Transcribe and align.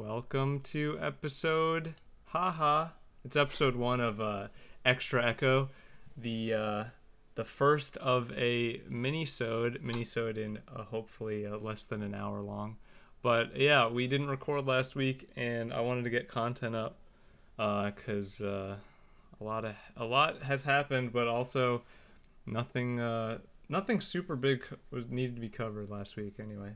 welcome 0.00 0.60
to 0.60 0.96
episode 0.98 1.94
haha. 2.28 2.88
It's 3.22 3.36
episode 3.36 3.76
one 3.76 4.00
of 4.00 4.18
uh, 4.18 4.46
Extra 4.82 5.22
Echo, 5.22 5.68
the 6.16 6.54
uh, 6.54 6.84
the 7.34 7.44
first 7.44 7.98
of 7.98 8.32
a 8.32 8.80
mini-sode, 8.88 9.80
mini-sode 9.82 10.38
in 10.38 10.58
uh, 10.74 10.84
hopefully 10.84 11.44
uh, 11.44 11.58
less 11.58 11.84
than 11.84 12.02
an 12.02 12.14
hour 12.14 12.40
long. 12.40 12.76
But 13.20 13.58
yeah, 13.58 13.88
we 13.88 14.06
didn't 14.06 14.28
record 14.28 14.66
last 14.66 14.96
week, 14.96 15.28
and 15.36 15.70
I 15.70 15.80
wanted 15.80 16.04
to 16.04 16.10
get 16.10 16.28
content 16.28 16.74
up 16.74 16.96
uh 17.58 17.90
because 17.90 18.40
uh, 18.40 18.76
a 19.38 19.44
lot 19.44 19.66
of 19.66 19.74
a 19.98 20.06
lot 20.06 20.42
has 20.44 20.62
happened, 20.62 21.12
but 21.12 21.28
also 21.28 21.82
nothing 22.46 23.00
uh, 23.00 23.36
nothing 23.68 24.00
super 24.00 24.34
big 24.34 24.64
was 24.90 25.10
needed 25.10 25.34
to 25.34 25.42
be 25.42 25.50
covered 25.50 25.90
last 25.90 26.16
week 26.16 26.36
anyway. 26.40 26.70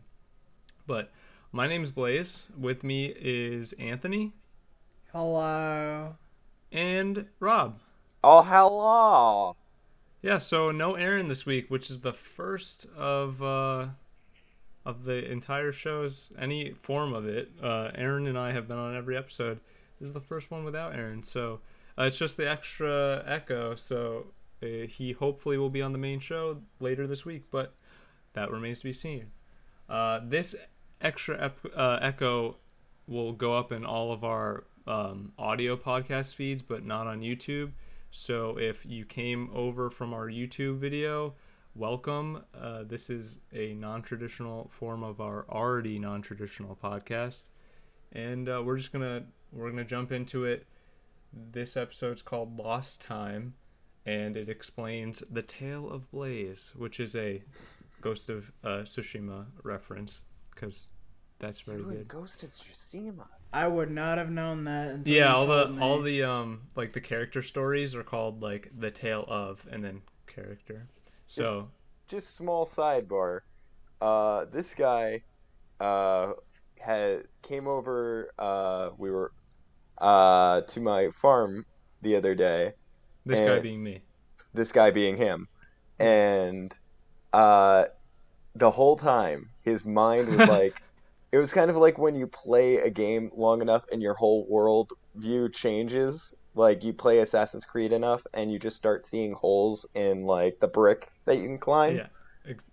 But 0.87 1.11
my 1.55 1.68
name's 1.68 1.93
Blaze. 1.93 2.43
With 2.59 2.82
me 2.82 3.14
is 3.16 3.75
Anthony 3.75 4.32
Hello. 5.12 6.17
and 6.72 7.26
Rob. 7.39 7.79
Oh, 8.25 8.43
hello. 8.43 9.54
Yeah, 10.21 10.39
so 10.39 10.72
no 10.72 10.95
Aaron 10.96 11.29
this 11.29 11.46
week, 11.46 11.71
which 11.71 11.90
is 11.90 12.00
the 12.00 12.12
first 12.12 12.86
of 12.96 13.40
uh, 13.40 13.86
of 14.85 15.04
the 15.04 15.31
entire 15.31 15.71
show's 15.71 16.31
any 16.36 16.72
form 16.72 17.14
of 17.14 17.25
it. 17.25 17.53
Uh, 17.62 17.90
Aaron 17.95 18.26
and 18.26 18.36
I 18.36 18.50
have 18.50 18.67
been 18.67 18.79
on 18.79 18.96
every 18.96 19.17
episode. 19.17 19.61
This 20.00 20.09
is 20.09 20.12
the 20.12 20.21
first 20.21 20.50
one 20.50 20.64
without 20.64 20.93
Aaron, 20.93 21.23
so 21.23 21.61
uh, 21.96 22.03
it's 22.03 22.18
just 22.18 22.36
the 22.36 22.50
extra 22.50 23.23
echo. 23.25 23.76
So 23.76 24.26
uh, 24.61 24.89
he 24.89 25.12
hopefully 25.12 25.57
will 25.57 25.71
be 25.71 25.82
on 25.82 25.93
the 25.93 25.98
main 25.98 26.18
show 26.18 26.57
later 26.81 27.07
this 27.07 27.25
week, 27.25 27.45
but 27.53 27.75
that 28.32 28.50
remains 28.50 28.81
to 28.81 28.86
be 28.86 28.93
seen. 28.93 29.26
Uh, 29.89 30.18
this 30.25 30.57
extra 31.04 31.44
ep- 31.44 31.76
uh, 31.76 31.99
echo 32.00 32.56
will 33.06 33.33
go 33.33 33.56
up 33.56 33.70
in 33.70 33.84
all 33.84 34.11
of 34.11 34.25
our 34.25 34.64
um, 34.86 35.33
audio 35.39 35.77
podcast 35.77 36.34
feeds, 36.34 36.62
but 36.62 36.84
not 36.84 37.06
on 37.06 37.20
YouTube. 37.20 37.73
So 38.11 38.59
if 38.59 38.87
you 38.87 39.05
came 39.05 39.51
over 39.55 39.91
from 39.91 40.14
our 40.14 40.29
YouTube 40.29 40.79
video, 40.79 41.34
welcome. 41.75 42.45
Uh, 42.59 42.84
this 42.84 43.11
is 43.11 43.37
a 43.53 43.75
non-traditional 43.75 44.69
form 44.69 45.03
of 45.03 45.20
our 45.20 45.45
already 45.51 45.98
non-traditional 45.98 46.79
podcast, 46.83 47.45
and 48.12 48.48
uh, 48.48 48.62
we're 48.64 48.79
just 48.79 48.92
gonna 48.92 49.25
we're 49.53 49.70
gonna 49.70 49.84
jump 49.84 50.11
into 50.12 50.45
it. 50.45 50.67
This 51.33 51.77
episode's 51.77 52.23
called 52.23 52.57
Lost 52.57 53.03
Time, 53.03 53.55
and 54.07 54.36
it 54.36 54.48
explains 54.48 55.23
the 55.31 55.42
tale 55.42 55.91
of 55.91 56.11
Blaze, 56.11 56.73
which 56.77 57.01
is 57.01 57.14
a 57.17 57.42
Ghost 58.01 58.31
of 58.31 58.53
uh, 58.62 58.84
Tsushima 58.84 59.47
reference, 59.62 60.20
because 60.55 60.91
that's 61.45 61.61
very 61.61 61.81
You 61.81 61.89
and 61.91 61.98
good. 61.98 62.09
Ghost 62.09 62.42
of 62.42 62.50
Tsushima. 62.53 63.27
I 63.53 63.69
would 63.69 63.91
not 63.91 64.19
have 64.19 64.31
known 64.31 64.64
that. 64.64 64.91
Until 64.91 65.12
Yeah, 65.12 65.28
you 65.28 65.34
all 65.37 65.47
the 65.47 65.64
told 65.64 65.77
me. 65.77 65.83
all 65.83 66.01
the 66.01 66.23
um 66.23 66.62
like 66.75 66.92
the 66.92 67.01
character 67.01 67.42
stories 67.42 67.95
are 67.95 68.03
called 68.03 68.42
like 68.42 68.70
the 68.78 68.91
tale 68.91 69.25
of 69.28 69.67
and 69.70 69.84
then 69.84 70.03
character. 70.27 70.86
So 71.27 71.69
Just 72.09 72.36
small 72.36 72.67
sidebar. 72.67 73.41
Uh, 74.01 74.47
this 74.53 74.75
guy, 74.75 75.23
uh, 75.81 76.33
had 76.81 77.25
came 77.42 77.67
over. 77.69 78.31
Uh, 78.39 78.91
we 78.98 79.11
were, 79.11 79.33
uh, 79.98 80.61
to 80.62 80.81
my 80.81 81.08
farm 81.11 81.64
the 82.03 82.17
other 82.17 82.34
day. 82.34 82.73
this 83.25 83.41
guy 83.41 83.58
being 83.61 83.83
me. 83.83 84.03
This 84.53 84.73
guy 84.73 84.91
being 84.91 85.17
him, 85.17 85.48
and 85.98 86.73
uh, 87.33 87.86
the 88.55 88.70
whole 88.70 88.97
time 88.97 89.51
his 89.62 89.84
mind 89.84 90.29
was 90.29 90.48
like. 90.58 90.81
It 91.35 91.39
was 91.39 91.53
kind 91.53 91.69
of 91.69 91.77
like 91.77 91.99
when 91.99 92.15
you 92.15 92.29
play 92.29 92.77
a 92.77 92.89
game 92.89 93.29
long 93.35 93.61
enough 93.61 93.83
and 93.91 94.01
your 94.01 94.15
whole 94.15 94.47
world 94.49 94.93
view 95.17 95.49
changes. 95.49 96.33
Like 96.55 96.85
you 96.85 96.93
play 96.93 97.19
Assassin's 97.19 97.65
Creed 97.65 97.93
enough 97.93 98.25
and 98.35 98.53
you 98.53 98.61
just 98.61 98.77
start 98.77 99.05
seeing 99.05 99.33
holes 99.33 99.85
in 99.97 100.27
like 100.27 100.61
the 100.61 100.69
brick 100.69 101.11
that 101.25 101.39
you 101.39 101.42
can 101.42 101.58
climb. 101.58 101.97
Yeah, 101.97 102.07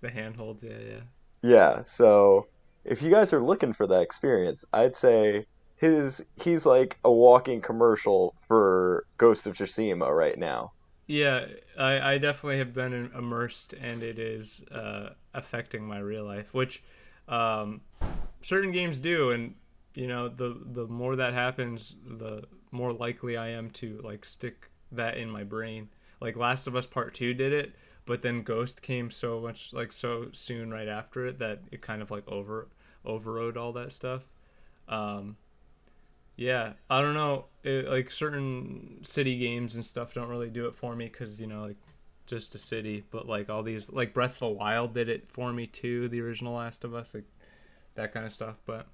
the 0.02 0.12
handholds. 0.12 0.62
Yeah, 0.62 0.78
yeah. 0.78 1.00
Yeah, 1.41 1.81
so 1.81 2.46
if 2.85 3.02
you 3.02 3.09
guys 3.09 3.34
are 3.34 3.41
looking 3.41 3.74
for 3.74 3.88
that 3.88 4.03
experience, 4.03 4.64
I'd 4.72 4.96
say 4.96 5.47
his 5.78 6.24
he's 6.40 6.64
like 6.64 7.00
a 7.03 7.12
walking 7.12 7.62
commercial 7.62 8.35
for 8.47 9.06
Ghost 9.18 9.47
of 9.47 9.56
Tsushima 9.56 10.16
right 10.16 10.38
now. 10.38 10.72
Yeah, 11.08 11.47
I, 11.80 12.14
I 12.14 12.18
definitely 12.19 12.59
have 12.59 12.75
been 12.75 13.09
immersed, 13.18 13.74
and 13.74 14.03
it 14.03 14.19
is 14.19 14.64
uh, 14.72 15.14
affecting 15.34 15.84
my 15.84 15.97
real 15.97 16.25
life, 16.25 16.53
which 16.53 16.84
um, 17.28 17.81
certain 18.41 18.72
games 18.72 18.97
do. 18.97 19.31
And 19.31 19.56
you 19.96 20.07
know, 20.07 20.29
the 20.29 20.57
the 20.63 20.88
more 20.88 21.16
that 21.16 21.34
happens, 21.34 21.96
the 22.06 22.44
more 22.72 22.94
likely 22.94 23.38
I 23.38 23.50
am 23.50 23.69
to 23.72 24.00
like 24.03 24.25
stick 24.25 24.69
that 24.91 25.18
in 25.18 25.29
my 25.29 25.44
brain. 25.44 25.90
Like 26.19 26.35
Last 26.35 26.68
of 26.68 26.75
Us 26.75 26.85
Part 26.85 27.13
Two 27.13 27.34
did 27.34 27.53
it, 27.53 27.74
but 28.06 28.22
then 28.22 28.44
Ghost 28.44 28.81
came 28.81 29.12
so 29.12 29.40
much 29.40 29.74
like 29.74 29.91
so 29.91 30.28
soon 30.31 30.72
right 30.72 30.88
after 30.88 31.25
it 31.25 31.40
that 31.40 31.62
it 31.72 31.81
kind 31.81 32.02
of 32.02 32.12
like 32.12 32.28
over 32.28 32.68
overrode 33.06 33.57
all 33.57 33.74
that 33.74 33.91
stuff. 33.91 34.24
Um, 34.88 35.38
yeah, 36.35 36.73
I 36.90 37.02
don't 37.02 37.13
know. 37.13 37.46
It, 37.63 37.88
like 37.88 38.12
certain 38.12 39.00
city 39.03 39.38
games 39.38 39.75
and 39.75 39.85
stuff 39.85 40.13
don't 40.13 40.29
really 40.29 40.50
do 40.50 40.66
it 40.68 40.75
for 40.75 40.96
me 40.96 41.06
because 41.06 41.40
you 41.40 41.47
know, 41.47 41.66
like 41.66 41.78
just 42.25 42.56
a 42.56 42.58
city. 42.58 43.03
But 43.12 43.28
like 43.28 43.50
all 43.50 43.63
these, 43.63 43.91
like 43.91 44.13
Breath 44.13 44.34
of 44.34 44.40
the 44.40 44.47
Wild 44.50 44.94
did 44.94 45.09
it 45.09 45.29
for 45.29 45.52
me 45.52 45.68
too. 45.68 46.08
The 46.09 46.22
original 46.22 46.56
Last 46.56 46.84
of 46.84 46.94
Us, 46.94 47.13
like 47.13 47.25
that 47.96 48.13
kind 48.13 48.25
of 48.25 48.34
stuff. 48.34 48.56
But 48.66 48.88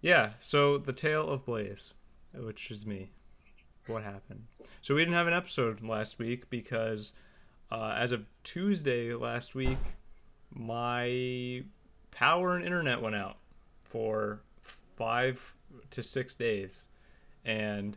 yeah, 0.00 0.30
so 0.38 0.78
the 0.78 0.92
tale 0.92 1.28
of 1.28 1.44
Blaze, 1.44 1.92
which 2.34 2.70
is 2.70 2.86
me. 2.86 3.10
What 3.86 4.02
happened? 4.02 4.44
So 4.82 4.94
we 4.94 5.00
didn't 5.02 5.14
have 5.14 5.26
an 5.26 5.34
episode 5.34 5.82
last 5.82 6.18
week 6.18 6.48
because, 6.50 7.12
uh, 7.70 7.94
as 7.96 8.12
of 8.12 8.24
Tuesday 8.44 9.14
last 9.14 9.54
week, 9.54 9.78
my 10.52 11.64
power 12.10 12.56
and 12.56 12.64
internet 12.64 13.00
went 13.00 13.16
out 13.16 13.38
for 13.82 14.42
five 14.96 15.54
to 15.90 16.02
six 16.02 16.34
days, 16.34 16.86
and 17.44 17.96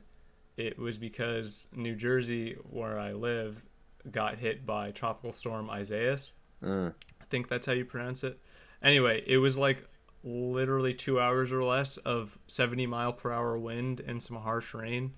it 0.58 0.78
was 0.78 0.98
because 0.98 1.68
New 1.74 1.96
Jersey, 1.96 2.58
where 2.70 3.00
I 3.00 3.14
live, 3.14 3.62
got 4.10 4.38
hit 4.38 4.66
by 4.66 4.92
tropical 4.92 5.34
storm 5.34 5.70
Isaias. 5.70 6.32
Mm. 6.64 6.94
I 7.22 7.26
think 7.30 7.48
that's 7.50 7.66
how 7.66 7.74
you 7.74 7.86
pronounce 7.86 8.24
it. 8.24 8.40
Anyway, 8.82 9.24
it 9.26 9.38
was 9.38 9.58
like 9.58 9.88
literally 10.24 10.94
two 10.94 11.20
hours 11.20 11.52
or 11.52 11.64
less 11.64 11.98
of 11.98 12.38
70 12.48 12.86
mile 12.88 13.14
per 13.14 13.32
hour 13.32 13.58
wind 13.58 14.00
and 14.00 14.22
some 14.22 14.38
harsh 14.38 14.74
rain, 14.74 15.14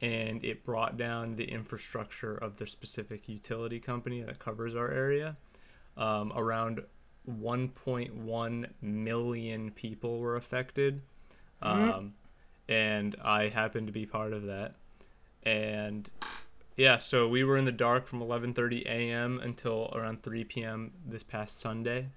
and 0.00 0.44
it 0.44 0.64
brought 0.64 0.96
down 0.96 1.36
the 1.36 1.44
infrastructure 1.44 2.34
of 2.34 2.58
the 2.58 2.66
specific 2.66 3.28
utility 3.28 3.78
company 3.78 4.22
that 4.22 4.38
covers 4.38 4.74
our 4.74 4.90
area. 4.90 5.36
Um, 5.96 6.32
around 6.36 6.82
1.1 7.28 8.66
million 8.80 9.70
people 9.72 10.18
were 10.20 10.36
affected, 10.36 11.02
um, 11.60 12.14
and 12.68 13.16
I 13.22 13.48
happened 13.48 13.88
to 13.88 13.92
be 13.92 14.06
part 14.06 14.32
of 14.32 14.44
that. 14.44 14.76
And 15.42 16.08
yeah, 16.76 16.98
so 16.98 17.28
we 17.28 17.42
were 17.42 17.56
in 17.56 17.64
the 17.64 17.72
dark 17.72 18.06
from 18.06 18.20
11:30 18.20 18.86
a.m. 18.86 19.40
until 19.42 19.90
around 19.94 20.22
3 20.22 20.44
p.m. 20.44 20.92
this 21.04 21.24
past 21.24 21.58
Sunday, 21.58 22.08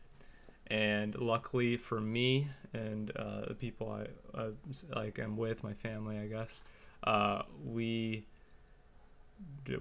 and 0.71 1.15
luckily 1.15 1.75
for 1.75 1.99
me 1.99 2.47
and 2.73 3.11
uh, 3.17 3.41
the 3.49 3.53
people 3.53 3.91
I 3.91 4.37
uh, 4.37 4.51
like 4.95 5.19
am 5.19 5.35
with, 5.35 5.65
my 5.65 5.73
family, 5.73 6.17
I 6.17 6.27
guess, 6.27 6.61
uh, 7.03 7.41
we 7.63 8.25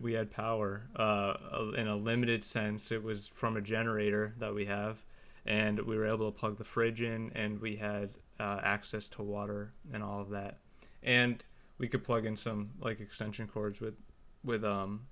we 0.00 0.14
had 0.14 0.32
power 0.32 0.82
uh, 0.96 1.34
in 1.76 1.86
a 1.86 1.94
limited 1.94 2.42
sense. 2.42 2.90
It 2.90 3.04
was 3.04 3.28
from 3.28 3.56
a 3.56 3.60
generator 3.60 4.34
that 4.38 4.52
we 4.52 4.64
have, 4.64 5.04
and 5.46 5.78
we 5.78 5.96
were 5.96 6.06
able 6.06 6.32
to 6.32 6.36
plug 6.36 6.58
the 6.58 6.64
fridge 6.64 7.02
in, 7.02 7.30
and 7.36 7.60
we 7.60 7.76
had 7.76 8.10
uh, 8.40 8.58
access 8.62 9.06
to 9.10 9.22
water 9.22 9.72
and 9.92 10.02
all 10.02 10.20
of 10.20 10.30
that, 10.30 10.58
and 11.04 11.44
we 11.78 11.86
could 11.86 12.03
plug 12.03 12.26
in 12.26 12.36
some 12.36 12.70
like 12.80 12.98
extension 12.98 13.47
cords 13.47 13.80
with 13.80 13.94
with 14.42 14.65
um 14.65 15.03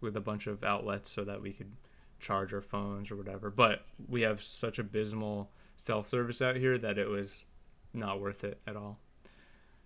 with 0.00 0.16
a 0.16 0.20
bunch 0.20 0.48
of 0.48 0.64
outlets 0.64 1.08
so 1.10 1.22
that 1.22 1.40
we 1.40 1.52
could 1.52 1.70
charge 2.18 2.52
our 2.52 2.60
phones 2.60 3.10
or 3.10 3.16
whatever. 3.16 3.50
But 3.50 3.84
we 4.08 4.22
have 4.22 4.42
such 4.42 4.78
abysmal 4.78 5.50
cell 5.76 6.04
service 6.04 6.40
out 6.40 6.56
here 6.56 6.78
that 6.78 6.98
it 6.98 7.08
was 7.08 7.44
not 7.92 8.20
worth 8.20 8.44
it 8.44 8.60
at 8.66 8.76
all. 8.76 8.98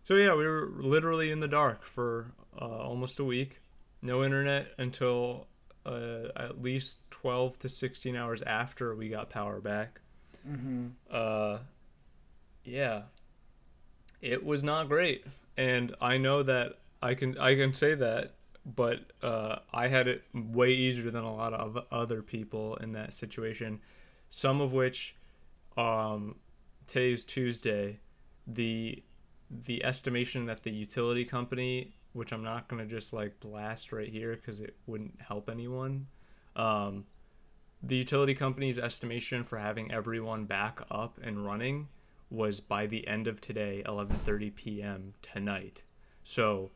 So 0.04 0.14
yeah, 0.14 0.34
we 0.34 0.46
were 0.46 0.70
literally 0.76 1.30
in 1.30 1.40
the 1.40 1.48
dark 1.48 1.84
for 1.84 2.32
uh, 2.60 2.64
almost 2.64 3.18
a 3.18 3.24
week. 3.24 3.60
No 4.02 4.24
internet 4.24 4.68
until 4.78 5.46
uh, 5.84 6.28
at 6.36 6.62
least 6.62 6.98
12 7.10 7.58
to 7.60 7.68
16 7.68 8.16
hours 8.16 8.42
after 8.42 8.94
we 8.94 9.08
got 9.08 9.30
power 9.30 9.60
back. 9.60 10.00
Mm-hmm. 10.48 10.88
Uh, 11.10 11.58
yeah, 12.64 13.02
it 14.20 14.44
was 14.44 14.64
not 14.64 14.88
great, 14.88 15.24
and 15.56 15.94
I 16.00 16.16
know 16.16 16.42
that 16.42 16.78
I 17.02 17.14
can 17.14 17.38
I 17.38 17.54
can 17.54 17.74
say 17.74 17.94
that, 17.94 18.34
but 18.64 19.12
uh, 19.22 19.56
I 19.72 19.88
had 19.88 20.08
it 20.08 20.22
way 20.34 20.70
easier 20.72 21.10
than 21.10 21.24
a 21.24 21.34
lot 21.34 21.52
of 21.54 21.78
other 21.90 22.22
people 22.22 22.76
in 22.76 22.92
that 22.92 23.12
situation. 23.12 23.80
Some 24.28 24.60
of 24.60 24.72
which, 24.72 25.16
um, 25.76 26.36
today's 26.86 27.24
Tuesday, 27.24 27.98
the 28.46 29.02
the 29.64 29.84
estimation 29.84 30.46
that 30.46 30.62
the 30.62 30.70
utility 30.70 31.24
company, 31.24 31.92
which 32.12 32.32
I'm 32.32 32.44
not 32.44 32.68
gonna 32.68 32.86
just 32.86 33.12
like 33.12 33.40
blast 33.40 33.92
right 33.92 34.08
here 34.08 34.36
because 34.36 34.60
it 34.60 34.76
wouldn't 34.86 35.20
help 35.20 35.48
anyone. 35.48 36.06
Um, 36.54 37.06
the 37.82 37.96
utility 37.96 38.34
company's 38.34 38.78
estimation 38.78 39.42
for 39.42 39.58
having 39.58 39.90
everyone 39.90 40.44
back 40.44 40.80
up 40.90 41.18
and 41.22 41.44
running 41.44 41.88
was 42.28 42.60
by 42.60 42.86
the 42.86 43.06
end 43.08 43.26
of 43.26 43.40
today, 43.40 43.82
11:30 43.86 44.54
p.m. 44.54 45.14
tonight. 45.22 45.82
So 46.22 46.70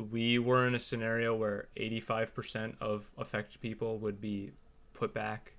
we 0.00 0.38
were 0.38 0.66
in 0.66 0.74
a 0.74 0.78
scenario 0.78 1.34
where 1.34 1.68
85% 1.76 2.74
of 2.80 3.10
affected 3.18 3.60
people 3.60 3.98
would 3.98 4.20
be 4.20 4.52
put 4.94 5.14
back 5.14 5.52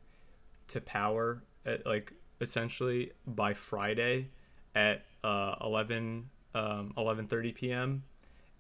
to 0.70 0.82
power 0.82 1.42
at 1.66 1.86
like 1.86 2.14
essentially 2.40 3.12
by 3.28 3.54
Friday 3.54 4.30
at 4.76 5.04
uh, 5.24 5.56
11 5.62 6.30
um, 6.54 6.94
11:30 6.98 7.56
p.m. 7.56 8.04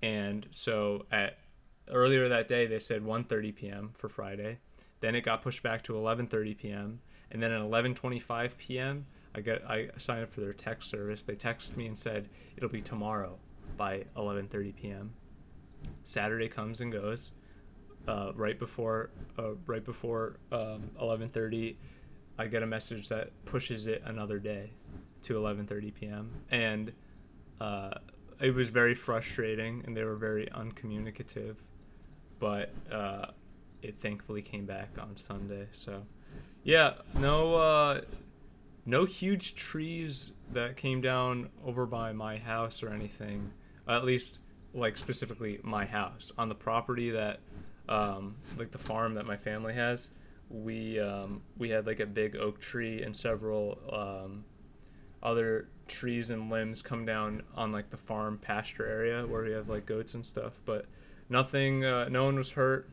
and 0.02 0.48
so 0.52 1.06
at 1.12 1.38
earlier 1.90 2.30
that 2.30 2.48
day 2.48 2.68
they 2.68 2.80
said 2.80 3.02
1:30 3.02 3.56
p.m. 3.56 3.90
for 3.94 4.10
Friday 4.10 4.58
then 5.02 5.16
it 5.16 5.22
got 5.22 5.42
pushed 5.42 5.64
back 5.64 5.84
to 5.84 5.94
11:30 5.94 6.58
p.m. 6.58 7.00
and 7.32 7.42
then 7.42 7.52
at 7.52 7.62
11:25 7.62 8.58
p.m. 8.58 9.06
I 9.34 9.42
got 9.42 9.64
I 9.64 9.90
signed 9.98 10.24
up 10.24 10.34
for 10.34 10.42
their 10.42 10.54
text 10.54 10.90
service 10.90 11.24
they 11.24 11.36
texted 11.36 11.76
me 11.76 11.88
and 11.88 11.98
said 11.98 12.30
it'll 12.56 12.70
be 12.70 12.82
tomorrow 12.82 13.38
by 13.78 14.06
11:30 14.16 14.76
p.m. 14.76 15.14
Saturday 16.04 16.48
comes 16.48 16.82
and 16.82 16.92
goes 16.92 17.32
uh, 18.08 18.32
right 18.36 18.58
before 18.58 19.12
uh, 19.38 19.52
right 19.66 19.84
before 19.84 20.38
um, 20.52 20.90
11:30 21.02 21.76
I 22.38 22.48
get 22.48 22.64
a 22.64 22.68
message 22.68 23.10
that 23.10 23.30
pushes 23.46 23.88
it 23.88 24.02
another 24.06 24.40
day 24.40 24.72
to 25.24 25.36
11:30 25.36 25.94
p.m. 25.94 26.32
and 26.50 26.92
uh, 27.60 27.92
it 28.40 28.54
was 28.54 28.70
very 28.70 28.96
frustrating 28.96 29.84
and 29.86 29.96
they 29.96 30.04
were 30.04 30.16
very 30.16 30.50
uncommunicative 30.52 31.56
but 32.40 32.74
uh, 32.92 33.28
it 33.84 34.00
thankfully 34.02 34.42
came 34.42 34.66
back 34.66 34.90
on 35.00 35.16
Sunday 35.16 35.68
so 35.72 36.02
yeah 36.64 36.94
no 37.16 37.56
uh, 37.56 38.02
no 38.86 39.06
huge 39.06 39.56
trees 39.56 40.32
that 40.54 40.76
came 40.76 41.02
down 41.02 41.50
over 41.66 41.86
by 41.86 42.12
my 42.12 42.38
house 42.38 42.82
or 42.82 42.90
anything 42.90 43.52
at 43.88 44.04
least 44.04 44.40
like 44.74 44.98
specifically 44.98 45.60
my 45.64 45.86
house. 45.86 46.32
On 46.38 46.50
the 46.50 46.56
property 46.56 47.12
that 47.12 47.40
um, 47.90 48.36
like 48.58 48.72
the 48.72 48.78
farm 48.78 49.16
that 49.16 49.26
my 49.26 49.38
family 49.38 49.74
has 49.74 50.10
we 50.54 51.00
um, 51.00 51.42
we 51.58 51.70
had 51.70 51.88
like 51.88 52.00
a 52.00 52.06
big 52.06 52.36
oak 52.36 52.60
tree 52.60 53.02
and 53.04 53.16
several 53.16 53.78
um, 53.92 54.44
other 55.24 55.68
trees 55.88 56.30
and 56.30 56.50
limbs 56.50 56.82
come 56.82 57.06
down 57.06 57.44
on 57.56 57.72
like 57.72 57.90
the 57.90 57.98
farm 57.98 58.38
pasture 58.38 58.86
area 58.86 59.26
where 59.26 59.44
we 59.44 59.52
have 59.52 59.70
like 59.70 59.86
goats 59.86 60.14
and 60.14 60.26
stuff 60.26 60.54
but 60.66 60.86
nothing 61.30 61.86
uh, 61.86 62.08
no 62.10 62.26
one 62.26 62.36
was 62.36 62.50
hurt 62.50 62.90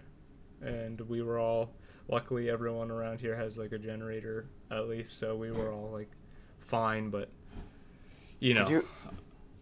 and 0.62 1.00
we 1.02 1.22
were 1.22 1.38
all 1.38 1.70
luckily 2.08 2.50
everyone 2.50 2.90
around 2.90 3.20
here 3.20 3.36
has 3.36 3.58
like 3.58 3.72
a 3.72 3.78
generator 3.78 4.46
at 4.70 4.88
least 4.88 5.18
so 5.18 5.36
we 5.36 5.50
were 5.50 5.72
all 5.72 5.90
like 5.92 6.10
fine 6.58 7.10
but 7.10 7.28
you 8.40 8.54
know 8.54 8.82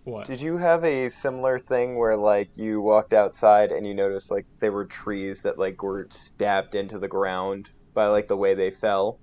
what 0.06 0.26
did 0.26 0.40
you 0.40 0.56
have 0.56 0.84
a 0.84 1.08
similar 1.08 1.58
thing 1.58 1.96
where 1.96 2.16
like 2.16 2.56
you 2.56 2.80
walked 2.80 3.12
outside 3.12 3.72
and 3.72 3.86
you 3.86 3.92
noticed 3.92 4.30
like 4.30 4.46
there 4.60 4.72
were 4.72 4.84
trees 4.86 5.42
that 5.42 5.58
like 5.58 5.82
were 5.82 6.06
stabbed 6.10 6.74
into 6.74 6.98
the 6.98 7.08
ground 7.08 7.70
by 7.92 8.06
like 8.06 8.28
the 8.28 8.36
way 8.36 8.54
they 8.54 8.70
fell? 8.70 9.18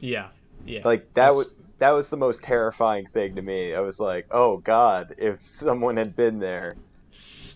yeah 0.00 0.28
yeah 0.64 0.80
Like 0.84 1.12
that 1.14 1.34
was 1.34 1.48
that 1.78 1.90
was 1.90 2.08
the 2.10 2.16
most 2.16 2.42
terrifying 2.42 3.06
thing 3.06 3.36
to 3.36 3.42
me. 3.42 3.74
I 3.74 3.80
was 3.80 4.00
like, 4.00 4.26
"Oh 4.32 4.56
god, 4.58 5.14
if 5.18 5.42
someone 5.42 5.96
had 5.96 6.16
been 6.16 6.38
there." 6.38 6.76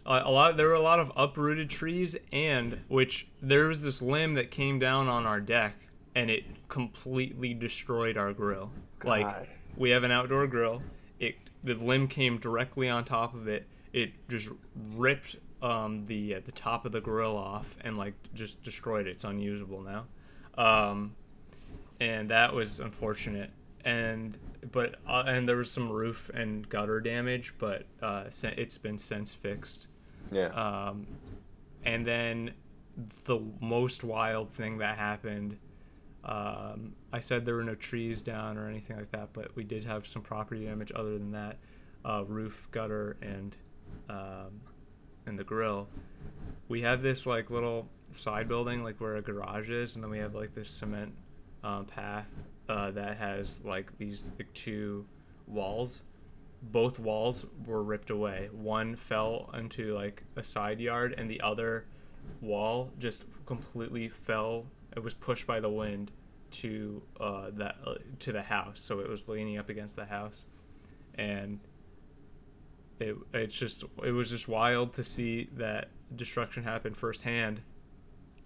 a, 0.06 0.22
a 0.24 0.30
lot 0.30 0.56
there 0.56 0.68
were 0.68 0.74
a 0.74 0.80
lot 0.80 0.98
of 0.98 1.12
uprooted 1.16 1.70
trees 1.70 2.16
and 2.32 2.80
which 2.88 3.28
there 3.40 3.66
was 3.68 3.82
this 3.82 4.02
limb 4.02 4.34
that 4.34 4.50
came 4.50 4.78
down 4.78 5.08
on 5.08 5.26
our 5.26 5.40
deck 5.40 5.74
and 6.14 6.30
it 6.30 6.44
completely 6.68 7.54
destroyed 7.54 8.16
our 8.16 8.32
grill 8.32 8.70
like 9.04 9.26
we 9.76 9.90
have 9.90 10.02
an 10.04 10.10
outdoor 10.10 10.46
grill 10.46 10.82
it 11.18 11.36
the 11.64 11.74
limb 11.74 12.08
came 12.08 12.38
directly 12.38 12.88
on 12.88 13.04
top 13.04 13.34
of 13.34 13.48
it 13.48 13.66
it 13.92 14.12
just 14.28 14.48
ripped 14.94 15.36
um, 15.60 16.06
the 16.06 16.36
uh, 16.36 16.40
the 16.44 16.52
top 16.52 16.84
of 16.84 16.92
the 16.92 17.00
grill 17.00 17.36
off 17.36 17.76
and 17.82 17.96
like 17.96 18.14
just 18.34 18.62
destroyed 18.62 19.06
it. 19.06 19.10
It's 19.10 19.24
unusable 19.24 19.82
now. 19.82 20.06
Um, 20.56 21.14
and 22.00 22.30
that 22.30 22.52
was 22.52 22.80
unfortunate. 22.80 23.50
And 23.84 24.36
but 24.72 24.96
uh, 25.06 25.24
and 25.26 25.48
there 25.48 25.56
was 25.56 25.70
some 25.70 25.90
roof 25.90 26.30
and 26.34 26.68
gutter 26.68 27.00
damage 27.00 27.54
but 27.58 27.84
uh, 28.02 28.24
it's 28.42 28.78
been 28.78 28.98
since 28.98 29.34
fixed. 29.34 29.86
Yeah. 30.30 30.46
um, 30.48 31.06
and 31.84 32.06
then 32.06 32.52
the 33.24 33.40
most 33.60 34.04
wild 34.04 34.52
thing 34.52 34.78
that 34.78 34.96
happened, 34.96 35.58
um, 36.24 36.92
I 37.12 37.20
said 37.20 37.44
there 37.44 37.56
were 37.56 37.64
no 37.64 37.74
trees 37.74 38.22
down 38.22 38.56
or 38.56 38.68
anything 38.68 38.96
like 38.96 39.10
that, 39.12 39.30
but 39.32 39.54
we 39.56 39.64
did 39.64 39.84
have 39.84 40.06
some 40.06 40.22
property 40.22 40.64
damage 40.64 40.92
other 40.94 41.18
than 41.18 41.32
that 41.32 41.58
uh, 42.04 42.24
roof, 42.26 42.68
gutter, 42.70 43.16
and 43.22 43.56
um, 44.08 44.60
and 45.26 45.38
the 45.38 45.44
grill. 45.44 45.88
We 46.68 46.82
have 46.82 47.02
this 47.02 47.26
like 47.26 47.50
little 47.50 47.88
side 48.10 48.48
building, 48.48 48.82
like 48.82 49.00
where 49.00 49.16
a 49.16 49.22
garage 49.22 49.70
is, 49.70 49.94
and 49.94 50.04
then 50.04 50.10
we 50.10 50.18
have 50.18 50.34
like 50.34 50.54
this 50.54 50.68
cement 50.68 51.12
um, 51.64 51.86
path 51.86 52.26
uh, 52.68 52.90
that 52.92 53.16
has 53.16 53.62
like 53.64 53.96
these 53.98 54.30
like 54.38 54.52
two 54.54 55.04
walls 55.46 56.04
both 56.62 56.98
walls 56.98 57.44
were 57.66 57.82
ripped 57.82 58.10
away. 58.10 58.48
One 58.52 58.94
fell 58.94 59.50
into 59.54 59.94
like 59.94 60.22
a 60.36 60.44
side 60.44 60.80
yard, 60.80 61.14
and 61.18 61.28
the 61.28 61.40
other 61.40 61.86
wall 62.40 62.90
just 62.98 63.24
completely 63.46 64.08
fell. 64.08 64.66
It 64.94 65.02
was 65.02 65.14
pushed 65.14 65.46
by 65.46 65.60
the 65.60 65.70
wind 65.70 66.10
to 66.52 67.02
uh, 67.20 67.50
that 67.54 67.76
uh, 67.86 67.94
to 68.20 68.32
the 68.32 68.42
house, 68.42 68.80
so 68.80 69.00
it 69.00 69.08
was 69.08 69.28
leaning 69.28 69.58
up 69.58 69.68
against 69.68 69.96
the 69.96 70.04
house, 70.04 70.44
and 71.14 71.60
it 73.00 73.16
it's 73.32 73.56
just 73.56 73.84
it 74.04 74.12
was 74.12 74.30
just 74.30 74.48
wild 74.48 74.94
to 74.94 75.04
see 75.04 75.48
that 75.56 75.88
destruction 76.16 76.62
happen 76.62 76.94
firsthand. 76.94 77.60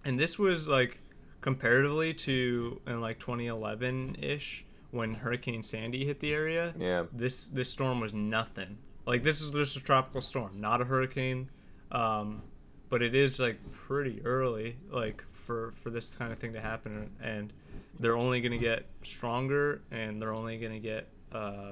And 0.05 0.19
this 0.19 0.39
was 0.39 0.67
like 0.67 0.99
comparatively 1.41 2.13
to 2.13 2.81
in 2.87 3.01
like 3.01 3.19
2011 3.19 4.17
ish 4.19 4.65
when 4.91 5.13
Hurricane 5.13 5.63
Sandy 5.63 6.05
hit 6.05 6.19
the 6.19 6.33
area 6.33 6.73
yeah. 6.77 7.03
this 7.11 7.47
this 7.47 7.69
storm 7.69 7.99
was 7.99 8.13
nothing. 8.13 8.77
Like 9.05 9.23
this 9.23 9.41
is 9.41 9.51
just 9.51 9.75
a 9.77 9.79
tropical 9.79 10.21
storm, 10.21 10.59
not 10.59 10.81
a 10.81 10.85
hurricane. 10.85 11.49
Um, 11.91 12.43
but 12.89 13.01
it 13.01 13.15
is 13.15 13.39
like 13.39 13.59
pretty 13.71 14.21
early, 14.25 14.77
like 14.89 15.23
for 15.47 15.73
for 15.81 15.89
this 15.89 16.15
kind 16.15 16.31
of 16.31 16.37
thing 16.37 16.53
to 16.53 16.59
happen, 16.61 17.09
and 17.23 17.53
they're 17.99 18.17
only 18.17 18.41
gonna 18.41 18.57
get 18.57 18.85
stronger, 19.03 19.81
and 19.91 20.21
they're 20.21 20.33
only 20.33 20.57
gonna 20.57 20.79
get 20.79 21.07
uh, 21.31 21.71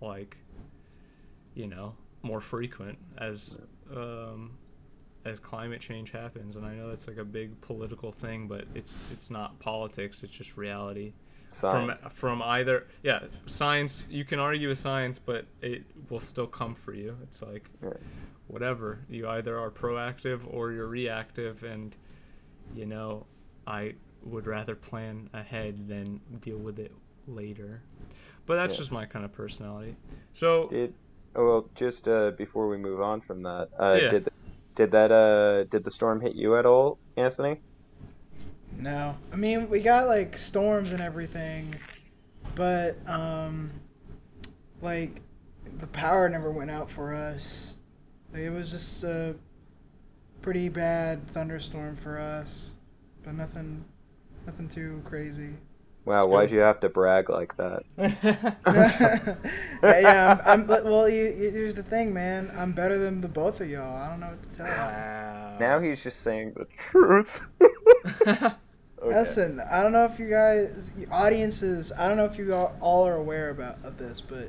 like, 0.00 0.36
you 1.54 1.66
know, 1.66 1.94
more 2.22 2.40
frequent 2.40 2.98
as 3.18 3.58
um, 3.94 4.52
as 5.26 5.38
climate 5.38 5.80
change 5.80 6.10
happens. 6.10 6.56
And 6.56 6.64
I 6.64 6.74
know 6.74 6.88
that's 6.88 7.06
like 7.06 7.18
a 7.18 7.24
big 7.24 7.60
political 7.60 8.10
thing, 8.10 8.48
but 8.48 8.64
it's 8.74 8.96
it's 9.12 9.30
not 9.30 9.58
politics. 9.60 10.22
It's 10.22 10.36
just 10.36 10.56
reality 10.56 11.12
Science. 11.52 12.00
from 12.00 12.10
from 12.10 12.42
either 12.42 12.86
yeah 13.02 13.24
science 13.46 14.06
you 14.08 14.24
can 14.24 14.38
argue 14.38 14.68
with 14.68 14.78
science 14.78 15.18
but 15.18 15.46
it 15.60 15.82
will 16.08 16.20
still 16.20 16.46
come 16.46 16.76
for 16.76 16.94
you 16.94 17.16
it's 17.24 17.42
like 17.42 17.68
Yeah. 17.82 17.94
whatever 18.46 19.00
you 19.08 19.28
either 19.28 19.58
are 19.58 19.68
proactive 19.72 20.42
or 20.46 20.70
you're 20.70 20.86
reactive 20.86 21.64
and 21.64 21.96
you 22.74 22.86
know 22.86 23.26
i 23.66 23.94
would 24.24 24.46
rather 24.46 24.74
plan 24.74 25.28
ahead 25.32 25.88
than 25.88 26.20
deal 26.40 26.58
with 26.58 26.78
it 26.78 26.92
later 27.26 27.82
but 28.46 28.56
that's 28.56 28.74
Yeah. 28.74 28.78
just 28.78 28.92
my 28.92 29.06
kind 29.06 29.24
of 29.24 29.32
personality 29.32 29.96
so 30.34 30.68
Did 30.68 30.94
oh, 31.34 31.44
well 31.44 31.70
just 31.74 32.08
uh, 32.08 32.32
before 32.32 32.68
we 32.68 32.76
move 32.76 33.00
on 33.00 33.20
from 33.20 33.42
that, 33.42 33.68
uh, 33.78 34.00
Yeah. 34.00 34.08
did 34.10 34.28
did 34.76 34.90
that 34.92 35.12
uh 35.12 35.64
did 35.64 35.84
the 35.84 35.90
storm 35.90 36.20
hit 36.20 36.34
you 36.34 36.56
at 36.56 36.66
all, 36.66 36.98
Anthony? 37.16 37.62
No, 38.78 39.16
I 39.32 39.36
mean 39.36 39.68
we 39.68 39.80
got 39.80 40.06
like 40.08 40.36
storms 40.38 40.92
and 40.92 41.00
everything, 41.02 41.74
but 42.54 42.96
um, 43.06 43.70
like 44.80 45.22
the 45.78 45.86
power 45.88 46.28
never 46.28 46.50
went 46.50 46.70
out 46.70 46.90
for 46.90 47.14
us. 47.14 47.78
Like, 48.32 48.42
it 48.42 48.50
was 48.50 48.70
just 48.70 49.02
a 49.04 49.36
pretty 50.42 50.68
bad 50.68 51.26
thunderstorm 51.26 51.96
for 51.96 52.18
us, 52.18 52.76
but 53.24 53.34
nothing, 53.34 53.84
nothing 54.46 54.68
too 54.68 55.02
crazy. 55.04 55.54
Wow, 56.04 56.26
why'd 56.26 56.48
good. 56.48 56.56
you 56.56 56.60
have 56.62 56.80
to 56.80 56.88
brag 56.88 57.28
like 57.28 57.56
that? 57.56 57.82
yeah, 59.82 60.38
I'm, 60.44 60.62
I'm. 60.62 60.66
Well, 60.66 61.08
you, 61.08 61.24
you, 61.24 61.50
here's 61.50 61.74
the 61.74 61.82
thing, 61.82 62.14
man. 62.14 62.50
I'm 62.56 62.72
better 62.72 62.98
than 62.98 63.20
the 63.20 63.28
both 63.28 63.60
of 63.60 63.68
y'all. 63.68 63.96
I 63.96 64.08
don't 64.08 64.20
know 64.20 64.28
what 64.28 64.42
to 64.42 64.56
tell 64.56 64.66
you. 64.66 64.72
wow 64.72 65.56
Now 65.60 65.78
he's 65.78 66.02
just 66.02 66.22
saying 66.22 66.54
the 66.56 66.66
truth. 66.76 67.50
okay. 68.26 68.50
Listen, 69.02 69.60
I 69.70 69.82
don't 69.82 69.92
know 69.92 70.06
if 70.06 70.18
you 70.18 70.30
guys, 70.30 70.90
audiences, 71.10 71.92
I 71.96 72.08
don't 72.08 72.16
know 72.16 72.24
if 72.24 72.38
you 72.38 72.54
all 72.54 72.74
all 72.80 73.06
are 73.06 73.16
aware 73.16 73.50
about 73.50 73.78
of 73.84 73.98
this, 73.98 74.22
but 74.22 74.48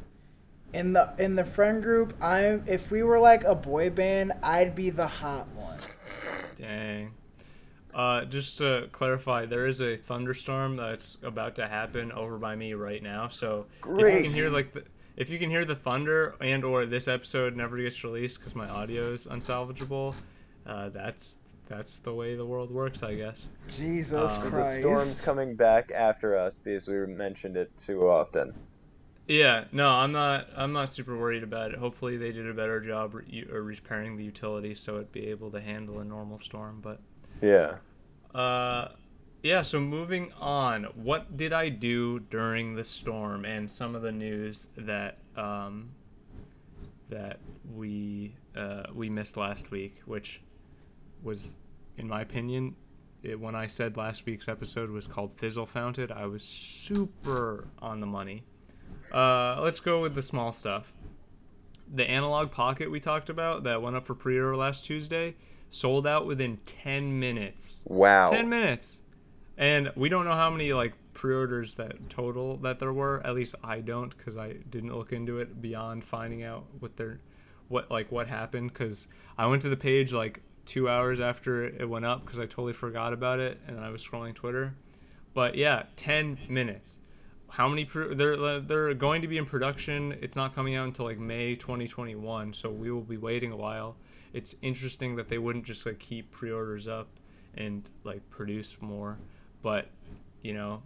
in 0.74 0.94
the 0.94 1.14
in 1.20 1.36
the 1.36 1.44
friend 1.44 1.82
group, 1.82 2.14
I'm 2.22 2.64
if 2.68 2.92
we 2.92 3.04
were 3.04 3.20
like 3.20 3.44
a 3.44 3.56
boy 3.56 3.90
band, 3.90 4.34
I'd 4.44 4.76
be 4.76 4.90
the 4.90 5.08
hot 5.08 5.48
one. 5.56 5.80
Dang. 6.56 7.12
Uh, 7.94 8.24
just 8.26 8.58
to 8.60 8.88
clarify, 8.94 9.46
there 9.46 9.68
is 9.68 9.82
a 9.82 9.98
thunderstorm 9.98 10.78
that's 10.78 11.18
about 11.24 11.56
to 11.56 11.68
happen 11.68 12.12
over 12.14 12.38
by 12.38 12.56
me 12.56 12.74
right 12.74 13.04
now. 13.04 13.28
So 13.28 13.66
Great. 13.82 14.14
if 14.14 14.16
you 14.18 14.24
can 14.24 14.34
hear 14.34 14.50
like 14.50 14.74
the, 14.74 14.84
if 15.18 15.30
you 15.30 15.38
can 15.38 15.50
hear 15.50 15.66
the 15.66 15.76
thunder 15.76 16.36
and 16.40 16.64
or 16.64 16.86
this 16.86 17.10
episode 17.10 17.58
never 17.58 17.78
gets 17.78 18.02
released 18.04 18.40
because 18.40 18.56
my 18.56 18.70
audio 18.70 19.12
is 19.12 19.28
unsalvageable, 19.28 20.16
uh, 20.66 20.88
that's 20.90 21.38
that's 21.68 22.00
the 22.00 22.14
way 22.14 22.36
the 22.36 22.46
world 22.46 22.72
works, 22.72 23.04
I 23.04 23.16
guess. 23.16 23.46
Jesus 23.70 24.38
Um, 24.38 24.44
The 24.46 24.50
Christ. 24.50 24.80
storm's 24.80 25.26
coming 25.26 25.56
back 25.56 25.92
after 25.94 26.38
us 26.38 26.58
because 26.58 26.88
we 26.88 26.96
mentioned 27.08 27.58
it 27.58 27.72
too 27.78 28.08
often. 28.08 28.54
Yeah, 29.32 29.64
no, 29.72 29.88
I'm 29.88 30.12
not. 30.12 30.50
I'm 30.58 30.74
not 30.74 30.90
super 30.90 31.18
worried 31.18 31.42
about 31.42 31.72
it. 31.72 31.80
Hopefully, 31.80 32.18
they 32.18 32.34
did 32.34 32.50
a 32.50 32.54
better 32.54 32.82
job 32.82 33.14
re- 33.14 33.48
uh, 33.50 33.56
repairing 33.56 34.18
the 34.18 34.26
utility 34.26 34.76
so 34.76 34.96
it'd 34.96 35.14
be 35.14 35.28
able 35.28 35.50
to 35.52 35.62
handle 35.62 36.00
a 36.00 36.04
normal 36.04 36.38
storm. 36.38 36.82
But 36.82 37.00
Yeah. 37.42 37.78
Uh, 38.36 38.90
yeah. 39.42 39.62
So 39.62 39.80
moving 39.80 40.34
on, 40.34 40.84
what 40.96 41.38
did 41.38 41.54
I 41.54 41.70
do 41.70 42.20
during 42.20 42.76
the 42.76 42.84
storm 42.84 43.46
and 43.46 43.72
some 43.72 43.96
of 43.96 44.02
the 44.02 44.12
news 44.12 44.68
that 44.76 45.20
um, 45.38 45.92
that 47.08 47.40
we 47.74 48.36
uh, 48.54 48.84
we 48.94 49.10
missed 49.10 49.38
last 49.38 49.72
week, 49.72 50.02
which 50.04 50.42
was, 51.24 51.56
in 51.98 52.06
my 52.06 52.20
opinion, 52.20 52.76
it, 53.24 53.40
when 53.40 53.56
I 53.56 53.68
said 53.68 53.96
last 53.96 54.26
week's 54.26 54.50
episode 54.50 54.90
was 54.90 55.08
called 55.08 55.32
Fizzle 55.38 55.68
Founted, 55.68 56.12
I 56.12 56.26
was 56.26 56.44
super 56.44 57.70
on 57.80 58.02
the 58.02 58.08
money. 58.08 58.44
Uh, 59.14 59.60
let's 59.62 59.80
go 59.80 60.02
with 60.02 60.16
the 60.16 60.22
small 60.22 60.52
stuff. 60.52 60.94
The 61.94 62.10
Analogue 62.10 62.52
Pocket 62.52 62.90
we 62.90 63.00
talked 63.00 63.30
about 63.30 63.64
that 63.64 63.82
went 63.82 63.96
up 63.96 64.06
for 64.06 64.16
pre-order 64.16 64.56
last 64.56 64.86
Tuesday 64.86 65.36
sold 65.72 66.06
out 66.06 66.28
within 66.28 66.60
10 66.66 67.20
minutes. 67.20 67.78
Wow. 67.86 68.30
10 68.30 68.48
minutes. 68.48 69.00
And 69.58 69.92
we 69.96 70.10
don't 70.10 70.26
know 70.26 70.36
how 70.36 70.50
many 70.50 70.74
like 70.74 70.94
pre-orders 71.14 71.76
that 71.76 72.10
total 72.10 72.58
that 72.58 72.80
there 72.80 72.94
were. 72.94 73.22
At 73.26 73.36
least 73.36 73.56
I 73.64 73.80
don't 73.80 74.16
cuz 74.18 74.38
I 74.38 74.54
didn't 74.70 74.96
look 74.96 75.14
into 75.14 75.40
it 75.40 75.62
beyond 75.62 76.04
finding 76.04 76.44
out 76.44 76.66
what 76.80 76.98
their 76.98 77.20
what 77.70 77.90
like 77.90 78.12
what 78.12 78.28
happened 78.28 78.74
cuz 78.74 79.08
I 79.38 79.48
went 79.48 79.62
to 79.64 79.70
the 79.70 79.78
page 79.78 80.12
like 80.14 80.42
2 80.66 80.88
hours 80.88 81.20
after 81.20 81.66
it 81.66 81.90
went 81.90 82.06
up 82.06 82.26
cuz 82.26 82.38
I 82.38 82.46
totally 82.46 82.74
forgot 82.74 83.14
about 83.14 83.40
it 83.40 83.60
and 83.68 83.80
I 83.80 83.90
was 83.90 84.06
scrolling 84.06 84.36
Twitter. 84.36 84.76
But 85.34 85.56
yeah, 85.56 85.84
10 85.96 86.40
minutes. 86.50 87.00
How 87.52 87.68
many 87.68 87.84
pre- 87.84 88.16
they're 88.16 88.60
they're 88.62 88.94
going 88.94 89.22
to 89.24 89.28
be 89.28 89.38
in 89.38 89.46
production. 89.46 90.18
It's 90.22 90.38
not 90.38 90.56
coming 90.56 90.76
out 90.76 90.86
until 90.86 91.06
like 91.06 91.20
May 91.20 91.56
2021, 91.56 92.54
so 92.54 92.70
we 92.70 92.92
will 92.92 93.02
be 93.02 93.18
waiting 93.18 93.52
a 93.52 93.58
while. 93.58 93.98
It's 94.34 94.56
interesting 94.62 95.18
that 95.18 95.28
they 95.28 95.38
wouldn't 95.38 95.66
just 95.66 95.86
like 95.86 96.00
keep 96.00 96.32
pre-orders 96.32 96.88
up 96.88 97.10
and 97.56 97.90
like 98.06 98.28
produce 98.30 98.78
more, 98.80 99.18
but 99.62 99.90
you 100.42 100.54
know, 100.54 100.82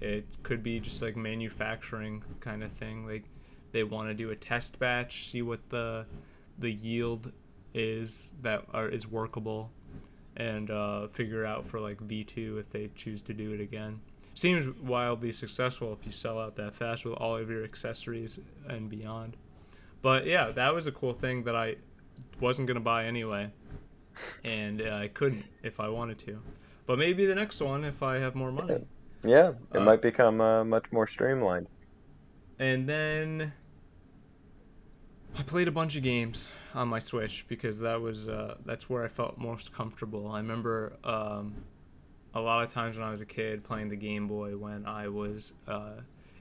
it 0.00 0.26
could 0.42 0.62
be 0.62 0.78
just 0.78 1.00
like 1.00 1.16
manufacturing 1.16 2.22
kind 2.40 2.62
of 2.62 2.70
thing. 2.72 3.06
Like 3.06 3.24
they 3.72 3.82
want 3.82 4.08
to 4.08 4.14
do 4.14 4.28
a 4.30 4.36
test 4.36 4.78
batch, 4.78 5.30
see 5.30 5.40
what 5.40 5.70
the 5.70 6.04
the 6.58 6.70
yield 6.70 7.32
is 7.72 8.30
that 8.42 8.64
are 8.74 8.88
is 8.88 9.06
workable, 9.06 9.70
and 10.36 10.70
uh, 10.70 11.06
figure 11.08 11.46
out 11.46 11.66
for 11.66 11.80
like 11.80 11.98
V2 11.98 12.60
if 12.60 12.70
they 12.70 12.90
choose 12.94 13.22
to 13.22 13.32
do 13.32 13.52
it 13.52 13.60
again. 13.60 14.00
Seems 14.40 14.74
wildly 14.80 15.32
successful 15.32 15.92
if 15.92 16.06
you 16.06 16.12
sell 16.12 16.40
out 16.40 16.56
that 16.56 16.74
fast 16.74 17.04
with 17.04 17.12
all 17.12 17.36
of 17.36 17.50
your 17.50 17.62
accessories 17.62 18.38
and 18.66 18.88
beyond. 18.88 19.36
But 20.00 20.24
yeah, 20.24 20.50
that 20.52 20.74
was 20.74 20.86
a 20.86 20.92
cool 20.92 21.12
thing 21.12 21.44
that 21.44 21.54
I 21.54 21.76
wasn't 22.40 22.66
gonna 22.66 22.80
buy 22.80 23.04
anyway, 23.04 23.52
and 24.42 24.80
uh, 24.80 24.94
I 24.94 25.08
couldn't 25.08 25.44
if 25.62 25.78
I 25.78 25.90
wanted 25.90 26.20
to. 26.20 26.40
But 26.86 26.98
maybe 26.98 27.26
the 27.26 27.34
next 27.34 27.60
one 27.60 27.84
if 27.84 28.02
I 28.02 28.16
have 28.16 28.34
more 28.34 28.50
money. 28.50 28.78
Yeah, 29.22 29.50
it 29.74 29.76
Uh, 29.76 29.80
might 29.80 30.00
become 30.00 30.40
uh, 30.40 30.64
much 30.64 30.90
more 30.90 31.06
streamlined. 31.06 31.66
And 32.58 32.88
then 32.88 33.52
I 35.36 35.42
played 35.42 35.68
a 35.68 35.70
bunch 35.70 35.96
of 35.96 36.02
games 36.02 36.48
on 36.72 36.88
my 36.88 36.98
Switch 36.98 37.44
because 37.46 37.80
that 37.80 38.00
was 38.00 38.26
uh, 38.26 38.54
that's 38.64 38.88
where 38.88 39.04
I 39.04 39.08
felt 39.08 39.36
most 39.36 39.74
comfortable. 39.74 40.32
I 40.32 40.38
remember 40.38 40.96
um, 41.04 41.56
a 42.34 42.40
lot 42.40 42.64
of 42.64 42.72
times 42.72 42.96
when 42.96 43.06
I 43.06 43.10
was 43.10 43.20
a 43.20 43.26
kid 43.26 43.64
playing 43.64 43.88
the 43.88 43.96
Game 43.96 44.26
Boy 44.28 44.56
when 44.56 44.86
I 44.86 45.08
was 45.08 45.54
uh, 45.66 45.92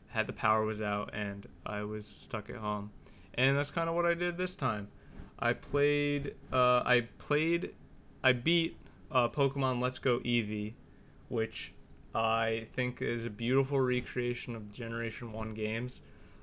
had 0.08 0.28
the 0.28 0.34
power 0.34 0.64
was 0.66 0.82
out 0.82 1.12
and 1.14 1.48
I 1.66 1.84
was 1.84 2.06
stuck 2.06 2.50
at 2.50 2.58
home, 2.58 2.92
and 3.36 3.58
that's 3.58 3.72
kind 3.72 3.90
of 3.90 3.96
what 3.96 4.06
I 4.06 4.14
did 4.14 4.38
this 4.38 4.56
time. 4.56 4.88
I 5.40 5.54
played 5.54 6.36
uh, 6.52 6.82
I 6.86 7.08
played 7.18 7.72
I 8.24 8.34
beat 8.34 8.78
uh, 9.12 9.30
Pokemon 9.30 9.82
Let's 9.82 10.00
Go 10.00 10.20
Eevee, 10.20 10.74
which 11.30 11.74
I 12.14 12.68
think 12.74 13.02
is 13.02 13.26
a 13.26 13.30
beautiful 13.30 13.80
recreation 13.80 14.56
of 14.56 14.72
Generation 14.74 15.32
One 15.32 15.54
games. 15.54 16.02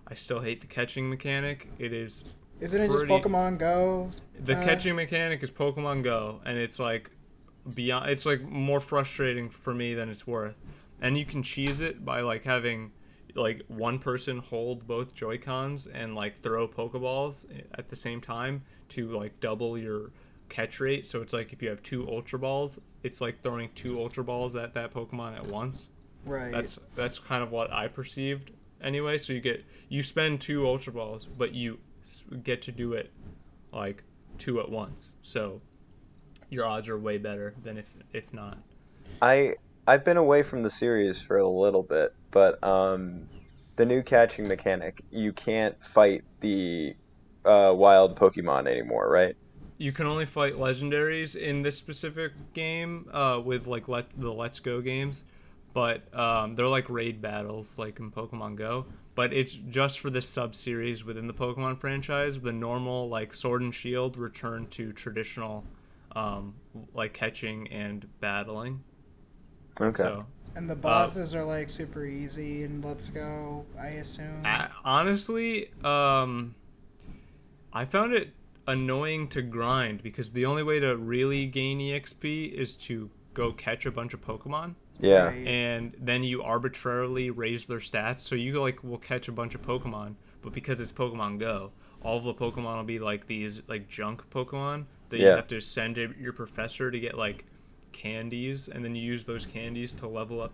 I 0.09 0.15
still 0.15 0.41
hate 0.41 0.61
the 0.61 0.67
catching 0.69 1.11
mechanic. 1.11 1.69
It 1.79 1.93
is 1.93 2.23
Isn't 2.61 2.81
it 2.81 2.87
just 2.91 3.07
Pokemon 3.07 3.59
Go? 3.59 4.09
the 4.45 4.57
Uh, 4.57 4.65
catching 4.65 4.95
mechanic 4.97 5.43
is 5.43 5.51
Pokemon 5.51 6.05
Go, 6.05 6.41
and 6.45 6.57
it's 6.57 6.79
like 6.79 7.11
beyond. 7.75 8.11
It's 8.11 8.27
like 8.27 8.43
more 8.43 8.81
frustrating 8.81 9.51
for 9.51 9.75
me 9.75 9.95
than 9.95 10.09
it's 10.09 10.27
worth. 10.27 10.57
And 11.01 11.17
you 11.17 11.25
can 11.25 11.43
cheese 11.43 11.81
it 11.81 12.05
by 12.05 12.21
like 12.21 12.45
having 12.45 12.93
like 13.35 13.63
one 13.69 13.99
person 13.99 14.39
hold 14.39 14.87
both 14.87 15.15
Joy 15.15 15.39
Cons 15.39 15.87
and 15.87 16.15
like 16.15 16.43
throw 16.43 16.67
Pokeballs 16.67 17.47
at 17.75 17.89
the 17.89 17.97
same 17.97 18.21
time 18.21 18.63
to 18.91 19.09
like 19.09 19.41
double 19.41 19.77
your 19.77 20.11
catch 20.49 20.81
rate. 20.81 21.07
So 21.07 21.21
it's 21.21 21.33
like 21.33 21.53
if 21.53 21.63
you 21.63 21.69
have 21.69 21.83
two 21.83 22.09
Ultra 22.09 22.39
Balls, 22.39 22.79
it's 23.03 23.21
like 23.21 23.43
throwing 23.43 23.71
two 23.75 24.01
Ultra 24.01 24.25
Balls 24.25 24.57
at 24.57 24.75
that 24.75 24.95
Pokemon 24.95 25.37
at 25.37 25.47
once. 25.47 25.91
Right. 26.27 26.51
That's 26.51 26.79
that's 26.95 27.19
kind 27.19 27.43
of 27.43 27.53
what 27.53 27.73
I 27.73 27.89
perceived 27.89 28.51
anyway. 28.83 29.17
So 29.19 29.33
you 29.33 29.41
get 29.41 29.65
you 29.89 30.03
spend 30.03 30.41
two 30.41 30.67
ultra 30.67 30.93
balls, 30.93 31.27
but 31.27 31.53
you 31.53 31.79
get 32.43 32.63
to 32.63 32.73
do 32.73 32.93
it 32.93 33.13
like 33.73 34.03
two 34.39 34.61
at 34.61 34.69
once. 34.69 35.13
So 35.23 35.61
your 36.51 36.67
odds 36.67 36.89
are 36.89 36.99
way 36.99 37.19
better 37.19 37.55
than 37.63 37.79
if 37.79 37.87
if 38.13 38.33
not. 38.33 38.59
I 39.23 39.55
I've 39.87 40.05
been 40.05 40.17
away 40.17 40.43
from 40.43 40.63
the 40.63 40.71
series 40.71 41.23
for 41.23 41.37
a 41.39 41.49
little 41.49 41.83
bit, 41.83 42.15
but 42.31 42.63
um, 42.65 43.29
the 43.77 43.87
new 43.87 44.03
catching 44.03 44.49
mechanic, 44.49 45.03
you 45.11 45.33
can't 45.33 45.83
fight 45.85 46.25
the 46.41 46.97
uh, 47.45 47.73
wild 47.77 48.19
Pokemon 48.19 48.67
anymore, 48.67 49.09
right? 49.09 49.37
You 49.79 49.93
can 49.93 50.07
only 50.07 50.27
fight 50.27 50.55
legendaries 50.55 51.37
in 51.37 51.63
this 51.63 51.77
specific 51.77 52.33
game 52.55 53.09
uh, 53.13 53.41
with 53.45 53.67
like 53.67 53.89
let 53.89 54.07
the 54.19 54.33
Let's 54.33 54.59
Go 54.59 54.81
games, 54.81 55.25
but 55.73 56.13
um, 56.19 56.57
they're 56.57 56.67
like 56.67 56.89
raid 56.89 57.21
battles 57.21 57.79
like 57.79 58.01
in 58.01 58.11
Pokemon 58.11 58.57
Go. 58.57 58.87
But 59.15 59.33
it's 59.33 59.53
just 59.53 60.01
for 60.01 60.11
this 60.11 60.29
sub 60.29 60.55
series 60.55 61.05
within 61.05 61.27
the 61.27 61.35
Pokemon 61.35 61.79
franchise. 61.79 62.41
The 62.41 62.53
normal 62.53 63.09
like 63.09 63.33
Sword 63.33 63.63
and 63.63 63.75
Shield 63.75 64.17
return 64.17 64.67
to 64.71 64.93
traditional 64.93 65.65
um, 66.17 66.55
like 66.95 67.13
catching 67.13 67.69
and 67.69 68.09
battling. 68.21 68.83
Okay. 69.81 70.03
So 70.03 70.27
and 70.57 70.71
the 70.71 70.75
bosses 70.75 71.35
are 71.35 71.45
like 71.45 71.69
super 71.69 72.07
easy 72.07 72.63
and 72.63 72.83
let's 72.83 73.11
go, 73.11 73.67
I 73.79 73.89
assume. 73.89 74.43
I, 74.45 74.69
honestly, 74.85 75.71
um, 75.85 76.55
I 77.73 77.85
found 77.85 78.15
it 78.15 78.33
annoying 78.67 79.29
to 79.29 79.43
grind 79.43 80.03
because 80.03 80.33
the 80.33 80.47
only 80.47 80.63
way 80.63 80.81
to 80.81 80.97
really 80.97 81.45
gain 81.47 81.79
EXP 81.79 82.53
is 82.53 82.75
to 82.77 83.11
go 83.35 83.53
catch 83.53 83.85
a 83.85 83.91
bunch 83.91 84.15
of 84.15 84.23
Pokemon. 84.23 84.75
yeah. 84.99 85.27
Right. 85.27 85.47
and 85.47 85.95
then 86.01 86.25
you 86.25 86.43
arbitrarily 86.43 87.31
raise 87.31 87.67
their 87.67 87.79
stats. 87.79 88.21
So 88.21 88.35
you 88.35 88.59
like 88.59 88.83
will 88.83 88.97
catch 88.97 89.29
a 89.29 89.33
bunch 89.33 89.55
of 89.55 89.61
Pokemon, 89.61 90.15
but 90.41 90.55
because 90.55 90.81
it's 90.81 90.93
Pokemon 90.93 91.39
Go, 91.39 91.73
all 92.03 92.17
of 92.17 92.25
the 92.25 92.33
Pokemon 92.33 92.79
will 92.79 92.85
be 92.85 92.99
like 92.99 93.27
these 93.27 93.61
like 93.69 93.91
junk 93.91 94.23
Pokemon 94.31 94.87
that 95.11 95.21
you 95.21 95.27
have 95.27 95.49
to 95.49 95.61
send 95.61 95.97
to 95.97 96.15
your 96.19 96.33
professor 96.33 96.91
to 96.91 96.99
get 96.99 97.17
like 97.17 97.45
candies, 97.93 98.69
and 98.69 98.85
then 98.85 98.95
you 98.95 99.03
use 99.03 99.25
those 99.25 99.47
candies 99.47 99.93
to 99.95 100.09
level 100.09 100.41
up 100.41 100.53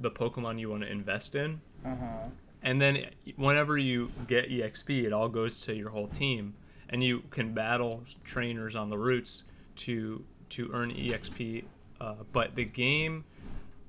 the 0.00 0.10
Pokemon 0.10 0.58
you 0.58 0.70
want 0.70 0.82
to 0.82 0.90
invest 0.90 1.34
in. 1.34 1.60
Uh 1.84 1.96
huh. 1.96 2.28
And 2.62 2.80
then 2.80 3.06
whenever 3.36 3.76
you 3.76 4.10
get 4.28 4.48
EXP, 4.48 5.04
it 5.04 5.12
all 5.12 5.28
goes 5.28 5.60
to 5.60 5.74
your 5.74 5.90
whole 5.90 6.08
team, 6.08 6.54
and 6.88 7.02
you 7.02 7.22
can 7.30 7.52
battle 7.52 8.02
trainers 8.24 8.76
on 8.76 8.88
the 8.90 8.98
routes 8.98 9.44
to 9.76 10.24
to 10.50 10.70
earn 10.72 10.92
EXP. 10.92 11.64
Uh, 12.00 12.14
but 12.32 12.54
the 12.54 12.64
game, 12.64 13.24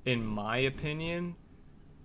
in 0.04 0.24
my 0.24 0.58
opinion, 0.58 1.36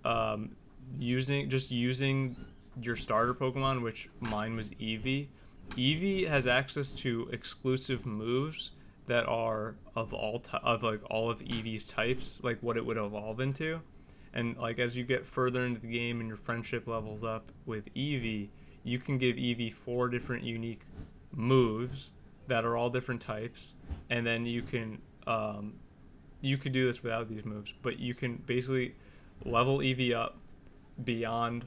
um, 0.04 0.50
using 0.98 1.48
just 1.48 1.70
using 1.70 2.36
your 2.80 2.96
starter 2.96 3.34
Pokemon, 3.34 3.82
which 3.82 4.08
mine 4.20 4.56
was 4.56 4.70
Eevee. 4.72 5.28
Eevee 5.76 6.28
has 6.28 6.46
access 6.46 6.92
to 6.94 7.28
exclusive 7.32 8.04
moves 8.04 8.70
that 9.06 9.26
are 9.26 9.74
of 9.96 10.12
all 10.12 10.40
ty- 10.40 10.58
of 10.62 10.82
like 10.82 11.00
all 11.10 11.30
of 11.30 11.40
Eevee's 11.40 11.88
types, 11.88 12.40
like 12.42 12.58
what 12.60 12.76
it 12.76 12.84
would 12.84 12.96
evolve 12.96 13.40
into. 13.40 13.80
And 14.32 14.56
like 14.56 14.78
as 14.78 14.96
you 14.96 15.04
get 15.04 15.26
further 15.26 15.64
into 15.64 15.80
the 15.80 15.88
game 15.88 16.20
and 16.20 16.28
your 16.28 16.36
friendship 16.36 16.86
levels 16.86 17.24
up 17.24 17.50
with 17.66 17.92
Eevee, 17.94 18.48
you 18.84 18.98
can 18.98 19.18
give 19.18 19.36
Eevee 19.36 19.72
four 19.72 20.08
different 20.08 20.44
unique 20.44 20.82
moves 21.34 22.10
that 22.46 22.64
are 22.64 22.76
all 22.76 22.90
different 22.90 23.20
types, 23.20 23.74
and 24.08 24.26
then 24.26 24.46
you 24.46 24.62
can 24.62 24.98
um, 25.26 25.74
you 26.40 26.56
could 26.56 26.72
do 26.72 26.86
this 26.86 27.02
without 27.02 27.28
these 27.28 27.44
moves, 27.44 27.72
but 27.82 27.98
you 27.98 28.14
can 28.14 28.36
basically 28.46 28.94
level 29.44 29.78
Eevee 29.78 30.14
up 30.14 30.36
beyond 31.04 31.64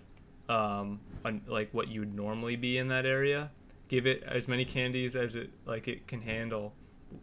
um, 0.50 1.00
like 1.48 1.70
what 1.72 1.88
you 1.88 2.02
would 2.02 2.16
normally 2.16 2.56
be 2.56 2.78
in 2.78 2.88
that 2.90 3.06
area. 3.06 3.52
Give 3.94 4.08
it 4.08 4.24
as 4.24 4.48
many 4.48 4.66
candies 4.66 5.16
as 5.16 5.36
it 5.36 5.52
like 5.68 5.88
it 5.88 6.08
can 6.08 6.20
handle, 6.20 6.74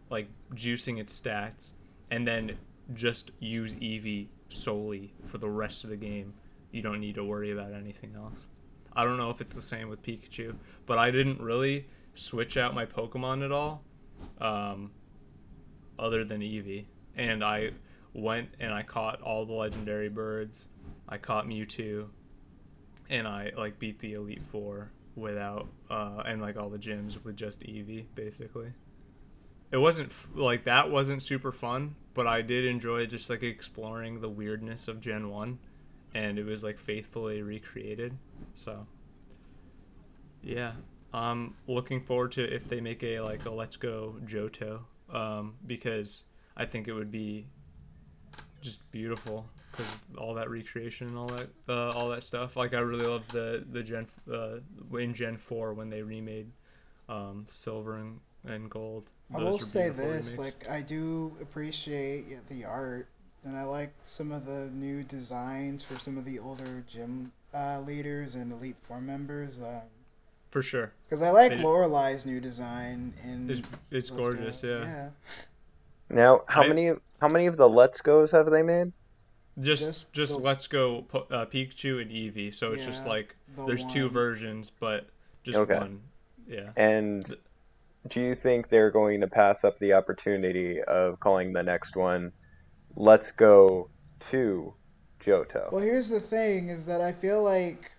like 0.09 0.29
juicing 0.55 1.01
its 1.01 1.19
stats, 1.19 1.71
and 2.09 2.25
then 2.25 2.57
just 2.93 3.31
use 3.41 3.75
Eevee 3.75 4.27
solely 4.47 5.13
for 5.25 5.37
the 5.37 5.49
rest 5.49 5.83
of 5.83 5.89
the 5.89 5.97
game. 5.97 6.33
You 6.71 6.81
don't 6.81 7.01
need 7.01 7.15
to 7.15 7.25
worry 7.25 7.51
about 7.51 7.73
anything 7.73 8.13
else. 8.15 8.45
I 8.95 9.03
don't 9.03 9.17
know 9.17 9.29
if 9.31 9.41
it's 9.41 9.53
the 9.53 9.61
same 9.61 9.89
with 9.89 10.01
Pikachu, 10.01 10.55
but 10.85 10.97
I 10.97 11.11
didn't 11.11 11.41
really 11.41 11.87
switch 12.13 12.55
out 12.55 12.73
my 12.73 12.85
Pokemon 12.85 13.43
at 13.43 13.51
all, 13.51 13.83
um, 14.39 14.91
other 15.99 16.23
than 16.23 16.39
Eevee. 16.39 16.85
And 17.17 17.43
I 17.43 17.71
went 18.13 18.47
and 18.61 18.73
I 18.73 18.83
caught 18.83 19.21
all 19.21 19.45
the 19.45 19.51
legendary 19.51 20.07
birds. 20.07 20.69
I 21.09 21.17
caught 21.17 21.47
Mewtwo, 21.47 22.07
and 23.09 23.27
I 23.27 23.51
like 23.57 23.77
beat 23.77 23.99
the 23.99 24.13
Elite 24.13 24.45
Four 24.45 24.93
without 25.15 25.67
uh, 25.89 26.23
and 26.25 26.41
like 26.41 26.57
all 26.57 26.69
the 26.69 26.77
gyms 26.77 27.23
with 27.23 27.35
just 27.35 27.61
Eevee 27.61 28.05
basically. 28.15 28.73
It 29.71 29.77
wasn't 29.77 30.11
like 30.35 30.65
that 30.65 30.91
wasn't 30.91 31.23
super 31.23 31.51
fun, 31.51 31.95
but 32.13 32.27
I 32.27 32.41
did 32.41 32.65
enjoy 32.65 33.05
just 33.05 33.29
like 33.29 33.43
exploring 33.43 34.19
the 34.19 34.29
weirdness 34.29 34.87
of 34.87 34.99
Gen 34.99 35.29
One, 35.29 35.59
and 36.13 36.37
it 36.37 36.45
was 36.45 36.63
like 36.63 36.77
faithfully 36.77 37.41
recreated. 37.41 38.17
So 38.53 38.85
yeah, 40.41 40.73
I'm 41.13 41.55
looking 41.67 42.01
forward 42.01 42.33
to 42.33 42.43
if 42.43 42.67
they 42.67 42.81
make 42.81 43.03
a 43.03 43.21
like 43.21 43.45
a 43.45 43.51
Let's 43.51 43.77
Go 43.77 44.15
Johto, 44.25 44.81
um, 45.13 45.55
because 45.65 46.23
I 46.57 46.65
think 46.65 46.87
it 46.87 46.93
would 46.93 47.11
be 47.11 47.47
just 48.61 48.89
beautiful 48.91 49.49
because 49.71 49.87
all 50.17 50.33
that 50.35 50.49
recreation 50.49 51.07
and 51.07 51.17
all 51.17 51.27
that 51.27 51.47
uh, 51.69 51.89
all 51.91 52.09
that 52.09 52.23
stuff. 52.23 52.55
Like 52.57 52.73
I 52.73 52.79
really 52.79 53.05
love 53.05 53.27
the 53.29 53.63
the 53.71 53.83
Gen 53.83 54.07
uh, 54.31 54.57
in 54.97 55.13
Gen 55.13 55.37
Four 55.37 55.73
when 55.73 55.89
they 55.89 56.01
remade 56.01 56.47
um, 57.09 57.45
Silver 57.49 57.97
and, 57.97 58.19
and 58.45 58.69
Gold. 58.69 59.03
I 59.33 59.37
will 59.39 59.59
say 59.59 59.89
this: 59.89 60.35
remakes. 60.35 60.37
like 60.37 60.69
I 60.69 60.81
do 60.81 61.35
appreciate 61.41 62.47
the 62.49 62.65
art, 62.65 63.07
and 63.45 63.55
I 63.57 63.63
like 63.63 63.93
some 64.03 64.31
of 64.31 64.45
the 64.45 64.69
new 64.73 65.03
designs 65.03 65.83
for 65.83 65.97
some 65.97 66.17
of 66.17 66.25
the 66.25 66.37
older 66.39 66.83
gym 66.87 67.31
uh, 67.53 67.79
leaders 67.79 68.35
and 68.35 68.51
elite 68.51 68.77
four 68.81 68.99
members. 68.99 69.59
for 70.49 70.61
sure, 70.61 70.91
Because 71.07 71.21
I 71.21 71.29
like 71.31 71.51
They 71.51 71.55
did- 71.57 71.65
Lorelei's 71.65 72.25
new 72.25 72.41
design 72.41 73.13
in. 73.23 73.49
it's 73.49 73.61
it's 73.89 74.09
Let's 74.11 74.27
Go. 74.27 74.33
gorgeous. 74.33 74.63
Yeah. 74.63 74.79
Yeah. 74.79 75.09
Now, 76.09 76.41
how 76.49 76.63
I- 76.63 76.67
many 76.67 76.91
how 77.21 77.29
many 77.29 77.45
of 77.45 77.55
the 77.55 77.69
Let's 77.69 78.01
Goes 78.01 78.31
have 78.31 78.49
they 78.49 78.63
made? 78.63 78.91
Just 79.59 79.83
Just 79.83 80.13
just, 80.13 80.33
the- 80.33 80.39
Let's 80.39 80.67
Go 80.67 81.03
Po- 81.03 81.27
uh, 81.31 81.45
Pikachu 81.45 82.01
and 82.01 82.11
Eevee. 82.11 82.53
So 82.53 82.71
it's 82.71 82.85
just 82.85 83.05
like 83.05 83.35
the 83.55 83.65
there's 83.65 83.85
two 83.85 84.09
versions, 84.09 84.71
but 84.79 85.07
just 85.43 85.57
Okay. 85.59 85.77
one. 85.77 86.01
Yeah. 86.47 86.71
And 86.75 87.25
do 88.07 88.19
you 88.21 88.33
think 88.33 88.69
they're 88.69 88.91
going 88.91 89.21
to 89.21 89.27
pass 89.27 89.63
up 89.63 89.77
the 89.79 89.93
opportunity 89.93 90.81
of 90.81 91.19
calling 91.19 91.53
the 91.53 91.63
next 91.63 91.95
one 91.95 92.31
Let's 92.95 93.31
Go 93.31 93.89
to 94.31 94.73
Johto? 95.23 95.71
Well, 95.71 95.81
here's 95.81 96.09
the 96.09 96.19
thing: 96.19 96.69
is 96.69 96.85
that 96.87 97.01
I 97.01 97.11
feel 97.11 97.43
like 97.43 97.91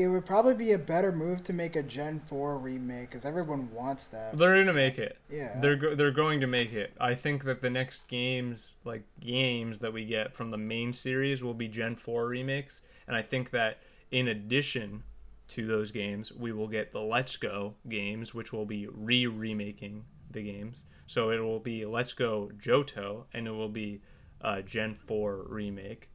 it 0.00 0.08
would 0.08 0.24
probably 0.24 0.54
be 0.54 0.72
a 0.72 0.78
better 0.78 1.12
move 1.12 1.42
to 1.44 1.52
make 1.52 1.76
a 1.76 1.82
Gen 1.82 2.20
Four 2.20 2.58
remake 2.58 3.10
because 3.10 3.24
everyone 3.24 3.70
wants 3.72 4.08
that. 4.08 4.36
They're 4.36 4.56
gonna 4.56 4.72
make 4.72 4.98
it. 4.98 5.18
Yeah. 5.28 5.60
They're 5.60 5.76
go- 5.76 5.94
they're 5.94 6.10
going 6.10 6.40
to 6.40 6.46
make 6.46 6.72
it. 6.72 6.94
I 6.98 7.14
think 7.14 7.44
that 7.44 7.60
the 7.60 7.70
next 7.70 8.08
games, 8.08 8.74
like 8.84 9.02
games 9.20 9.80
that 9.80 9.92
we 9.92 10.04
get 10.04 10.34
from 10.34 10.50
the 10.50 10.58
main 10.58 10.92
series, 10.92 11.42
will 11.42 11.54
be 11.54 11.68
Gen 11.68 11.96
Four 11.96 12.28
remakes, 12.28 12.80
and 13.06 13.14
I 13.14 13.22
think 13.22 13.50
that 13.50 13.78
in 14.10 14.28
addition 14.28 15.02
to 15.48 15.66
those 15.66 15.90
games, 15.90 16.32
we 16.32 16.52
will 16.52 16.68
get 16.68 16.92
the 16.92 17.00
Let's 17.00 17.36
Go 17.36 17.74
games, 17.88 18.32
which 18.32 18.52
will 18.52 18.66
be 18.66 18.86
re 18.86 19.26
remaking 19.26 20.04
the 20.30 20.42
games. 20.42 20.84
So 21.06 21.30
it 21.30 21.40
will 21.40 21.58
be 21.60 21.84
Let's 21.84 22.12
Go 22.12 22.50
Johto, 22.56 23.24
and 23.34 23.46
it 23.46 23.50
will 23.50 23.68
be 23.68 24.00
a 24.40 24.62
Gen 24.62 24.94
Four 24.94 25.44
remake. 25.48 26.08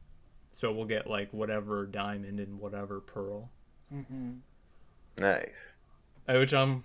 So 0.52 0.72
we'll 0.72 0.86
get 0.86 1.06
like 1.06 1.32
whatever 1.32 1.86
Diamond 1.86 2.40
and 2.40 2.58
whatever 2.58 3.00
Pearl. 3.00 3.50
Hmm 3.90 4.32
Nice. 5.18 5.76
Which 6.28 6.52
I'm 6.54 6.84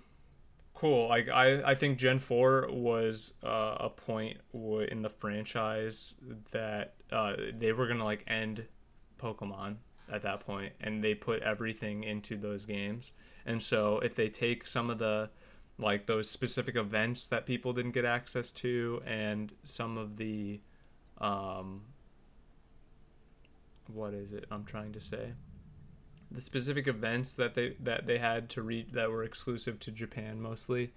cool. 0.74 1.08
Like 1.08 1.28
I, 1.28 1.62
I 1.72 1.74
think 1.74 1.98
Gen 1.98 2.18
Four 2.18 2.68
was 2.70 3.34
uh, 3.44 3.76
a 3.80 3.90
point 3.90 4.38
w- 4.52 4.86
in 4.86 5.02
the 5.02 5.08
franchise 5.10 6.14
that 6.52 6.94
uh, 7.10 7.34
they 7.58 7.72
were 7.72 7.86
gonna 7.88 8.04
like 8.04 8.24
end 8.26 8.66
Pokemon 9.20 9.76
at 10.10 10.22
that 10.22 10.40
point, 10.40 10.72
and 10.80 11.02
they 11.02 11.14
put 11.14 11.42
everything 11.42 12.04
into 12.04 12.36
those 12.36 12.64
games. 12.66 13.12
And 13.46 13.62
so 13.62 13.98
if 14.00 14.14
they 14.14 14.28
take 14.28 14.66
some 14.66 14.90
of 14.90 14.98
the 14.98 15.30
like 15.78 16.06
those 16.06 16.30
specific 16.30 16.76
events 16.76 17.26
that 17.28 17.46
people 17.46 17.72
didn't 17.72 17.92
get 17.92 18.04
access 18.04 18.52
to, 18.52 19.02
and 19.06 19.52
some 19.64 19.98
of 19.98 20.16
the 20.16 20.60
um, 21.18 21.82
what 23.88 24.14
is 24.14 24.32
it? 24.32 24.46
I'm 24.50 24.64
trying 24.64 24.92
to 24.92 25.00
say 25.00 25.32
the 26.32 26.40
specific 26.40 26.88
events 26.88 27.34
that 27.34 27.54
they 27.54 27.76
that 27.80 28.06
they 28.06 28.18
had 28.18 28.48
to 28.50 28.62
read 28.62 28.92
that 28.92 29.10
were 29.10 29.24
exclusive 29.24 29.78
to 29.80 29.90
Japan 29.90 30.40
mostly, 30.40 30.92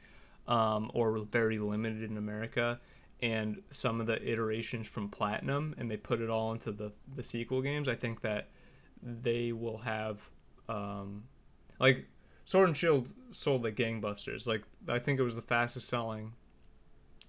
um, 0.48 0.90
or 0.94 1.18
very 1.20 1.60
limited 1.60 2.04
in 2.04 2.18
America, 2.18 2.80
and 3.22 3.62
some 3.72 4.00
of 4.00 4.08
the 4.08 4.22
iterations 4.28 4.88
from 4.88 5.10
Platinum, 5.10 5.76
and 5.78 5.90
they 5.90 5.98
put 5.98 6.22
it 6.22 6.30
all 6.30 6.52
into 6.52 6.72
the 6.72 6.92
the 7.16 7.24
sequel 7.24 7.62
games. 7.62 7.90
I 7.90 7.96
think 7.96 8.22
that 8.22 8.50
they 9.02 9.52
will 9.52 9.80
have, 9.80 10.30
um, 10.70 11.26
like 11.80 12.08
Sword 12.46 12.70
and 12.70 12.78
Shield 12.78 13.14
sold 13.32 13.64
like 13.64 13.76
gangbusters. 13.76 14.48
Like 14.48 14.64
I 14.88 15.00
think 15.00 15.20
it 15.20 15.24
was 15.24 15.36
the 15.36 15.42
fastest 15.42 15.90
selling 15.90 16.34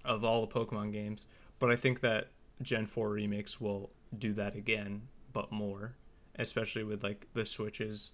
of 0.05 0.23
all 0.23 0.45
the 0.45 0.53
Pokemon 0.53 0.93
games. 0.93 1.25
But 1.59 1.71
I 1.71 1.75
think 1.75 2.01
that 2.01 2.29
Gen 2.61 2.85
Four 2.85 3.09
remakes 3.09 3.59
will 3.59 3.89
do 4.17 4.33
that 4.33 4.55
again, 4.55 5.09
but 5.33 5.51
more 5.51 5.95
especially 6.37 6.83
with 6.83 7.03
like 7.03 7.27
the 7.33 7.45
Switch's 7.45 8.11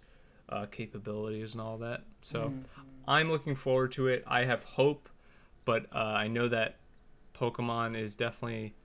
uh, 0.50 0.66
capabilities 0.68 1.54
and 1.54 1.62
all 1.62 1.78
that. 1.80 2.04
So 2.22 2.54
I'm 3.08 3.32
looking 3.32 3.56
forward 3.56 3.92
to 3.94 4.08
it. 4.08 4.24
I 4.28 4.46
have 4.46 4.64
hope, 4.64 5.10
but 5.66 5.88
uh, 5.94 6.00
I 6.00 6.28
know 6.28 6.48
that 6.48 6.78
Pokemon 7.34 7.98
is 7.98 8.16
definitely 8.16 8.76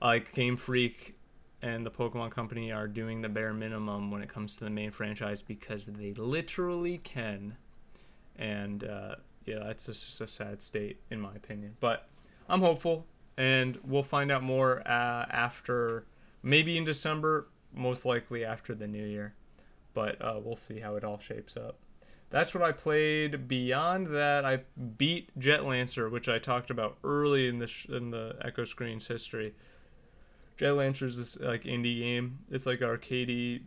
like 0.00 0.32
Game 0.32 0.56
Freak 0.56 1.16
and 1.62 1.86
the 1.86 1.90
Pokemon 1.90 2.32
Company 2.32 2.72
are 2.72 2.88
doing 2.88 3.22
the 3.22 3.28
bare 3.28 3.52
minimum 3.52 4.10
when 4.10 4.20
it 4.20 4.28
comes 4.28 4.56
to 4.56 4.64
the 4.64 4.70
main 4.70 4.90
franchise 4.90 5.42
because 5.42 5.86
they 5.86 6.12
literally 6.14 6.98
can. 6.98 7.56
And 8.36 8.84
uh, 8.84 9.16
yeah, 9.46 9.68
it's 9.68 9.86
just 9.86 10.20
a 10.20 10.26
sad 10.26 10.60
state 10.60 10.98
in 11.10 11.20
my 11.20 11.34
opinion. 11.34 11.76
But 11.78 12.08
I'm 12.48 12.60
hopeful, 12.60 13.06
and 13.36 13.78
we'll 13.84 14.02
find 14.02 14.32
out 14.32 14.42
more 14.42 14.80
uh, 14.80 15.26
after 15.30 16.04
maybe 16.42 16.76
in 16.76 16.84
December, 16.84 17.46
most 17.74 18.04
likely 18.04 18.44
after 18.44 18.74
the 18.74 18.86
new 18.86 19.04
year. 19.04 19.34
But 19.94 20.20
uh, 20.22 20.40
we'll 20.42 20.56
see 20.56 20.80
how 20.80 20.96
it 20.96 21.04
all 21.04 21.18
shapes 21.18 21.56
up. 21.56 21.78
That's 22.30 22.54
what 22.54 22.62
I 22.62 22.72
played. 22.72 23.46
Beyond 23.46 24.06
that, 24.06 24.46
I 24.46 24.60
beat 24.96 25.38
Jet 25.38 25.66
Lancer, 25.66 26.08
which 26.08 26.30
I 26.30 26.38
talked 26.38 26.70
about 26.70 26.96
early 27.04 27.46
in 27.46 27.58
the 27.58 27.66
sh- 27.66 27.86
in 27.90 28.10
the 28.10 28.36
Echo 28.42 28.64
Screen's 28.64 29.06
history. 29.06 29.54
Jet 30.56 30.72
Lancer 30.72 31.06
is 31.06 31.18
this 31.18 31.38
like 31.38 31.64
indie 31.64 31.98
game. 31.98 32.38
It's 32.50 32.64
like 32.64 32.80
arcadey. 32.80 33.64